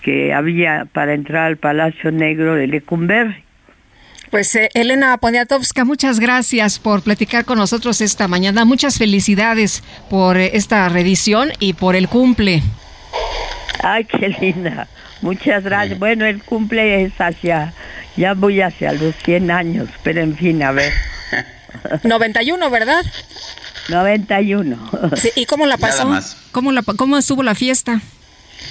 [0.01, 3.43] que había para entrar al Palacio Negro de Lecumberri.
[4.29, 8.65] Pues eh, Elena Poniatowska, muchas gracias por platicar con nosotros esta mañana.
[8.65, 12.61] Muchas felicidades por eh, esta revisión y por el cumple.
[13.81, 14.87] Ay, qué linda.
[15.21, 15.97] Muchas gracias.
[15.97, 17.73] Bueno, el cumple es hacia,
[18.17, 20.91] ya voy hacia los 100 años, pero en fin, a ver.
[22.03, 23.03] 91, ¿verdad?
[23.89, 24.77] 91.
[25.15, 26.09] Sí, ¿Y cómo la pasó?
[26.51, 28.01] ¿Cómo, la, ¿Cómo estuvo la fiesta?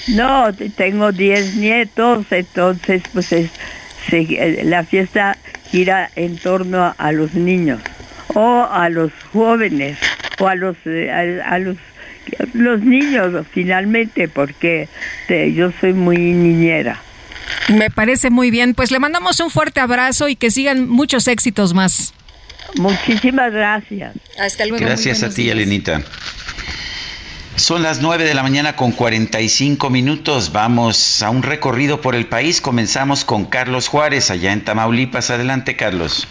[0.08, 3.50] No, te- tengo 10 nietos, entonces pues es,
[4.10, 5.36] se- eh, la fiesta
[5.70, 7.81] gira en torno a, a los niños
[8.34, 9.97] o a los jóvenes
[10.39, 11.76] o a los eh, a, a los
[12.55, 14.89] los niños finalmente porque
[15.28, 17.00] te- yo soy muy niñera.
[17.68, 18.75] Me parece muy bien.
[18.75, 22.15] Pues le mandamos un fuerte abrazo y que sigan muchos éxitos más.
[22.76, 24.15] Muchísimas gracias.
[24.39, 24.84] Hasta luego.
[24.84, 25.57] Gracias a ti, días.
[25.57, 26.02] Elenita.
[27.57, 30.52] Son las 9 de la mañana con 45 minutos.
[30.52, 32.60] Vamos a un recorrido por el país.
[32.60, 35.31] Comenzamos con Carlos Juárez, allá en Tamaulipas.
[35.31, 36.28] Adelante, Carlos.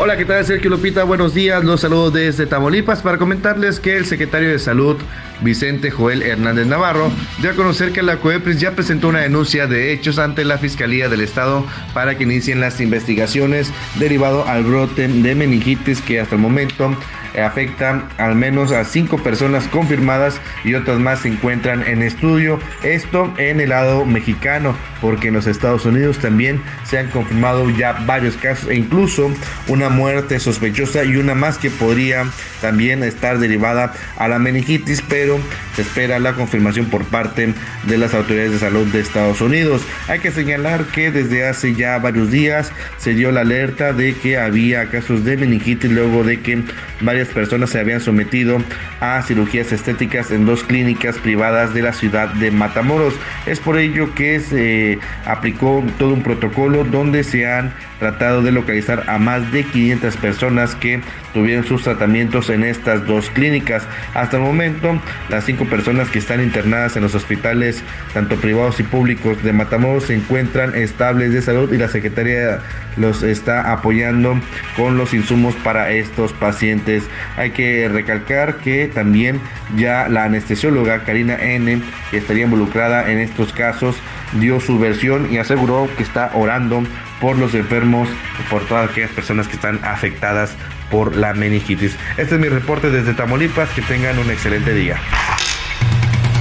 [0.00, 0.44] Hola, ¿qué tal?
[0.44, 1.64] Sergio Lupita, buenos días.
[1.64, 4.96] Los saludo desde Tamaulipas para comentarles que el secretario de Salud,
[5.40, 7.10] Vicente Joel Hernández Navarro,
[7.42, 11.08] dio a conocer que la COEPRIS ya presentó una denuncia de hechos ante la Fiscalía
[11.08, 16.42] del Estado para que inicien las investigaciones derivado al brote de meningitis que hasta el
[16.42, 16.96] momento
[17.42, 22.58] afecta al menos a cinco personas confirmadas y otras más se encuentran en estudio.
[22.82, 27.92] Esto en el lado mexicano, porque en los Estados Unidos también se han confirmado ya
[28.06, 29.30] varios casos e incluso
[29.66, 32.26] una muerte sospechosa y una más que podría
[32.60, 35.38] también estar derivada a la meningitis, pero
[35.76, 39.82] se espera la confirmación por parte de las autoridades de salud de Estados Unidos.
[40.08, 44.38] Hay que señalar que desde hace ya varios días se dio la alerta de que
[44.38, 46.62] había casos de meningitis luego de que
[47.00, 48.58] varias personas se habían sometido
[49.00, 53.14] a cirugías estéticas en dos clínicas privadas de la ciudad de Matamoros.
[53.46, 59.04] Es por ello que se aplicó todo un protocolo donde se han tratado de localizar
[59.08, 61.00] a más de 500 personas que
[61.32, 63.84] tuvieron sus tratamientos en estas dos clínicas.
[64.14, 67.82] Hasta el momento, las cinco personas que están internadas en los hospitales,
[68.14, 72.60] tanto privados y públicos de Matamoros, se encuentran estables de salud y la Secretaría
[72.96, 74.40] los está apoyando
[74.76, 77.04] con los insumos para estos pacientes.
[77.36, 79.40] Hay que recalcar que también
[79.76, 83.96] ya la anestesióloga Karina N, que estaría involucrada en estos casos,
[84.40, 86.82] dio su versión y aseguró que está orando
[87.20, 88.08] por los enfermos,
[88.50, 90.54] por todas aquellas personas que están afectadas
[90.90, 91.96] por la meningitis.
[92.16, 93.68] Este es mi reporte desde Tamaulipas.
[93.70, 94.96] Que tengan un excelente día.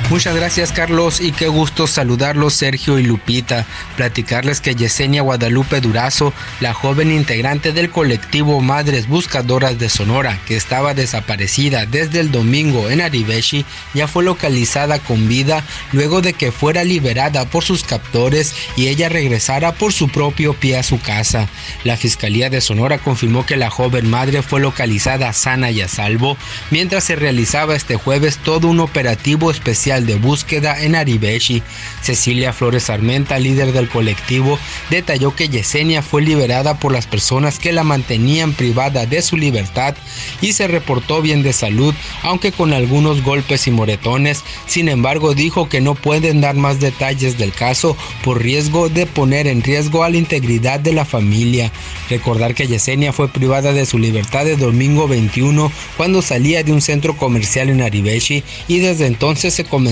[0.09, 3.65] Muchas gracias Carlos y qué gusto saludarlos Sergio y Lupita,
[3.97, 10.55] platicarles que Yesenia Guadalupe Durazo, la joven integrante del colectivo Madres Buscadoras de Sonora, que
[10.55, 15.61] estaba desaparecida desde el domingo en Aribeshi, ya fue localizada con vida
[15.91, 20.77] luego de que fuera liberada por sus captores y ella regresara por su propio pie
[20.77, 21.49] a su casa.
[21.83, 26.37] La Fiscalía de Sonora confirmó que la joven madre fue localizada sana y a salvo,
[26.71, 31.63] mientras se realizaba este jueves todo un operativo especial de búsqueda en Aribeshi.
[32.01, 34.59] Cecilia Flores Armenta, líder del colectivo,
[34.89, 39.95] detalló que Yesenia fue liberada por las personas que la mantenían privada de su libertad
[40.41, 41.93] y se reportó bien de salud,
[42.23, 44.43] aunque con algunos golpes y moretones.
[44.67, 49.47] Sin embargo, dijo que no pueden dar más detalles del caso por riesgo de poner
[49.47, 51.71] en riesgo a la integridad de la familia.
[52.09, 56.81] Recordar que Yesenia fue privada de su libertad el domingo 21 cuando salía de un
[56.81, 59.86] centro comercial en Aribeshi y desde entonces se comenzó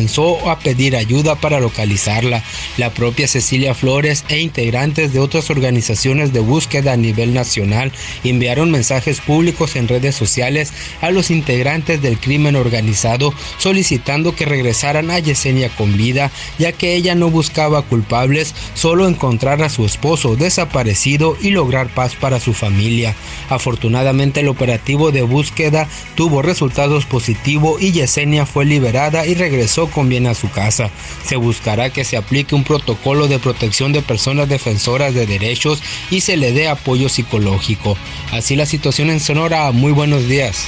[0.46, 2.44] a pedir ayuda para localizarla.
[2.78, 7.92] La propia Cecilia Flores e integrantes de otras organizaciones de búsqueda a nivel nacional
[8.24, 15.12] enviaron mensajes públicos en redes sociales a los integrantes del crimen organizado solicitando que regresaran
[15.12, 20.36] a Yesenia con vida, ya que ella no buscaba culpables, solo encontrar a su esposo
[20.36, 23.16] desaparecido y lograr paz para su familia.
[23.50, 30.10] Afortunadamente el operativo de búsqueda tuvo resultados positivos y Yesenia fue liberada y regresó con
[30.10, 30.90] bien a su casa.
[31.26, 36.22] Se buscará que se aplique un protocolo de protección de personas defensoras de derechos y
[36.22, 37.98] se le dé apoyo psicológico.
[38.32, 39.72] Así la situación en Sonora.
[39.72, 40.68] Muy buenos días.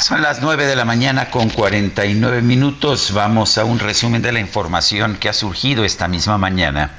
[0.00, 3.12] Son las 9 de la mañana con 49 minutos.
[3.14, 6.90] Vamos a un resumen de la información que ha surgido esta misma mañana.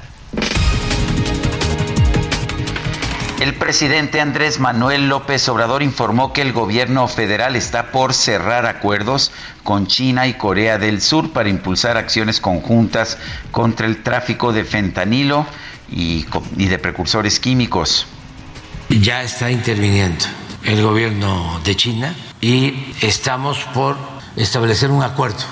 [3.46, 9.30] El presidente Andrés Manuel López Obrador informó que el gobierno federal está por cerrar acuerdos
[9.62, 13.18] con China y Corea del Sur para impulsar acciones conjuntas
[13.52, 15.46] contra el tráfico de fentanilo
[15.88, 16.26] y,
[16.56, 18.08] de precursores químicos.
[18.88, 20.24] Ya está interviniendo
[20.64, 23.96] el gobierno de China y estamos por
[24.34, 25.44] establecer un acuerdo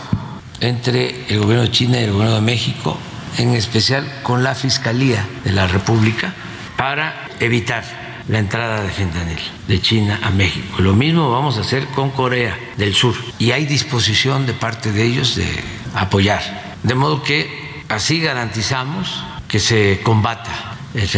[0.59, 2.99] entre el gobierno de China y el gobierno de México,
[3.39, 6.35] en especial con la Fiscalía de la República,
[6.77, 7.85] para evitar
[8.29, 10.81] la entrada de fentanil de China a México.
[10.81, 15.05] Lo mismo vamos a hacer con Corea del Sur y hay disposición de parte de
[15.05, 15.47] ellos de
[15.95, 16.43] apoyar.
[16.83, 21.09] De modo que así garantizamos que se combata el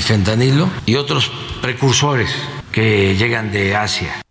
[0.00, 1.30] fentanilo y otros
[1.62, 2.30] precursores
[2.72, 4.25] que llegan de Asia.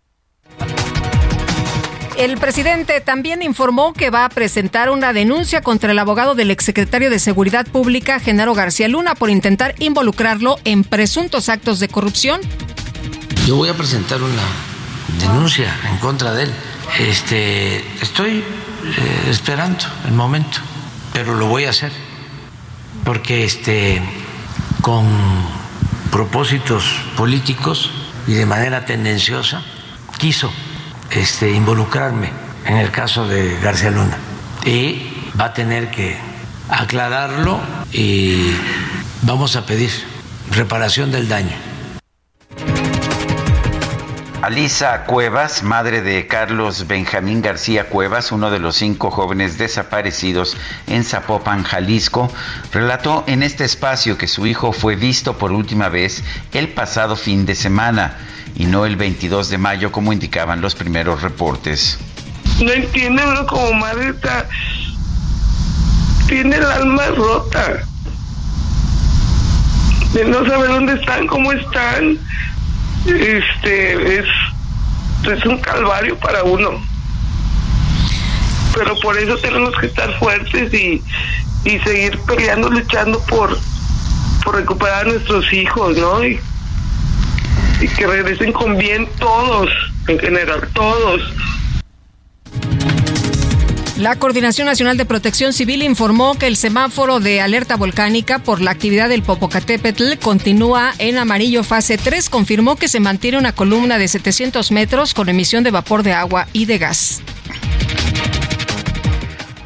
[2.16, 7.10] El presidente también informó que va a presentar una denuncia contra el abogado del exsecretario
[7.10, 12.40] de Seguridad Pública, Genaro García Luna, por intentar involucrarlo en presuntos actos de corrupción.
[13.46, 14.42] Yo voy a presentar una
[15.20, 16.52] denuncia en contra de él.
[17.00, 18.42] Este, estoy eh,
[19.28, 20.58] esperando el momento,
[21.12, 21.92] pero lo voy a hacer
[23.04, 24.00] porque este
[24.80, 25.06] con
[26.10, 27.90] propósitos políticos
[28.26, 29.62] y de manera tendenciosa
[30.18, 30.50] quiso
[31.10, 32.30] este, involucrarme
[32.64, 34.16] en el caso de García Luna
[34.64, 36.16] y va a tener que
[36.68, 37.60] aclararlo
[37.92, 38.52] y
[39.22, 39.90] vamos a pedir
[40.50, 41.56] reparación del daño.
[44.42, 51.02] Alisa Cuevas, madre de Carlos Benjamín García Cuevas, uno de los cinco jóvenes desaparecidos en
[51.02, 52.30] Zapopan, Jalisco,
[52.70, 57.44] relató en este espacio que su hijo fue visto por última vez el pasado fin
[57.44, 58.18] de semana
[58.56, 61.98] y no el 22 de mayo como indicaban los primeros reportes.
[62.60, 64.48] No entiende uno como madre está
[66.26, 67.84] tiene el alma rota
[70.12, 72.18] de no saber dónde están, cómo están.
[73.06, 74.26] Este es,
[75.30, 76.70] es un calvario para uno.
[78.74, 81.02] Pero por eso tenemos que estar fuertes y,
[81.64, 83.56] y seguir peleando, luchando por,
[84.44, 86.24] por recuperar a nuestros hijos, ¿no?
[86.24, 86.40] Y,
[87.80, 89.70] y que regresen con bien todos,
[90.08, 91.20] en general, todos.
[93.98, 98.70] La Coordinación Nacional de Protección Civil informó que el semáforo de alerta volcánica por la
[98.70, 102.28] actividad del Popocatépetl continúa en amarillo fase 3.
[102.28, 106.46] Confirmó que se mantiene una columna de 700 metros con emisión de vapor de agua
[106.52, 107.22] y de gas.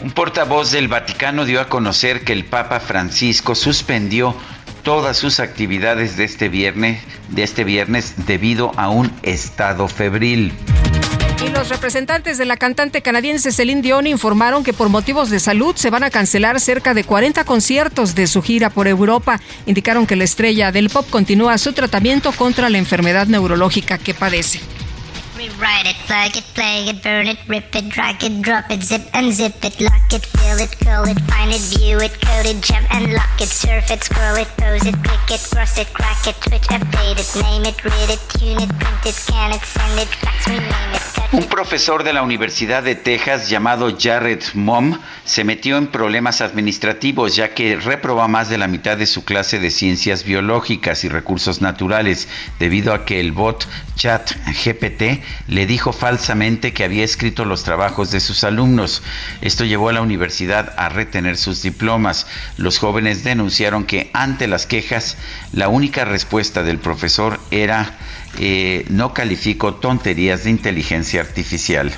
[0.01, 4.37] Un portavoz del Vaticano dio a conocer que el Papa Francisco suspendió
[4.83, 10.53] todas sus actividades de este viernes, de este viernes debido a un estado febril.
[11.45, 15.75] Y los representantes de la cantante canadiense Celine Dion informaron que por motivos de salud
[15.75, 19.41] se van a cancelar cerca de 40 conciertos de su gira por Europa.
[19.65, 24.61] Indicaron que la estrella del pop continúa su tratamiento contra la enfermedad neurológica que padece.
[25.41, 29.09] Rewrite it, plug it, play it, burn it, rip it, drag it, drop it, zip
[29.15, 32.61] and zip it, lock it, fill it, curl it, find it, view it, code it,
[32.61, 36.27] jump and lock it, surf it, scroll it, pose it, click it, cross it, crack
[36.27, 39.99] it, switch, update it, name it, read it, tune it, print it, scan it, send
[39.99, 45.45] it, fax, rename it, Un profesor de la Universidad de Texas llamado Jared Mom se
[45.45, 49.61] metió en problemas administrativos ya que reprobó a más de la mitad de su clase
[49.61, 52.27] de ciencias biológicas y recursos naturales
[52.59, 54.33] debido a que el bot chat
[54.65, 59.03] GPT le dijo falsamente que había escrito los trabajos de sus alumnos.
[59.41, 62.27] Esto llevó a la universidad a retener sus diplomas.
[62.57, 65.17] Los jóvenes denunciaron que ante las quejas
[65.53, 67.99] la única respuesta del profesor era
[68.39, 71.93] eh, no califico tonterías de inteligencia artificial.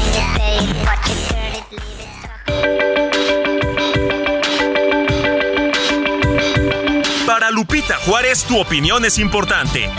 [7.60, 9.90] Lupita Juárez, tu opinión es importante.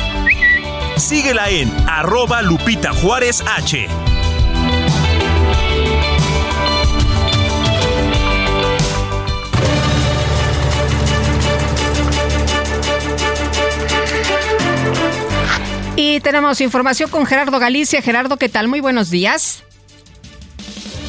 [0.97, 3.87] Síguela en arroba Lupita Juárez H.
[15.97, 18.01] Y tenemos información con Gerardo Galicia.
[18.01, 18.69] Gerardo, ¿qué tal?
[18.69, 19.65] Muy buenos días.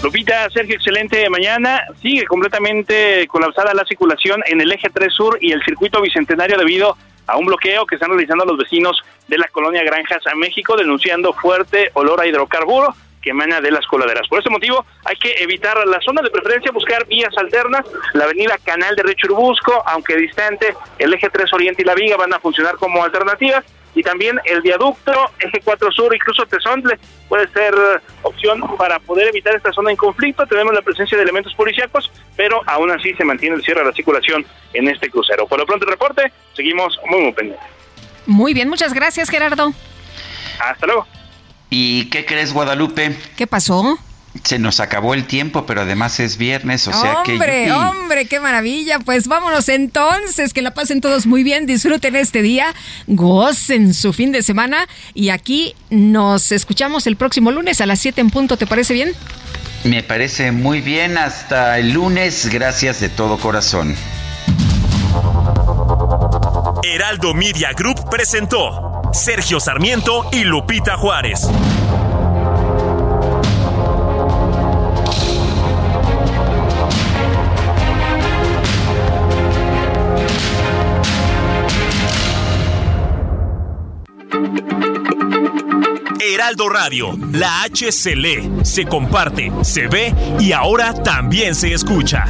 [0.03, 1.83] Lupita, Sergio, excelente mañana.
[2.01, 6.97] Sigue completamente colapsada la circulación en el eje 3 Sur y el circuito bicentenario debido
[7.27, 11.33] a un bloqueo que están realizando los vecinos de la colonia Granjas a México, denunciando
[11.33, 14.27] fuerte olor a hidrocarburo que emana de las coladeras.
[14.27, 17.85] Por ese motivo hay que evitar la zona de preferencia, buscar vías alternas.
[18.13, 22.17] La avenida Canal de Río Churubusco, aunque distante, el eje 3 Oriente y la Viga
[22.17, 23.63] van a funcionar como alternativas.
[23.93, 26.97] Y también el viaducto, eje 4 Sur, incluso Tezontle,
[27.27, 27.73] puede ser
[28.21, 30.45] opción para poder evitar esta zona en conflicto.
[30.45, 33.93] Tenemos la presencia de elementos policíacos, pero aún así se mantiene el cierre de la
[33.93, 35.45] circulación en este crucero.
[35.47, 37.67] Por lo pronto el reporte, seguimos muy, muy pendientes.
[38.25, 39.73] Muy bien, muchas gracias, Gerardo.
[40.59, 41.07] Hasta luego.
[41.69, 43.15] ¿Y qué crees, Guadalupe?
[43.35, 43.97] ¿Qué pasó?
[44.43, 47.33] Se nos acabó el tiempo, pero además es viernes, o sea que...
[47.33, 47.79] hombre, yupi.
[47.79, 48.99] hombre, qué maravilla.
[48.99, 52.73] Pues vámonos entonces, que la pasen todos muy bien, disfruten este día,
[53.07, 58.21] gocen su fin de semana y aquí nos escuchamos el próximo lunes a las 7
[58.21, 59.13] en punto, ¿te parece bien?
[59.83, 61.17] Me parece muy bien.
[61.17, 62.49] Hasta el lunes.
[62.51, 63.95] Gracias de todo corazón.
[66.83, 71.47] Heraldo Media Group presentó Sergio Sarmiento y Lupita Juárez.
[86.21, 92.25] Heraldo Radio, la H se lee, se comparte, se ve y ahora también se escucha.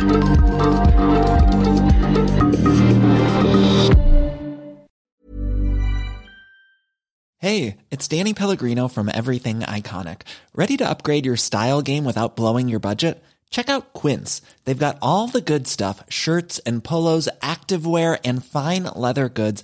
[7.37, 10.21] Hey, it's Danny Pellegrino from Everything Iconic.
[10.53, 13.23] Ready to upgrade your style game without blowing your budget?
[13.51, 14.41] check out Quince.
[14.65, 19.63] They've got all the good stuff, shirts and polos, activewear and fine leather goods,